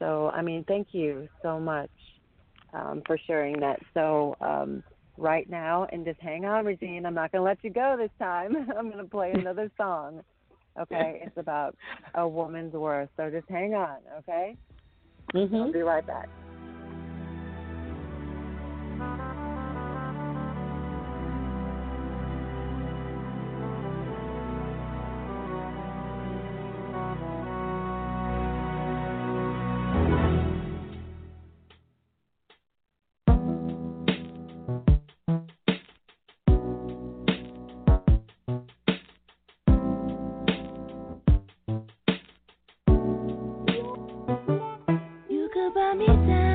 So, 0.00 0.30
I 0.30 0.42
mean, 0.42 0.64
thank 0.66 0.88
you 0.92 1.28
so 1.42 1.60
much 1.60 1.90
um, 2.72 3.02
for 3.06 3.18
sharing 3.26 3.60
that. 3.60 3.78
So, 3.94 4.36
um, 4.40 4.82
right 5.18 5.48
now, 5.48 5.86
and 5.92 6.04
just 6.04 6.20
hang 6.20 6.44
on, 6.44 6.64
Regine. 6.64 7.04
I'm 7.04 7.14
not 7.14 7.32
going 7.32 7.40
to 7.40 7.44
let 7.44 7.62
you 7.62 7.70
go 7.70 7.96
this 7.98 8.10
time. 8.18 8.54
I'm 8.78 8.90
going 8.90 9.04
to 9.04 9.10
play 9.10 9.32
another 9.34 9.70
song. 9.76 10.22
Okay, 10.80 11.22
it's 11.24 11.36
about 11.36 11.74
a 12.14 12.26
woman's 12.26 12.72
worth. 12.72 13.08
So 13.16 13.30
just 13.30 13.48
hang 13.48 13.74
on. 13.74 13.96
Okay, 14.18 14.56
mm-hmm. 15.34 15.56
I'll 15.56 15.72
be 15.72 15.80
right 15.80 16.06
back. 16.06 16.28
You 45.68 45.74
could 45.74 46.26
buy 46.26 46.47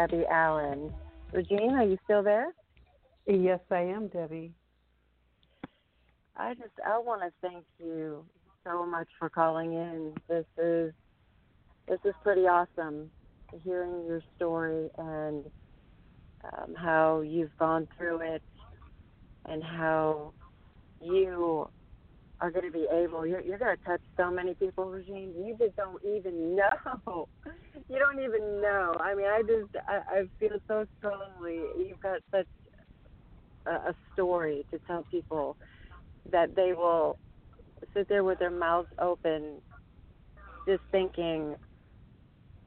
Debi 0.00 0.24
Allen. 0.30 0.92
Regine, 1.32 1.72
are 1.72 1.84
you 1.84 1.98
still 2.04 2.22
there? 2.22 2.52
Yes, 3.26 3.60
I 3.70 3.80
am, 3.80 4.08
Debi. 4.08 4.50
I 6.36 6.54
just 6.54 6.72
I 6.86 6.98
want 6.98 7.20
to 7.20 7.30
thank 7.42 7.64
you 7.78 8.24
so 8.64 8.86
much 8.86 9.08
for 9.18 9.28
calling 9.28 9.74
in. 9.74 10.14
This 10.26 10.46
is 10.56 10.92
this 11.86 11.98
is 12.04 12.14
pretty 12.22 12.42
awesome. 12.42 13.10
Hearing 13.62 14.06
your 14.06 14.22
story 14.36 14.88
and 14.96 15.44
um, 16.44 16.74
how 16.74 17.20
you've 17.20 17.56
gone 17.58 17.86
through 17.98 18.20
it, 18.20 18.42
and 19.44 19.62
how 19.62 20.32
you 21.02 21.68
are 22.40 22.50
going 22.50 22.64
to 22.64 22.70
be 22.70 22.86
able. 22.90 23.26
You're, 23.26 23.40
you're 23.42 23.58
going 23.58 23.76
to 23.76 23.84
touch 23.84 24.00
so 24.16 24.30
many 24.30 24.54
people, 24.54 24.86
Regine. 24.86 25.32
You 25.36 25.56
just 25.58 25.76
don't 25.76 26.02
even 26.04 26.56
know. 26.56 27.28
You 27.88 27.98
don't 27.98 28.22
even 28.22 28.60
know. 28.60 28.94
I 29.00 29.16
mean, 29.16 29.26
I 29.26 29.42
just 29.42 29.74
I, 29.88 30.18
I 30.18 30.22
feel 30.38 30.58
so 30.68 30.86
strongly. 30.98 31.60
You've 31.76 32.00
got 32.00 32.20
such 32.30 32.46
a, 33.66 33.70
a 33.70 33.94
story 34.12 34.64
to 34.70 34.78
tell 34.86 35.04
people 35.10 35.56
that 36.30 36.54
they 36.54 36.72
will 36.72 37.18
sit 37.94 38.08
there 38.08 38.22
with 38.22 38.38
their 38.38 38.50
mouths 38.50 38.88
open, 39.00 39.60
just 40.68 40.82
thinking, 40.92 41.56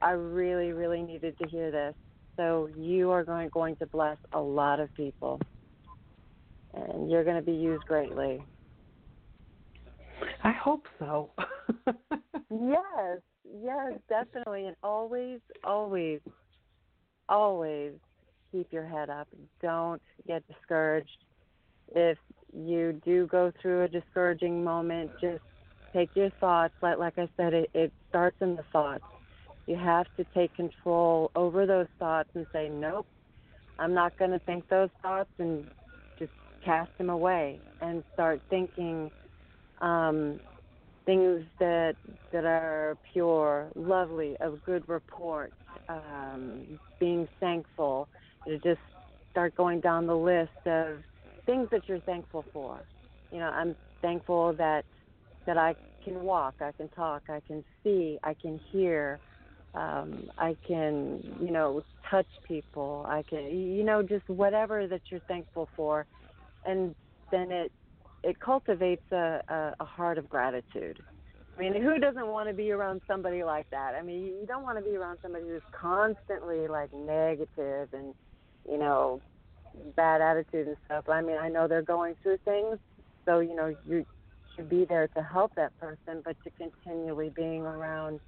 I 0.02 0.10
really, 0.10 0.72
really 0.72 1.02
needed 1.02 1.38
to 1.38 1.48
hear 1.48 1.70
this. 1.70 1.94
So 2.36 2.68
you 2.76 3.10
are 3.10 3.24
going 3.24 3.48
going 3.48 3.76
to 3.76 3.86
bless 3.86 4.18
a 4.32 4.40
lot 4.40 4.80
of 4.80 4.92
people, 4.94 5.40
and 6.74 7.10
you're 7.10 7.24
going 7.24 7.36
to 7.36 7.42
be 7.42 7.52
used 7.52 7.84
greatly. 7.86 8.42
I 10.42 10.52
hope 10.52 10.86
so. 10.98 11.30
yes, 12.50 13.18
yes, 13.62 13.92
definitely, 14.08 14.66
and 14.66 14.76
always, 14.82 15.40
always, 15.64 16.20
always 17.28 17.92
keep 18.52 18.72
your 18.72 18.86
head 18.86 19.10
up. 19.10 19.28
Don't 19.62 20.02
get 20.26 20.42
discouraged. 20.46 21.24
If 21.94 22.18
you 22.52 23.00
do 23.04 23.26
go 23.26 23.52
through 23.60 23.84
a 23.84 23.88
discouraging 23.88 24.64
moment, 24.64 25.10
just 25.20 25.42
take 25.94 26.10
your 26.14 26.30
thoughts. 26.40 26.74
Like 26.82 26.98
like 26.98 27.18
I 27.18 27.28
said, 27.36 27.54
it, 27.54 27.70
it 27.74 27.92
starts 28.08 28.36
in 28.40 28.56
the 28.56 28.64
thoughts. 28.72 29.04
You 29.66 29.76
have 29.76 30.06
to 30.18 30.26
take 30.34 30.54
control 30.54 31.30
over 31.34 31.66
those 31.66 31.86
thoughts 31.98 32.28
and 32.34 32.46
say, 32.52 32.68
nope, 32.68 33.06
I'm 33.78 33.94
not 33.94 34.16
going 34.18 34.30
to 34.30 34.38
think 34.40 34.68
those 34.68 34.90
thoughts 35.02 35.30
and 35.38 35.64
just 36.18 36.32
cast 36.64 36.90
them 36.98 37.10
away 37.10 37.60
and 37.80 38.04
start 38.12 38.40
thinking 38.50 39.10
um, 39.84 40.40
things 41.04 41.44
that 41.60 41.94
that 42.32 42.44
are 42.44 42.96
pure, 43.12 43.70
lovely, 43.74 44.36
of 44.40 44.62
good 44.64 44.82
report, 44.88 45.52
um, 45.88 46.78
being 46.98 47.28
thankful. 47.40 48.08
You 48.46 48.58
just 48.64 48.80
start 49.30 49.54
going 49.56 49.80
down 49.80 50.06
the 50.06 50.16
list 50.16 50.50
of 50.66 50.98
things 51.46 51.68
that 51.70 51.82
you're 51.86 52.00
thankful 52.00 52.44
for. 52.52 52.82
You 53.30 53.40
know, 53.40 53.50
I'm 53.50 53.76
thankful 54.00 54.54
that 54.54 54.84
that 55.46 55.58
I 55.58 55.74
can 56.02 56.22
walk, 56.22 56.54
I 56.60 56.72
can 56.72 56.88
talk, 56.90 57.24
I 57.28 57.40
can 57.46 57.62
see, 57.82 58.18
I 58.24 58.34
can 58.40 58.58
hear, 58.72 59.20
um, 59.74 60.24
I 60.38 60.56
can, 60.66 61.22
you 61.42 61.50
know, 61.50 61.82
touch 62.10 62.28
people. 62.48 63.04
I 63.06 63.22
can, 63.28 63.44
you 63.44 63.84
know, 63.84 64.02
just 64.02 64.26
whatever 64.28 64.86
that 64.86 65.02
you're 65.10 65.20
thankful 65.28 65.68
for, 65.76 66.06
and 66.64 66.94
then 67.30 67.50
it 67.52 67.70
it 68.24 68.40
cultivates 68.40 69.04
a, 69.12 69.40
a, 69.48 69.74
a 69.80 69.84
heart 69.84 70.18
of 70.18 70.28
gratitude. 70.28 70.98
I 71.56 71.60
mean, 71.60 71.80
who 71.80 71.98
doesn't 71.98 72.26
want 72.26 72.48
to 72.48 72.54
be 72.54 72.72
around 72.72 73.00
somebody 73.06 73.44
like 73.44 73.70
that? 73.70 73.94
I 73.94 74.02
mean, 74.02 74.24
you 74.24 74.44
don't 74.46 74.64
want 74.64 74.78
to 74.78 74.84
be 74.84 74.96
around 74.96 75.18
somebody 75.22 75.44
who's 75.46 75.62
constantly 75.78 76.66
like 76.66 76.92
negative 76.92 77.88
and, 77.92 78.14
you 78.68 78.78
know, 78.78 79.20
bad 79.94 80.20
attitude 80.20 80.66
and 80.66 80.76
stuff. 80.86 81.08
I 81.08 81.20
mean, 81.20 81.36
I 81.36 81.48
know 81.48 81.68
they're 81.68 81.82
going 81.82 82.16
through 82.22 82.38
things, 82.44 82.78
so 83.24 83.40
you 83.40 83.54
know 83.54 83.74
you 83.86 84.04
should 84.54 84.68
be 84.68 84.84
there 84.84 85.08
to 85.08 85.22
help 85.22 85.54
that 85.56 85.78
person, 85.78 86.22
but 86.24 86.36
to 86.44 86.50
continually 86.58 87.30
being 87.34 87.62
around 87.62 88.20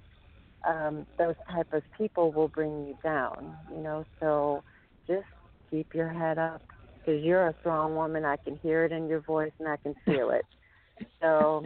um, 0.67 1.05
those 1.17 1.35
type 1.49 1.71
of 1.73 1.83
people 1.97 2.31
will 2.31 2.49
bring 2.49 2.87
you 2.87 2.97
down. 3.03 3.55
You 3.73 3.81
know, 3.81 4.05
so 4.19 4.63
just 5.07 5.25
keep 5.69 5.93
your 5.93 6.09
head 6.09 6.37
up 6.37 6.61
because 7.07 7.23
you're 7.23 7.47
a 7.47 7.55
strong 7.61 7.95
woman. 7.95 8.25
I 8.25 8.35
can 8.37 8.57
hear 8.57 8.83
it 8.83 8.91
in 8.91 9.07
your 9.07 9.21
voice 9.21 9.51
and 9.59 9.67
I 9.67 9.77
can 9.77 9.95
feel 10.05 10.31
it. 10.31 10.45
so 11.21 11.65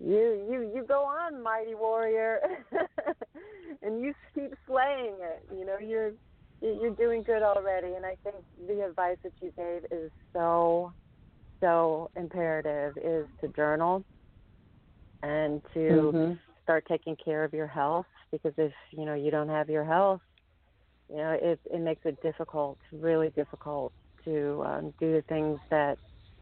you 0.00 0.46
you 0.50 0.72
you 0.74 0.84
go 0.86 1.04
on, 1.04 1.42
mighty 1.42 1.74
warrior, 1.74 2.40
and 3.82 4.02
you 4.02 4.12
keep 4.34 4.54
slaying 4.66 5.14
it. 5.20 5.46
You 5.56 5.64
know, 5.64 5.78
you're 5.80 6.12
you're 6.60 6.94
doing 6.94 7.22
good 7.22 7.42
already, 7.42 7.94
and 7.94 8.04
I 8.04 8.16
think 8.22 8.36
the 8.66 8.84
advice 8.84 9.16
that 9.22 9.32
you 9.40 9.52
gave 9.56 9.84
is 9.90 10.10
so, 10.32 10.92
so 11.60 12.10
imperative 12.16 12.96
is 12.96 13.26
to 13.40 13.48
journal 13.48 14.02
and 15.22 15.62
to 15.74 15.78
mm-hmm. 15.78 16.32
start 16.62 16.86
taking 16.88 17.16
care 17.22 17.44
of 17.44 17.52
your 17.52 17.66
health 17.66 18.06
because 18.30 18.52
if 18.56 18.72
you 18.90 19.04
know 19.04 19.14
you 19.14 19.30
don't 19.30 19.48
have 19.48 19.70
your 19.70 19.84
health, 19.84 20.20
you 21.08 21.16
know 21.16 21.38
it 21.40 21.60
it 21.72 21.80
makes 21.80 22.02
it 22.04 22.20
difficult, 22.22 22.78
really 22.92 23.30
difficult 23.30 23.92
to 24.24 24.62
um, 24.66 24.94
do 25.00 25.12
the 25.12 25.22
things 25.28 25.58
that 25.70 25.98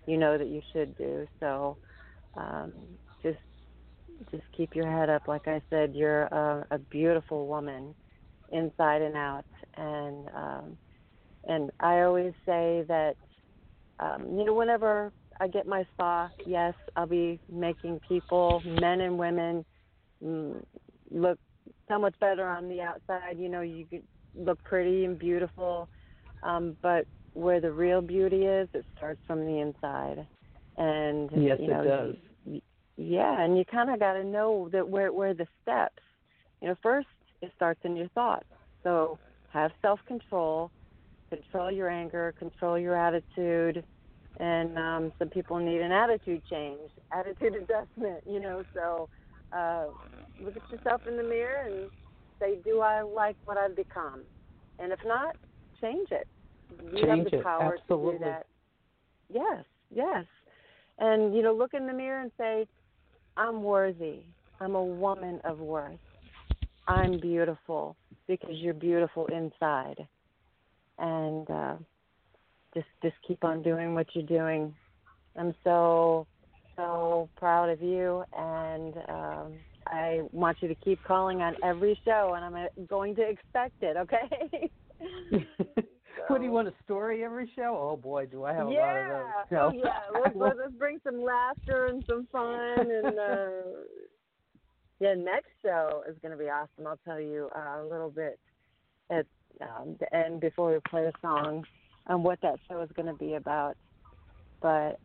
you 0.06 0.16
know 0.16 0.38
that 0.38 0.48
you 0.48 0.60
should 0.72 0.96
do. 0.96 1.26
So 1.40 1.78
um, 2.36 2.72
just 3.22 3.38
just 4.30 4.44
keep 4.56 4.74
your 4.74 4.90
head 4.90 5.10
up. 5.10 5.28
Like 5.28 5.48
I 5.48 5.62
said, 5.70 5.94
you're 5.94 6.24
a, 6.24 6.66
a 6.72 6.78
beautiful 6.78 7.46
woman 7.46 7.94
inside 8.50 9.02
and 9.02 9.16
out. 9.16 9.44
And 9.76 10.28
um, 10.34 10.78
and 11.44 11.70
I 11.80 12.02
always 12.02 12.32
say 12.46 12.84
that 12.88 13.14
um, 13.98 14.36
you 14.36 14.44
know 14.44 14.54
whenever 14.54 15.12
I 15.40 15.48
get 15.48 15.66
my 15.66 15.84
spa, 15.92 16.30
yes, 16.46 16.74
I'll 16.96 17.06
be 17.06 17.40
making 17.50 18.00
people, 18.06 18.62
men 18.64 19.00
and 19.00 19.18
women, 19.18 19.64
mm, 20.22 20.62
look 21.10 21.38
so 21.88 21.98
much 21.98 22.14
better 22.20 22.46
on 22.46 22.68
the 22.68 22.80
outside. 22.80 23.38
You 23.38 23.48
know, 23.48 23.62
you 23.62 23.86
look 24.34 24.62
pretty 24.64 25.04
and 25.04 25.18
beautiful, 25.18 25.88
um, 26.42 26.76
but 26.82 27.06
where 27.34 27.60
the 27.60 27.72
real 27.72 28.00
beauty 28.00 28.44
is, 28.44 28.68
it 28.74 28.84
starts 28.96 29.20
from 29.26 29.46
the 29.46 29.60
inside. 29.60 30.26
And 30.76 31.30
yes, 31.34 31.58
you 31.60 31.68
know, 31.68 31.82
it 31.82 31.86
does. 31.86 32.14
Yeah, 32.96 33.40
and 33.40 33.56
you 33.56 33.64
kind 33.64 33.90
of 33.90 33.98
got 33.98 34.14
to 34.14 34.24
know 34.24 34.68
that 34.72 34.88
where 34.88 35.12
where 35.12 35.34
the 35.34 35.46
steps. 35.62 36.02
You 36.60 36.68
know, 36.68 36.76
first 36.82 37.08
it 37.40 37.50
starts 37.56 37.80
in 37.84 37.96
your 37.96 38.08
thoughts. 38.08 38.46
So 38.82 39.18
have 39.52 39.72
self 39.80 40.00
control, 40.06 40.70
control 41.30 41.70
your 41.70 41.88
anger, 41.88 42.34
control 42.38 42.78
your 42.78 42.96
attitude, 42.96 43.84
and 44.38 44.78
um, 44.78 45.12
some 45.18 45.28
people 45.28 45.58
need 45.58 45.80
an 45.80 45.92
attitude 45.92 46.42
change, 46.50 46.90
attitude 47.12 47.54
adjustment. 47.62 48.22
You 48.26 48.40
know, 48.40 48.62
so 48.74 49.08
uh, 49.56 49.86
look 50.42 50.56
at 50.56 50.70
yourself 50.70 51.02
in 51.08 51.16
the 51.16 51.22
mirror 51.22 51.66
and 51.66 51.90
say, 52.40 52.58
"Do 52.64 52.80
I 52.80 53.02
like 53.02 53.36
what 53.44 53.56
I've 53.56 53.76
become?" 53.76 54.24
And 54.78 54.92
if 54.92 55.00
not, 55.04 55.34
change 55.80 56.08
it. 56.10 56.26
You 56.80 57.02
change 57.02 57.24
have 57.24 57.30
the 57.30 57.36
it. 57.38 57.44
power 57.44 57.78
Absolutely. 57.80 58.12
to 58.12 58.18
do 58.18 58.24
that. 58.24 58.46
Yes, 59.32 59.64
yes. 59.90 60.24
And 60.98 61.34
you 61.34 61.42
know, 61.42 61.54
look 61.54 61.74
in 61.74 61.86
the 61.86 61.92
mirror 61.92 62.20
and 62.20 62.32
say, 62.38 62.66
"I'm 63.36 63.62
worthy. 63.62 64.20
I'm 64.60 64.74
a 64.74 64.84
woman 64.84 65.40
of 65.44 65.58
worth. 65.58 65.98
I'm 66.86 67.18
beautiful 67.18 67.96
because 68.28 68.56
you're 68.56 68.74
beautiful 68.74 69.26
inside." 69.26 70.06
And 70.98 71.50
uh, 71.50 71.76
just 72.74 72.86
just 73.02 73.16
keep 73.26 73.42
on 73.44 73.62
doing 73.62 73.94
what 73.94 74.06
you're 74.14 74.26
doing. 74.26 74.74
I'm 75.36 75.54
so 75.64 76.26
so 76.76 77.28
proud 77.36 77.70
of 77.70 77.82
you, 77.82 78.24
and 78.36 78.94
um, 79.08 79.52
I 79.86 80.20
want 80.32 80.58
you 80.60 80.68
to 80.68 80.74
keep 80.76 81.02
calling 81.04 81.42
on 81.42 81.54
every 81.62 81.98
show, 82.04 82.34
and 82.36 82.44
I'm 82.44 82.54
uh, 82.54 82.68
going 82.88 83.14
to 83.16 83.22
expect 83.22 83.82
it. 83.82 83.96
Okay. 83.96 84.70
what 86.28 86.38
do 86.38 86.44
you 86.44 86.50
want 86.50 86.68
a 86.68 86.74
story 86.84 87.24
every 87.24 87.50
show? 87.54 87.76
Oh 87.78 87.96
boy, 87.96 88.26
do 88.26 88.44
I 88.44 88.52
have 88.52 88.66
a 88.66 88.70
lot 88.70 88.96
of 88.96 89.08
those. 89.08 89.32
So, 89.50 89.56
Oh 89.56 89.72
yeah. 89.72 90.00
Let's, 90.22 90.36
let's 90.36 90.56
let's 90.58 90.74
bring 90.78 90.98
some 91.04 91.22
laughter 91.22 91.86
and 91.86 92.04
some 92.08 92.26
fun 92.30 92.90
and 92.90 93.18
uh 93.18 93.50
yeah, 95.00 95.14
next 95.14 95.48
show 95.62 96.04
is 96.08 96.16
gonna 96.22 96.36
be 96.36 96.48
awesome. 96.48 96.86
I'll 96.86 97.00
tell 97.04 97.20
you 97.20 97.48
uh, 97.56 97.82
a 97.82 97.86
little 97.90 98.10
bit 98.10 98.38
at 99.10 99.26
um, 99.60 99.96
the 99.98 100.14
end 100.14 100.40
before 100.40 100.72
we 100.72 100.78
play 100.88 101.02
the 101.02 101.12
song 101.20 101.64
on 102.06 102.22
what 102.22 102.40
that 102.42 102.60
show 102.68 102.80
is 102.82 102.90
gonna 102.94 103.14
be 103.14 103.34
about. 103.34 103.76
But 104.60 105.00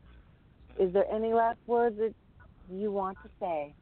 is 0.79 0.93
there 0.93 1.11
any 1.11 1.33
last 1.33 1.57
words 1.65 1.97
that 1.97 2.13
you 2.69 2.91
want 2.91 3.17
to 3.23 3.29
say? 3.39 3.73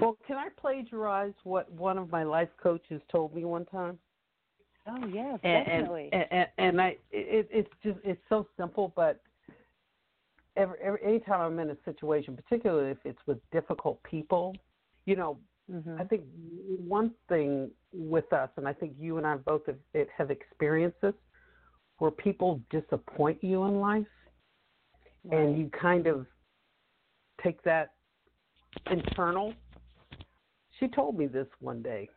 well, 0.00 0.16
can 0.26 0.36
I 0.36 0.48
plagiarize 0.60 1.34
what 1.44 1.70
one 1.72 1.98
of 1.98 2.10
my 2.10 2.24
life 2.24 2.48
coaches 2.62 3.00
told 3.10 3.34
me 3.34 3.44
one 3.44 3.66
time? 3.66 3.98
Oh 4.86 5.06
yes, 5.06 5.38
and, 5.42 5.64
definitely. 5.64 6.10
And, 6.12 6.26
and, 6.30 6.48
and 6.58 6.80
I, 6.80 6.88
it, 7.10 7.48
it's 7.50 7.70
just 7.82 7.98
it's 8.04 8.20
so 8.28 8.46
simple, 8.56 8.92
but 8.94 9.20
every, 10.56 10.78
every 10.82 11.00
anytime 11.04 11.40
I'm 11.40 11.58
in 11.58 11.70
a 11.70 11.76
situation, 11.84 12.36
particularly 12.36 12.90
if 12.90 12.98
it's 13.04 13.18
with 13.26 13.38
difficult 13.50 14.02
people, 14.02 14.54
you 15.06 15.16
know, 15.16 15.38
Mhm. 15.70 15.98
I 15.98 16.04
think 16.04 16.24
one 16.86 17.14
thing 17.28 17.70
with 17.92 18.30
us, 18.34 18.50
and 18.56 18.68
I 18.68 18.74
think 18.74 18.94
you 18.98 19.16
and 19.16 19.26
I 19.26 19.36
both 19.36 19.64
have, 19.66 19.78
it, 19.94 20.08
have 20.10 20.30
experienced 20.30 21.00
this, 21.00 21.14
where 21.98 22.10
people 22.10 22.60
disappoint 22.70 23.42
you 23.42 23.64
in 23.64 23.80
life, 23.80 24.06
and 25.30 25.58
you 25.58 25.70
kind 25.70 26.06
of 26.06 26.26
take 27.42 27.62
that 27.62 27.94
internal. 28.90 29.54
She 30.78 30.88
told 30.88 31.16
me 31.16 31.26
this 31.26 31.48
one 31.60 31.82
day. 31.82 32.10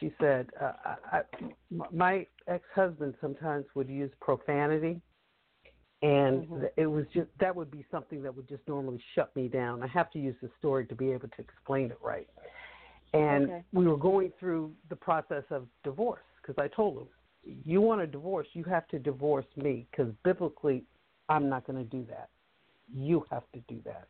She 0.00 0.12
said, 0.20 0.50
uh, 0.60 0.72
I, 0.84 1.18
I, 1.18 1.22
"My 1.92 2.26
ex-husband 2.46 3.14
sometimes 3.20 3.64
would 3.74 3.88
use 3.88 4.10
profanity, 4.20 5.00
and 6.02 6.48
Mhm. 6.48 6.70
it 6.76 6.86
was 6.86 7.06
just 7.14 7.28
that 7.38 7.54
would 7.54 7.70
be 7.70 7.84
something 7.90 8.22
that 8.22 8.34
would 8.34 8.48
just 8.48 8.66
normally 8.66 9.02
shut 9.14 9.34
me 9.36 9.48
down. 9.48 9.82
I 9.82 9.86
have 9.86 10.10
to 10.12 10.18
use 10.18 10.36
the 10.42 10.50
story 10.58 10.86
to 10.86 10.94
be 10.94 11.12
able 11.12 11.28
to 11.28 11.40
explain 11.40 11.90
it 11.90 11.98
right." 12.02 12.28
And 13.12 13.44
Okay. 13.44 13.64
we 13.72 13.86
were 13.86 13.96
going 13.96 14.32
through 14.40 14.74
the 14.88 14.96
process 14.96 15.44
of 15.50 15.68
divorce 15.84 16.24
because 16.42 16.58
I 16.58 16.68
told 16.68 16.98
him, 16.98 17.08
"You 17.64 17.80
want 17.80 18.00
a 18.00 18.06
divorce, 18.06 18.48
you 18.54 18.64
have 18.64 18.88
to 18.88 18.98
divorce 18.98 19.46
me 19.56 19.86
because 19.90 20.12
biblically, 20.24 20.84
I'm 21.28 21.48
not 21.48 21.64
going 21.66 21.78
to 21.78 21.84
do 21.84 22.04
that. 22.06 22.30
You 22.92 23.24
have 23.30 23.44
to 23.52 23.60
do 23.68 23.80
that." 23.84 24.08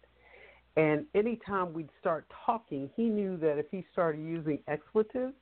And 0.76 1.06
anytime 1.14 1.72
we'd 1.72 1.90
start 2.00 2.28
talking, 2.44 2.90
he 2.96 3.04
knew 3.04 3.36
that 3.36 3.58
if 3.58 3.70
he 3.70 3.84
started 3.92 4.20
using 4.20 4.58
expletives, 4.66 5.34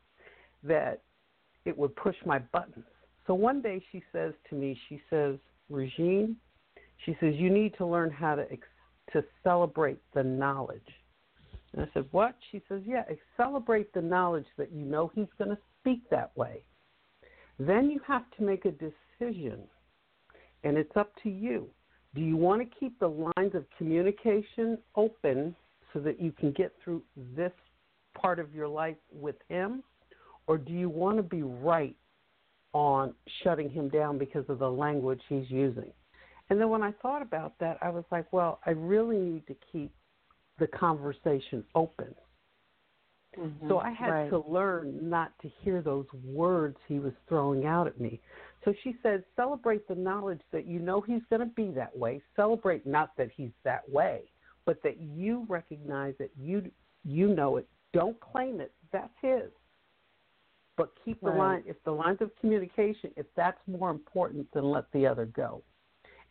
that 0.63 1.03
it 1.65 1.77
would 1.77 1.95
push 1.97 2.17
my 2.25 2.39
buttons. 2.39 2.85
So 3.27 3.35
one 3.35 3.63
day 3.63 3.83
she 3.93 4.03
says 4.13 4.35
to 4.51 4.57
me, 4.57 4.79
she 4.89 5.01
says, 5.09 5.37
Regine, 5.71 6.37
she 7.05 7.17
says, 7.21 7.35
you 7.37 7.51
need 7.51 7.75
to 7.79 7.87
learn 7.87 8.11
how 8.11 8.35
to 8.35 8.51
ex- 8.51 8.67
to 9.13 9.25
celebrate 9.43 10.01
the 10.15 10.23
knowledge. 10.23 10.81
And 11.73 11.83
I 11.83 11.89
said, 11.95 12.07
what? 12.11 12.37
She 12.51 12.63
says, 12.69 12.83
yeah, 12.85 13.05
celebrate 13.37 13.93
the 13.93 14.03
knowledge 14.03 14.47
that 14.59 14.73
you 14.73 14.85
know 14.85 15.11
he's 15.15 15.27
going 15.39 15.51
to 15.51 15.59
speak 15.81 16.09
that 16.11 16.37
way. 16.37 16.63
Then 17.59 17.91
you 17.91 18.01
have 18.07 18.25
to 18.37 18.43
make 18.43 18.65
a 18.65 18.73
decision, 18.73 19.61
and 20.65 20.77
it's 20.77 20.97
up 20.97 21.13
to 21.23 21.31
you. 21.31 21.69
Do 22.15 22.21
you 22.21 22.37
want 22.37 22.61
to 22.63 22.77
keep 22.79 22.99
the 22.99 23.09
lines 23.09 23.55
of 23.55 23.65
communication 23.79 24.79
open 24.97 25.55
so 25.93 26.01
that 26.01 26.21
you 26.21 26.33
can 26.33 26.53
get 26.53 26.75
through 26.83 27.03
this 27.37 27.53
part 28.15 28.39
of 28.39 28.55
your 28.55 28.69
life 28.69 28.97
with 29.13 29.37
him? 29.49 29.83
Or 30.47 30.59
do 30.59 30.73
you 30.73 30.89
want 30.89 31.17
to 31.17 31.23
be 31.23 31.43
right 31.43 31.97
on 32.73 33.15
shutting 33.43 33.71
him 33.71 33.89
down 33.89 34.19
because 34.19 34.45
of 34.49 34.59
the 34.59 34.71
language 34.71 35.21
he's 35.29 35.51
using? 35.51 35.93
And 36.51 36.61
then 36.61 36.69
when 36.69 36.83
I 36.83 36.93
thought 37.01 37.23
about 37.23 37.59
that, 37.61 37.79
I 37.81 37.89
was 37.89 38.05
like, 38.11 38.33
well, 38.33 38.61
I 38.67 38.71
really 38.71 39.19
need 39.19 39.47
to 39.47 39.57
keep 39.71 39.93
the 40.59 40.67
conversation 40.67 41.65
open. 41.75 42.15
Mhm. 43.37 43.69
So 43.69 43.79
I 43.79 43.91
had 43.91 44.11
Right. 44.11 44.29
to 44.31 44.39
learn 44.41 45.09
not 45.09 45.39
to 45.39 45.49
hear 45.49 45.81
those 45.81 46.13
words 46.13 46.77
he 46.87 46.99
was 46.99 47.15
throwing 47.27 47.65
out 47.65 47.87
at 47.87 47.99
me. 47.99 48.21
So 48.65 48.75
she 48.83 48.99
said, 49.03 49.25
celebrate 49.35 49.89
the 49.89 49.95
knowledge 49.95 50.43
that 50.51 50.67
you 50.67 50.79
know 50.79 51.01
he's 51.01 51.25
going 51.31 51.41
to 51.41 51.47
be 51.47 51.71
that 51.71 51.97
way. 51.97 52.21
Celebrate 52.37 52.87
not 52.87 53.17
that 53.17 53.31
he's 53.31 53.53
that 53.63 53.89
way, 53.89 54.31
but 54.67 54.83
that 54.83 54.99
you 54.99 55.47
recognize 55.49 56.15
it. 56.21 56.33
You 56.37 56.71
you 57.05 57.29
know 57.29 57.57
it. 57.57 57.67
Don't 57.93 58.21
claim 58.21 58.61
it. 58.61 58.73
That's 58.93 59.13
his. 59.21 59.51
But 60.77 60.91
keep 61.05 61.21
the 61.21 61.31
Right. 61.31 61.39
line. 61.39 61.65
If 61.67 61.83
the 61.85 61.93
lines 61.93 62.21
of 62.21 62.35
communication, 62.37 63.13
if 63.17 63.27
that's 63.35 63.61
more 63.67 63.91
important, 63.91 64.51
then 64.53 64.65
let 64.65 64.91
the 64.93 65.07
other 65.07 65.27
go. 65.27 65.63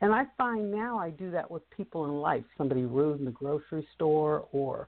And 0.01 0.13
I 0.13 0.26
find 0.38 0.72
now 0.72 0.97
I 0.97 1.11
do 1.11 1.30
that 1.31 1.49
with 1.49 1.69
people 1.69 2.05
in 2.05 2.22
life. 2.22 2.43
Somebody 2.57 2.85
rude 2.85 3.19
in 3.19 3.26
the 3.26 3.31
grocery 3.31 3.88
store, 3.93 4.47
or 4.51 4.88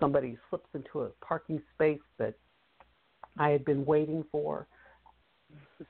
somebody 0.00 0.38
slips 0.48 0.68
into 0.74 1.02
a 1.02 1.10
parking 1.20 1.62
space 1.74 2.00
that 2.16 2.34
I 3.38 3.50
had 3.50 3.64
been 3.66 3.84
waiting 3.84 4.24
for. 4.32 4.66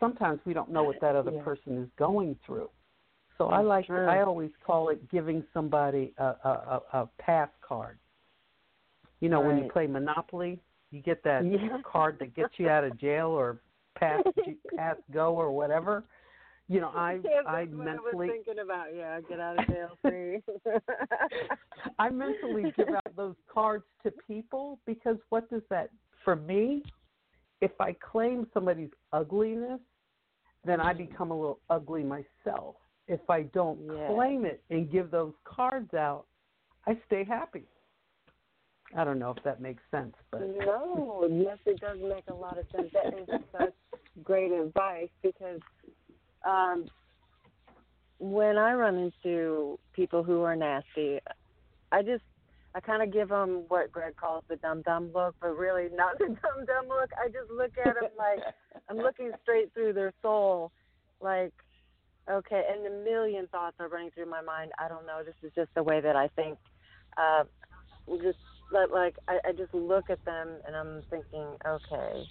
Sometimes 0.00 0.40
we 0.44 0.52
don't 0.52 0.70
know 0.70 0.82
what 0.82 1.00
that 1.00 1.14
other 1.14 1.30
Yeah. 1.30 1.42
person 1.42 1.78
is 1.78 1.88
going 1.96 2.34
through. 2.44 2.70
So 3.38 3.48
I 3.48 3.60
like 3.60 3.86
True. 3.86 4.08
I 4.08 4.22
always 4.22 4.50
call 4.64 4.88
it 4.88 5.08
giving 5.10 5.44
somebody 5.52 6.12
a 6.18 6.24
a, 6.24 6.82
a, 6.92 7.00
a 7.00 7.08
pass 7.18 7.50
card. 7.60 7.98
You 9.20 9.28
know, 9.28 9.40
when 9.40 9.58
you 9.58 9.70
play 9.70 9.86
Monopoly, 9.86 10.60
you 10.90 11.02
get 11.02 11.22
that 11.24 11.44
Yeah. 11.44 11.80
card 11.82 12.18
that 12.20 12.34
gets 12.34 12.58
you 12.58 12.68
out 12.68 12.84
of 12.84 12.96
jail 12.98 13.28
or 13.28 13.60
pass 13.94 14.22
pass 14.76 14.96
go 15.12 15.34
or 15.34 15.50
whatever. 15.50 16.04
You 16.68 16.80
know, 16.80 16.88
I 16.88 17.20
Yes, 17.22 17.44
I 17.46 17.66
mentally 17.66 18.28
I 18.28 18.34
was 18.34 18.44
thinking 18.44 18.62
about. 18.62 18.94
Yeah, 18.94 19.20
get 19.20 19.38
out 19.38 19.58
of 19.60 19.66
jail 19.68 19.98
free. 20.02 20.42
I 21.98 22.10
mentally 22.10 22.72
give 22.76 22.88
out 22.88 23.16
those 23.16 23.36
cards 23.52 23.84
to 24.02 24.10
people 24.26 24.78
because 24.84 25.16
what 25.28 25.48
does 25.48 25.62
that 25.70 25.90
for 26.24 26.34
me? 26.36 26.82
If 27.60 27.70
I 27.80 27.94
claim 27.94 28.46
somebody's 28.52 28.90
ugliness, 29.12 29.80
then 30.64 30.80
I 30.80 30.92
become 30.92 31.30
a 31.30 31.34
little 31.34 31.60
ugly 31.70 32.02
myself. 32.02 32.76
If 33.06 33.30
I 33.30 33.44
don't 33.44 33.78
Yeah. 33.86 34.08
claim 34.08 34.44
it 34.44 34.62
and 34.70 34.90
give 34.90 35.10
those 35.10 35.34
cards 35.44 35.94
out, 35.94 36.26
I 36.86 37.00
stay 37.06 37.24
happy. 37.24 37.64
I 38.94 39.04
don't 39.04 39.18
know 39.18 39.34
if 39.36 39.42
that 39.44 39.60
makes 39.60 39.82
sense, 39.90 40.14
but 40.30 40.40
No, 40.40 41.28
yes, 41.30 41.58
it 41.66 41.80
does 41.80 41.98
make 42.00 42.24
a 42.28 42.34
lot 42.34 42.58
of 42.58 42.66
sense. 42.74 42.92
That 42.92 43.18
is 43.18 43.40
such 43.52 43.74
great 44.22 44.52
advice 44.52 45.08
because 45.22 45.60
um, 46.46 46.86
when 48.18 48.56
I 48.56 48.72
run 48.74 48.96
into 48.96 49.78
people 49.92 50.22
who 50.22 50.42
are 50.42 50.56
nasty, 50.56 51.18
I 51.90 52.02
just 52.02 52.22
I 52.74 52.80
kind 52.80 53.02
of 53.02 53.12
give 53.12 53.30
them 53.30 53.64
what 53.68 53.90
Greg 53.90 54.16
calls 54.16 54.44
the 54.48 54.56
dumb 54.56 54.82
dumb 54.82 55.10
look, 55.14 55.34
but 55.40 55.56
really 55.56 55.88
not 55.92 56.18
the 56.18 56.26
dumb 56.26 56.66
dumb 56.66 56.88
look. 56.88 57.10
I 57.18 57.28
just 57.28 57.50
look 57.50 57.72
at 57.78 57.94
them 57.94 58.10
like 58.16 58.40
I'm 58.88 58.98
looking 58.98 59.32
straight 59.42 59.72
through 59.74 59.94
their 59.94 60.12
soul, 60.22 60.70
like 61.20 61.52
okay, 62.30 62.62
and 62.70 62.86
a 62.86 63.04
million 63.04 63.46
thoughts 63.48 63.76
are 63.80 63.88
running 63.88 64.10
through 64.10 64.30
my 64.30 64.42
mind. 64.42 64.72
I 64.78 64.88
don't 64.88 65.06
know. 65.06 65.22
This 65.24 65.34
is 65.42 65.52
just 65.54 65.70
the 65.74 65.82
way 65.82 66.00
that 66.00 66.16
I 66.16 66.28
think. 66.28 66.58
Uh, 67.16 67.44
just 68.22 68.38
like, 68.72 68.90
like 68.92 69.16
I, 69.28 69.38
I 69.48 69.52
just 69.52 69.72
look 69.74 70.10
at 70.10 70.24
them 70.24 70.60
and 70.66 70.76
I'm 70.76 71.02
thinking, 71.10 71.56
okay, 71.66 72.26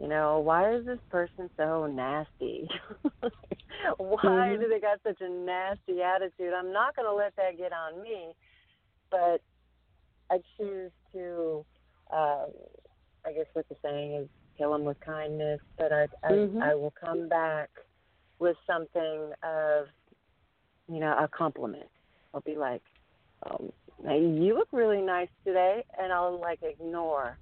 you 0.00 0.08
know, 0.08 0.40
why 0.40 0.74
is 0.74 0.84
this 0.84 0.98
person 1.10 1.50
so 1.56 1.86
nasty? 1.86 2.68
why 3.98 4.56
Mhm. 4.56 4.60
do 4.60 4.68
they 4.68 4.80
got 4.80 5.00
such 5.06 5.20
a 5.20 5.28
nasty 5.28 6.02
attitude? 6.02 6.52
I'm 6.54 6.72
not 6.72 6.94
going 6.96 7.06
to 7.06 7.14
let 7.14 7.34
that 7.36 7.56
get 7.56 7.72
on 7.72 8.02
me, 8.02 8.32
but 9.10 9.40
I 10.30 10.38
choose 10.56 10.92
to, 11.12 11.64
um, 12.12 12.52
I 13.24 13.32
guess 13.32 13.46
what 13.54 13.66
the 13.68 13.76
saying 13.82 14.14
is, 14.14 14.28
kill 14.58 14.72
them 14.72 14.84
with 14.84 14.98
kindness. 15.00 15.60
But 15.78 15.92
I, 15.92 16.08
I, 16.24 16.32
Mhm. 16.32 16.62
I 16.62 16.74
will 16.74 16.92
come 16.98 17.28
back 17.28 17.70
with 18.38 18.56
something 18.66 19.32
of, 19.42 19.86
you 20.88 21.00
know, 21.00 21.12
a 21.18 21.28
compliment. 21.28 21.90
I'll 22.34 22.40
be 22.42 22.56
like, 22.56 22.82
um, 23.48 23.72
you 24.04 24.54
look 24.54 24.68
really 24.72 25.00
nice 25.00 25.28
today, 25.44 25.84
and 25.98 26.12
I'll 26.12 26.40
like 26.40 26.60
ignore 26.62 27.38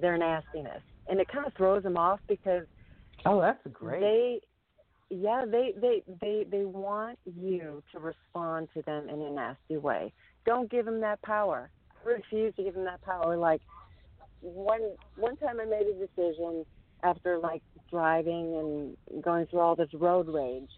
their 0.00 0.16
nastiness, 0.16 0.82
and 1.08 1.20
it 1.20 1.28
kind 1.28 1.46
of 1.46 1.52
throws 1.54 1.82
them 1.82 1.96
off 1.96 2.20
because 2.28 2.64
oh, 3.26 3.40
that's 3.40 3.60
great. 3.72 4.00
they, 4.00 4.40
yeah, 5.10 5.44
they 5.50 5.74
they 5.80 6.02
they 6.20 6.46
they 6.50 6.64
want 6.64 7.18
you 7.24 7.82
to 7.92 7.98
respond 7.98 8.68
to 8.74 8.82
them 8.82 9.08
in 9.08 9.20
a 9.20 9.30
nasty 9.30 9.76
way. 9.76 10.12
Don't 10.46 10.70
give 10.70 10.84
them 10.84 11.00
that 11.00 11.20
power. 11.22 11.70
I 12.06 12.10
refuse 12.10 12.54
to 12.56 12.62
give 12.62 12.74
them 12.74 12.84
that 12.84 13.02
power. 13.02 13.36
Like 13.36 13.60
one 14.40 14.92
one 15.16 15.36
time, 15.36 15.60
I 15.60 15.64
made 15.64 15.86
a 15.86 16.06
decision 16.06 16.64
after 17.02 17.38
like 17.38 17.62
driving 17.90 18.96
and 19.12 19.22
going 19.22 19.46
through 19.46 19.60
all 19.60 19.76
this 19.76 19.92
road 19.94 20.28
rage. 20.28 20.70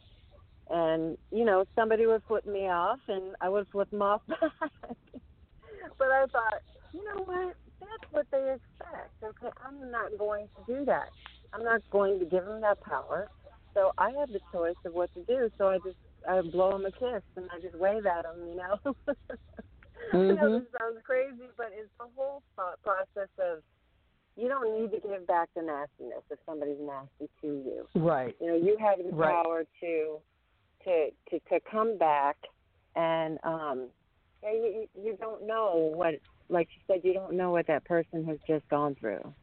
And 0.71 1.19
you 1.31 1.45
know, 1.45 1.65
somebody 1.75 2.07
would 2.07 2.23
flip 2.29 2.47
me 2.47 2.69
off, 2.69 3.01
and 3.09 3.35
I 3.41 3.49
would 3.49 3.67
flip 3.73 3.91
them 3.91 4.03
off 4.03 4.23
back. 4.29 4.41
but 5.99 6.09
I 6.09 6.27
thought, 6.31 6.61
you 6.93 7.05
know 7.05 7.25
what? 7.25 7.57
That's 7.81 8.13
what 8.13 8.27
they 8.31 8.55
expect. 8.55 9.15
Okay, 9.23 9.53
I'm 9.67 9.91
not 9.91 10.17
going 10.19 10.49
to 10.57 10.73
do 10.73 10.85
that. 10.85 11.09
I'm 11.53 11.65
not 11.65 11.83
going 11.91 12.19
to 12.21 12.25
give 12.25 12.45
them 12.45 12.61
that 12.61 12.81
power. 12.83 13.29
So 13.75 13.93
I 13.99 14.11
have 14.19 14.29
the 14.31 14.41
choice 14.53 14.75
of 14.85 14.93
what 14.95 15.11
to 15.15 15.25
do. 15.25 15.51
So 15.59 15.69
I 15.69 15.79
just 15.79 15.97
I 16.29 16.41
blow 16.41 16.73
them 16.73 16.87
a 16.87 16.93
kiss 16.93 17.23
and 17.37 17.49
I 17.53 17.61
just 17.61 17.77
wave 17.79 18.07
at 18.07 18.23
them. 18.23 18.47
You 18.49 18.57
know. 18.57 18.95
I 20.13 20.17
know 20.17 20.51
Mhm. 20.51 20.61
this 20.61 20.69
sounds 20.79 21.03
crazy, 21.05 21.51
but 21.57 21.71
it's 21.73 21.91
the 21.99 22.07
whole 22.17 22.43
thought 22.57 22.81
process 22.83 23.29
of 23.39 23.63
you 24.37 24.49
don't 24.49 24.81
need 24.81 24.91
to 24.93 25.01
give 25.07 25.27
back 25.27 25.49
the 25.55 25.63
nastiness 25.63 26.25
if 26.31 26.39
somebody's 26.47 26.81
nasty 26.81 27.29
to 27.43 27.47
you. 27.47 27.87
Right. 27.95 28.35
You 28.41 28.47
know, 28.49 28.57
you 28.57 28.77
have 28.79 28.99
the 28.99 29.15
Right. 29.15 29.45
power 29.45 29.65
to 29.81 30.23
to 30.85 31.09
to 31.31 31.41
to 31.51 31.61
come 31.71 31.99
back 31.99 32.37
and 32.97 33.39
um 33.45 33.89
yeah, 34.43 34.53
you 34.53 34.87
you 34.95 35.17
don't 35.21 35.47
know 35.47 35.93
what 35.95 36.15
like 36.49 36.69
you 36.75 36.83
said 36.87 37.01
you 37.05 37.15
don't 37.15 37.37
know 37.37 37.51
what 37.51 37.67
that 37.67 37.85
person 37.85 38.25
has 38.25 38.39
just 38.47 38.69
gone 38.69 38.95
through. 38.99 39.35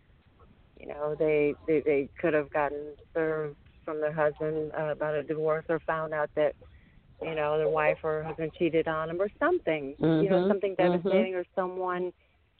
You 0.80 0.88
know, 0.88 1.16
they 1.18 1.56
they 1.68 1.82
they 1.86 2.10
could 2.20 2.34
have 2.34 2.50
gotten 2.52 2.96
served 3.14 3.58
from 3.86 4.00
their 4.02 4.14
husband 4.14 4.72
uh, 4.78 4.88
about 4.92 5.16
a 5.16 5.24
divorce 5.24 5.66
or 5.70 5.80
found 5.82 6.14
out 6.14 6.30
that 6.36 6.54
you 7.22 7.36
know 7.36 7.58
their 7.58 7.70
wife 7.70 7.98
or 8.04 8.24
husband 8.24 8.52
cheated 8.58 8.88
on 8.88 9.08
them 9.08 9.22
or 9.22 9.30
something. 9.40 9.96
You 10.20 10.30
know, 10.30 10.42
Mhm, 10.42 10.48
something 10.48 10.76
devastating 10.76 11.36
or 11.36 11.44
someone 11.56 12.12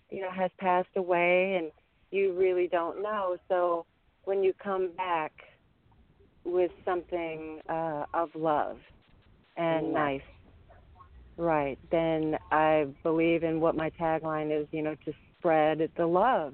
you 0.10 0.22
know 0.22 0.32
has 0.32 0.52
passed 0.60 0.96
away 0.96 1.56
and 1.58 1.72
you 2.12 2.34
really 2.34 2.68
don't 2.68 3.02
know. 3.02 3.38
So 3.50 3.86
when 4.24 4.44
you 4.44 4.54
come 4.64 4.92
back 4.96 5.34
with 6.48 6.72
something 6.86 7.60
uh, 7.70 8.06
of 8.14 8.30
love 8.34 8.78
and 9.58 9.94
nice, 9.94 10.22
right, 11.38 11.78
then 11.92 12.38
I 12.52 12.86
believe 13.04 13.44
in 13.44 13.60
what 13.60 13.76
my 13.76 13.90
tagline 14.00 14.58
is, 14.58 14.68
you 14.72 14.82
know, 14.82 14.96
to 15.06 15.14
spread 15.38 15.92
the 15.98 16.06
love 16.06 16.54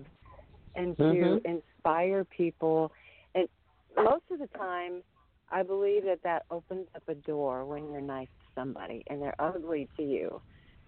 and 0.76 0.98
to 0.98 1.04
Mhm. 1.04 1.46
inspire 1.46 2.24
people. 2.26 2.92
And 3.36 3.48
most 3.96 4.24
of 4.32 4.40
the 4.40 4.48
time, 4.58 5.04
I 5.50 5.62
believe 5.62 6.04
that 6.06 6.24
that 6.24 6.46
opens 6.50 6.88
up 6.96 7.04
a 7.08 7.16
door 7.16 7.66
when 7.66 7.92
you're 7.92 8.02
nice 8.02 8.28
to 8.28 8.46
somebody 8.56 9.04
and 9.08 9.22
they're 9.22 9.36
ugly 9.40 9.88
to 9.98 10.04
you. 10.04 10.42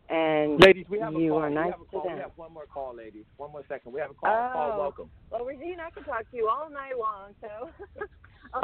And 0.09 0.59
Ladies, 0.63 0.87
we 0.89 0.99
have 0.99 1.15
a 1.15 1.19
call. 1.29 1.37
are 1.43 1.49
we 1.49 1.55
nice 1.55 1.71
have 1.71 1.81
a 1.81 1.83
to 1.85 1.89
call. 1.91 2.03
We 2.03 2.09
them. 2.09 2.19
have 2.19 2.31
one 2.37 2.51
more 2.53 2.65
call, 2.67 2.93
ladies. 2.95 3.25
One 3.37 3.51
more 3.51 3.63
second. 3.67 3.91
We 3.91 3.99
have 4.01 4.11
a 4.11 4.13
call. 4.15 4.29
Oh. 4.29 4.53
Call, 4.53 4.79
welcome. 4.79 5.11
Well, 5.31 5.45
Regine, 5.45 5.79
I 5.79 5.89
can 5.91 6.03
talk 6.03 6.29
to 6.31 6.37
you 6.37 6.47
all 6.47 6.69
night 6.69 6.97
long, 6.97 7.35
so. 7.41 7.69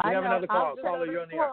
We 0.04 0.10
have 0.12 0.24
know, 0.24 0.30
another 0.30 0.46
I'll 0.50 0.74
call. 0.74 0.82
Caller, 0.82 1.06
you're 1.06 1.20
on 1.22 1.28
to 1.28 1.34
the 1.36 1.40
air. 1.42 1.50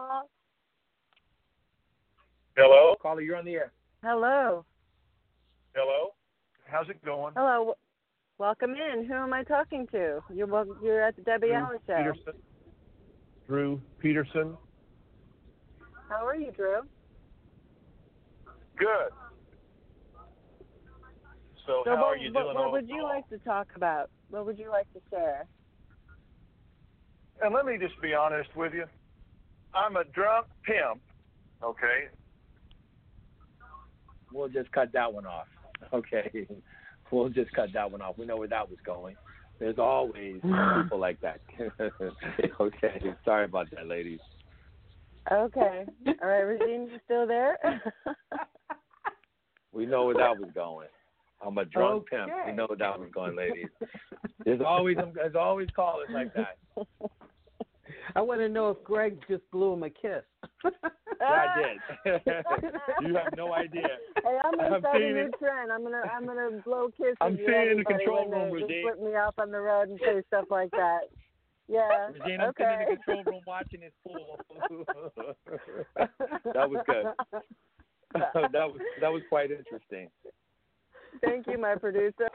Hello? 2.56 2.94
Caller, 3.00 3.20
you're 3.20 3.36
on 3.36 3.44
the 3.44 3.54
air. 3.54 3.72
Hello. 4.02 4.64
Hello? 5.74 6.14
How's 6.66 6.88
it 6.88 7.04
going? 7.04 7.34
Hello. 7.36 7.74
Welcome 8.38 8.74
in. 8.74 9.04
Who 9.06 9.14
am 9.14 9.32
I 9.32 9.42
talking 9.44 9.86
to? 9.88 10.20
You're 10.32 10.46
wel- 10.46 10.76
you're 10.82 11.02
at 11.02 11.16
the 11.16 11.22
Debi 11.22 11.40
Drew 11.40 11.52
Allen 11.52 11.78
Show. 11.86 11.96
Peterson. 11.96 12.32
Drew 13.46 13.80
Peterson. 13.98 14.56
How 16.08 16.26
are 16.26 16.36
you, 16.36 16.50
Drew? 16.52 16.80
Good. 18.76 19.10
So, 21.66 21.82
So 21.84 21.90
how 21.94 22.02
what, 22.02 22.04
are 22.04 22.16
you 22.16 22.32
doing 22.32 22.46
what 22.46 22.56
on 22.56 22.72
would 22.72 22.88
you 22.88 23.00
call? 23.00 23.08
like 23.08 23.28
to 23.28 23.38
talk 23.38 23.68
about? 23.76 24.10
What 24.30 24.46
would 24.46 24.58
you 24.58 24.70
like 24.70 24.90
to 24.94 25.00
share? 25.10 25.46
And 27.42 27.54
let 27.54 27.64
me 27.64 27.78
just 27.78 28.00
be 28.02 28.14
honest 28.14 28.50
with 28.56 28.74
you. 28.74 28.84
I'm 29.74 29.96
a 29.96 30.04
drunk 30.04 30.46
pimp, 30.64 31.00
okay? 31.62 32.08
We'll 34.32 34.48
just 34.48 34.70
cut 34.72 34.92
that 34.92 35.12
one 35.12 35.26
off. 35.26 35.46
Okay. 35.92 36.46
We'll 37.12 37.28
just 37.28 37.50
cut 37.54 37.70
that 37.74 37.90
one 37.90 38.00
off. 38.02 38.18
We 38.18 38.24
know 38.24 38.36
where 38.36 38.46
that 38.46 38.70
was 38.70 38.78
going. 38.86 39.16
There's 39.58 39.80
always 39.80 40.34
people 40.82 41.00
like 41.00 41.18
that. 41.22 41.40
okay. 42.60 43.02
Sorry 43.24 43.46
about 43.46 43.66
that, 43.72 43.88
ladies. 43.88 44.20
Okay. 45.32 45.86
All 46.06 46.28
right, 46.28 46.42
Regine, 46.42 46.88
you 46.88 47.00
still 47.04 47.26
there? 47.26 47.58
We 49.72 49.86
know 49.86 50.04
where 50.06 50.16
that 50.16 50.38
was 50.38 50.50
going. 50.54 50.88
I'm 51.44 51.58
a 51.58 51.64
drunk 51.64 52.08
pimp. 52.10 52.26
We 52.26 52.32
Okay. 52.32 52.52
know 52.52 52.66
where 52.66 52.76
that 52.78 52.98
was 53.00 53.10
going, 53.12 53.36
ladies. 53.36 53.68
There's 54.44 54.60
always 54.66 54.96
there's 55.14 55.34
always 55.34 55.68
callers 55.74 56.08
like 56.12 56.32
that. 56.34 56.58
I 58.14 58.20
want 58.20 58.40
to 58.40 58.48
know 58.48 58.70
if 58.70 58.82
Greg 58.84 59.18
just 59.28 59.42
blew 59.50 59.72
him 59.72 59.82
a 59.82 59.90
kiss. 59.90 60.22
I 61.20 61.78
did. 62.04 62.22
you 63.00 63.14
have 63.16 63.36
no 63.36 63.52
idea. 63.52 63.98
Hey, 64.24 64.38
I'm 64.44 64.56
gonna 64.56 64.74
I'm 64.76 64.80
start 64.80 65.02
a 65.02 65.12
new 65.12 65.30
trend. 65.38 65.72
I'm 65.72 65.82
gonna 65.82 66.02
I'm 66.12 66.26
gonna 66.26 66.60
blow 66.64 66.88
kisses. 66.96 67.16
I'm 67.20 67.36
seeing 67.36 67.70
in 67.72 67.78
the 67.78 67.84
control 67.84 68.28
room, 68.30 68.52
Regine. 68.52 68.82
flip 68.82 69.00
me 69.00 69.16
off 69.16 69.34
on 69.38 69.50
the 69.50 69.60
road 69.60 69.88
and 69.88 69.98
say 70.04 70.22
stuff 70.28 70.46
like 70.50 70.70
that. 70.72 71.00
Yeah. 71.68 72.08
Regina, 72.12 72.46
I'm 72.46 72.52
sitting 72.56 72.72
in 72.72 72.78
the 72.80 72.96
control 72.96 73.24
room 73.24 73.40
watching 73.46 73.80
this 73.80 73.92
pool. 74.04 74.38
that 76.54 76.70
was 76.70 76.82
good. 76.86 77.06
that 78.14 78.54
was 78.54 78.80
that 79.00 79.12
was 79.12 79.22
quite 79.28 79.50
interesting. 79.50 80.08
Thank 81.24 81.46
you, 81.46 81.58
my 81.58 81.74
producer. 81.74 82.28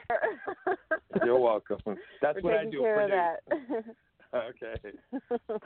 You're 1.24 1.40
welcome. 1.40 1.78
That's 2.22 2.40
for 2.40 2.42
what 2.42 2.54
I 2.54 2.66
do. 2.66 2.80
care 2.82 3.02
of 3.02 3.10
that. 3.10 3.40
Okay. 4.34 4.76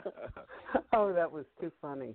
oh, 0.92 1.12
that 1.12 1.32
was 1.32 1.44
too 1.60 1.72
funny. 1.82 2.14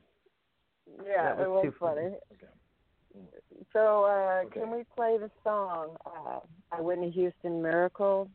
yeah, 1.05 1.35
That 1.35 1.37
was 1.37 1.45
it 1.45 1.49
was 1.49 1.63
too 1.65 1.73
funny. 1.79 2.01
funny. 2.01 3.25
So, 3.73 4.05
uh, 4.05 4.45
Okay. 4.45 4.59
can 4.61 4.71
we 4.71 4.83
play 4.95 5.17
the 5.17 5.29
song 5.43 5.97
uh, 6.05 6.39
by 6.71 6.79
Whitney 6.79 7.11
Houston, 7.11 7.61
"Miracle"? 7.61 8.29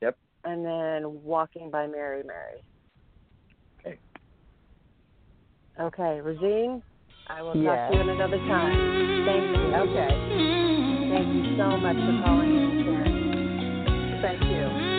Yep. 0.00 0.16
And 0.44 0.64
then 0.64 1.22
"Walking 1.24 1.70
by 1.70 1.88
Mary 1.88 2.22
Mary." 2.24 2.62
Okay. 3.80 3.98
Okay, 5.80 6.20
Regine, 6.20 6.82
I 7.26 7.42
will 7.42 7.56
Yes. 7.56 7.64
talk 7.64 7.90
to 7.90 7.94
you 7.96 8.00
in 8.02 8.08
another 8.10 8.38
time. 8.38 9.24
Thank 9.26 9.56
you. 9.56 9.74
Okay. 9.74 10.70
Thank 11.14 11.28
you 11.32 11.56
so 11.56 11.76
much 11.78 11.94
for 11.94 12.22
calling 12.24 12.50
in 12.56 12.64
and 12.64 12.84
sharing. 12.84 14.20
Thank 14.20 14.42
you. 14.42 14.93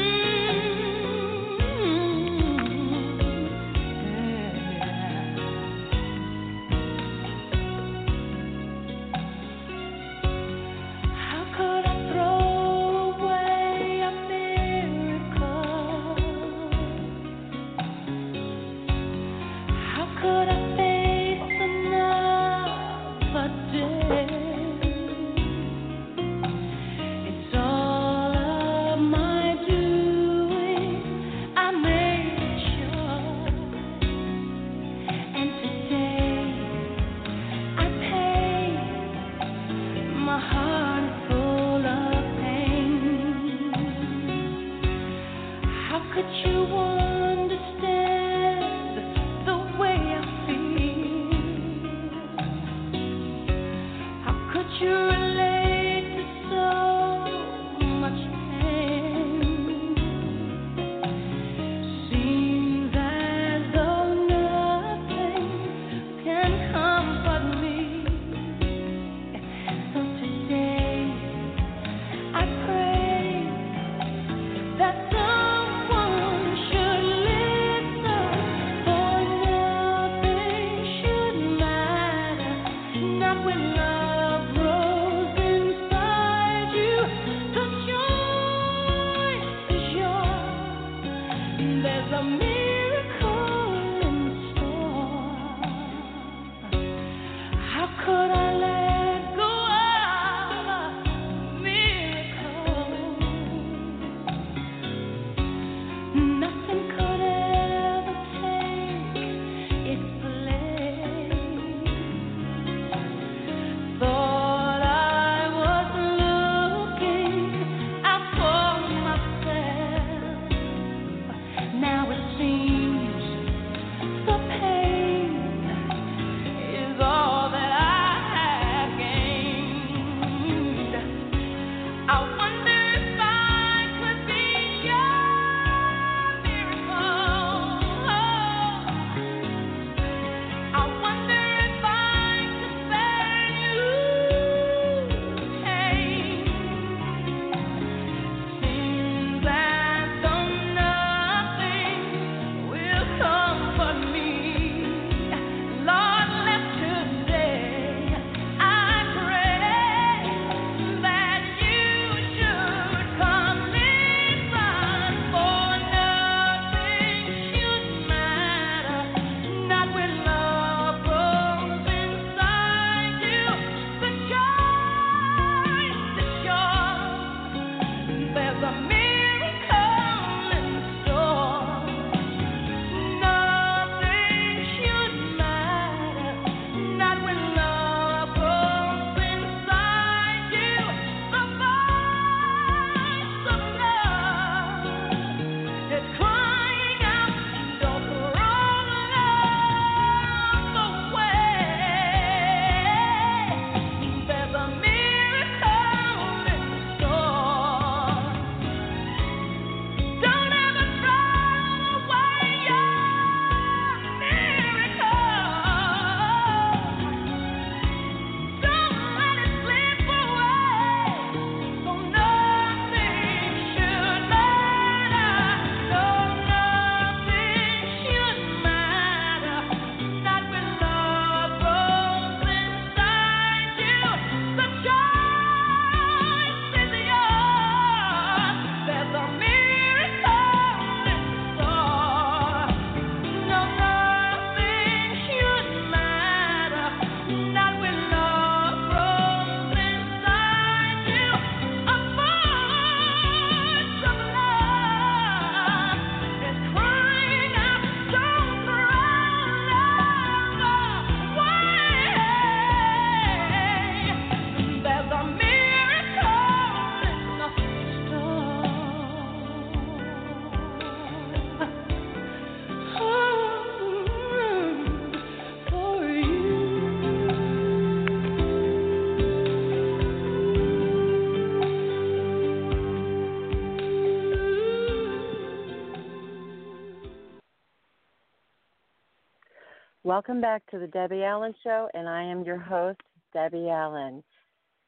Welcome 290.16 290.40
back 290.40 290.66
to 290.72 290.80
the 290.80 290.86
Debi 290.86 291.26
Allen 291.26 291.54
Show, 291.62 291.90
and 291.94 292.08
I 292.08 292.24
am 292.24 292.46
your 292.46 292.58
host, 292.58 293.02
Debi 293.36 293.70
Allen. 293.70 294.24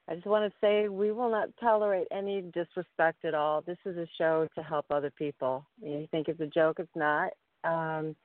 I 0.08 0.16
just 0.16 0.26
want 0.26 0.50
to 0.50 0.58
say 0.62 0.88
we 0.88 1.12
will 1.12 1.30
not 1.30 1.50
tolerate 1.60 2.08
any 2.14 2.44
disrespect 2.54 3.26
at 3.26 3.34
all. 3.34 3.62
This 3.62 3.78
is 3.86 3.98
a 3.98 4.08
show 4.18 4.48
to 4.56 4.64
help 4.64 4.86
other 4.90 5.12
people. 5.12 5.66
You 5.82 6.08
think 6.12 6.30
it's 6.30 6.40
a 6.40 6.48
joke, 6.48 6.78
it's 6.80 6.90
not. 6.96 7.34
Um, 7.66 8.16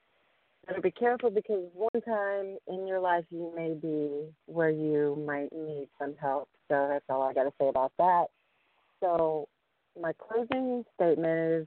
better 0.65 0.81
be 0.81 0.93
careful 0.93 1.31
because 1.31 1.65
one 1.75 2.03
time 2.07 2.57
in 2.69 2.87
your 2.87 3.01
life 3.01 3.25
you 3.31 3.53
may 3.57 3.75
be 3.75 4.33
where 4.47 4.71
you 4.71 5.21
might 5.27 5.53
need 5.53 5.89
some 5.99 6.15
help. 6.21 6.49
So 6.69 6.87
that's 6.89 7.05
all 7.09 7.23
I 7.23 7.35
got 7.35 7.45
to 7.45 7.53
say 7.61 7.67
about 7.67 7.91
that. 7.99 8.27
So 9.01 9.49
my 10.01 10.13
closing 10.13 10.85
statement 10.95 11.63
is 11.63 11.67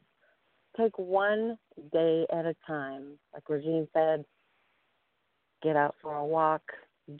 take 0.77 0.97
one 0.97 1.57
day 1.91 2.25
at 2.31 2.45
a 2.45 2.55
time. 2.65 3.19
Like 3.33 3.49
Regine 3.49 3.89
said, 3.93 4.23
get 5.61 5.75
out 5.75 5.95
for 6.01 6.15
a 6.15 6.25
walk, 6.25 6.61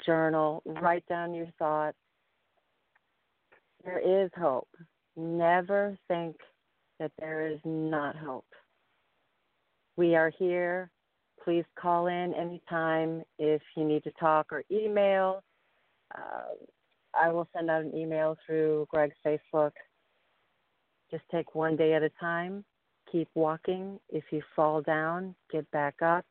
journal, 0.06 0.62
write 0.66 1.06
down 1.08 1.34
your 1.34 1.50
thoughts. 1.58 1.98
There 3.84 4.00
is 4.00 4.32
hope. 4.38 4.70
Never 5.16 5.98
think 6.08 6.36
that 7.00 7.12
there 7.20 7.48
is 7.48 7.60
not 7.64 8.16
hope. 8.16 8.48
We 9.96 10.16
are 10.16 10.32
here. 10.38 10.90
Please 11.44 11.66
call 11.80 12.08
in 12.08 12.34
anytime 12.34 13.24
if 13.38 13.62
you 13.78 13.86
need 13.86 14.04
to 14.04 14.12
talk 14.20 14.52
or 14.52 14.64
email. 14.72 15.44
Uh, 16.16 16.56
I 17.14 17.30
will 17.30 17.48
send 17.56 17.70
out 17.70 17.84
an 17.84 17.96
email 17.96 18.36
through 18.46 18.88
Greg's 18.90 19.16
Facebook. 19.26 19.72
Just 21.12 21.24
take 21.32 21.54
one 21.54 21.76
day 21.76 21.94
at 21.94 22.04
a 22.04 22.10
time. 22.20 22.66
Keep 23.12 23.30
walking. 23.36 24.00
If 24.10 24.24
you 24.32 24.42
fall 24.56 24.82
down, 24.82 25.36
get 25.52 25.70
back 25.72 26.02
up 26.02 26.26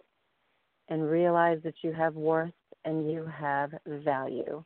and 0.88 1.08
realize 1.10 1.58
that 1.64 1.74
you 1.82 1.92
have 1.92 2.14
worth 2.14 2.52
and 2.84 3.10
you 3.10 3.26
have 3.26 3.70
value. 3.86 4.62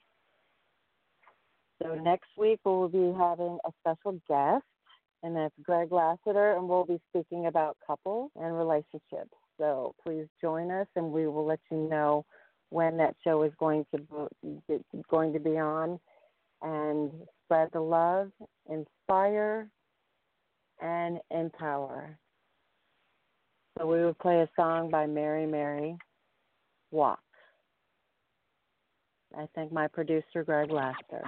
So 1.83 1.95
next 1.95 2.29
week 2.37 2.61
we'll 2.65 2.89
be 2.89 3.15
having 3.17 3.59
a 3.65 3.71
special 3.81 4.21
guest, 4.29 4.65
and 5.23 5.37
that's 5.37 5.55
Greg 5.63 5.93
Lassiter, 5.93 6.57
and 6.57 6.69
we'll 6.69 6.85
be 6.85 7.01
speaking 7.11 7.47
about 7.47 7.77
couples 7.87 8.31
and 8.37 8.57
relationships. 8.57 9.35
So 9.59 9.95
please 10.05 10.27
join 10.41 10.71
us, 10.71 10.89
and 10.97 11.13
we 11.13 11.27
will 11.27 11.47
let 11.47 11.61
you 11.71 11.89
know 11.89 12.25
when 12.71 12.97
that 12.97 13.15
show 13.23 13.43
is 13.45 13.53
going 13.59 13.87
to 13.95 14.29
going 15.09 15.33
to 15.33 15.41
be 15.41 15.59
on. 15.59 16.01
And 16.61 17.13
spread 17.45 17.69
the 17.73 17.81
love, 17.81 18.33
inspire, 18.69 19.69
and 20.83 21.21
empower. 21.31 22.19
So 23.79 23.87
we 23.87 24.01
will 24.01 24.15
play 24.15 24.41
a 24.41 24.49
song 24.57 24.91
by 24.91 25.07
Mary 25.07 25.47
Mary 25.47 25.97
walk. 26.91 27.21
I 29.37 29.47
thank 29.55 29.73
my 29.73 29.89
producer, 29.89 30.43
Greg 30.45 30.71
Laster. 30.71 31.23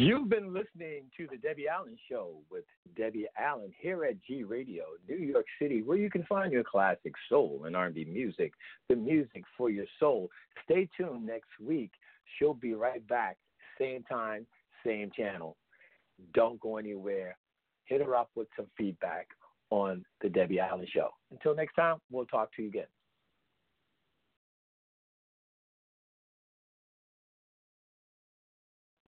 You've 0.00 0.28
been 0.28 0.54
listening 0.54 1.06
to 1.16 1.26
the 1.26 1.36
Debi 1.36 1.66
Allen 1.68 1.96
Show 2.08 2.36
with 2.52 2.62
Debi 2.96 3.24
Allen 3.36 3.72
here 3.80 4.04
at 4.04 4.14
G 4.24 4.44
Radio, 4.44 4.84
New 5.08 5.16
York 5.16 5.46
City, 5.60 5.82
where 5.82 5.98
you 5.98 6.08
can 6.08 6.22
find 6.28 6.52
your 6.52 6.62
classic 6.62 7.14
soul 7.28 7.62
and 7.66 7.74
R&B 7.74 8.04
music, 8.04 8.52
the 8.88 8.94
music 8.94 9.42
for 9.56 9.70
your 9.70 9.86
soul. 9.98 10.30
Stay 10.62 10.88
tuned 10.96 11.26
next 11.26 11.48
week. 11.60 11.90
She'll 12.38 12.54
be 12.54 12.74
right 12.74 13.04
back, 13.08 13.38
same 13.76 14.04
time, 14.04 14.46
same 14.86 15.10
channel. 15.16 15.56
Don't 16.32 16.60
go 16.60 16.76
anywhere. 16.76 17.36
Hit 17.86 18.00
her 18.00 18.14
up 18.14 18.30
with 18.36 18.46
some 18.56 18.66
feedback 18.76 19.26
on 19.70 20.04
the 20.22 20.28
Debi 20.28 20.60
Allen 20.60 20.86
Show. 20.94 21.08
Until 21.32 21.56
next 21.56 21.74
time, 21.74 21.96
we'll 22.08 22.26
talk 22.26 22.54
to 22.54 22.62
you 22.62 22.68
again. 22.68 22.86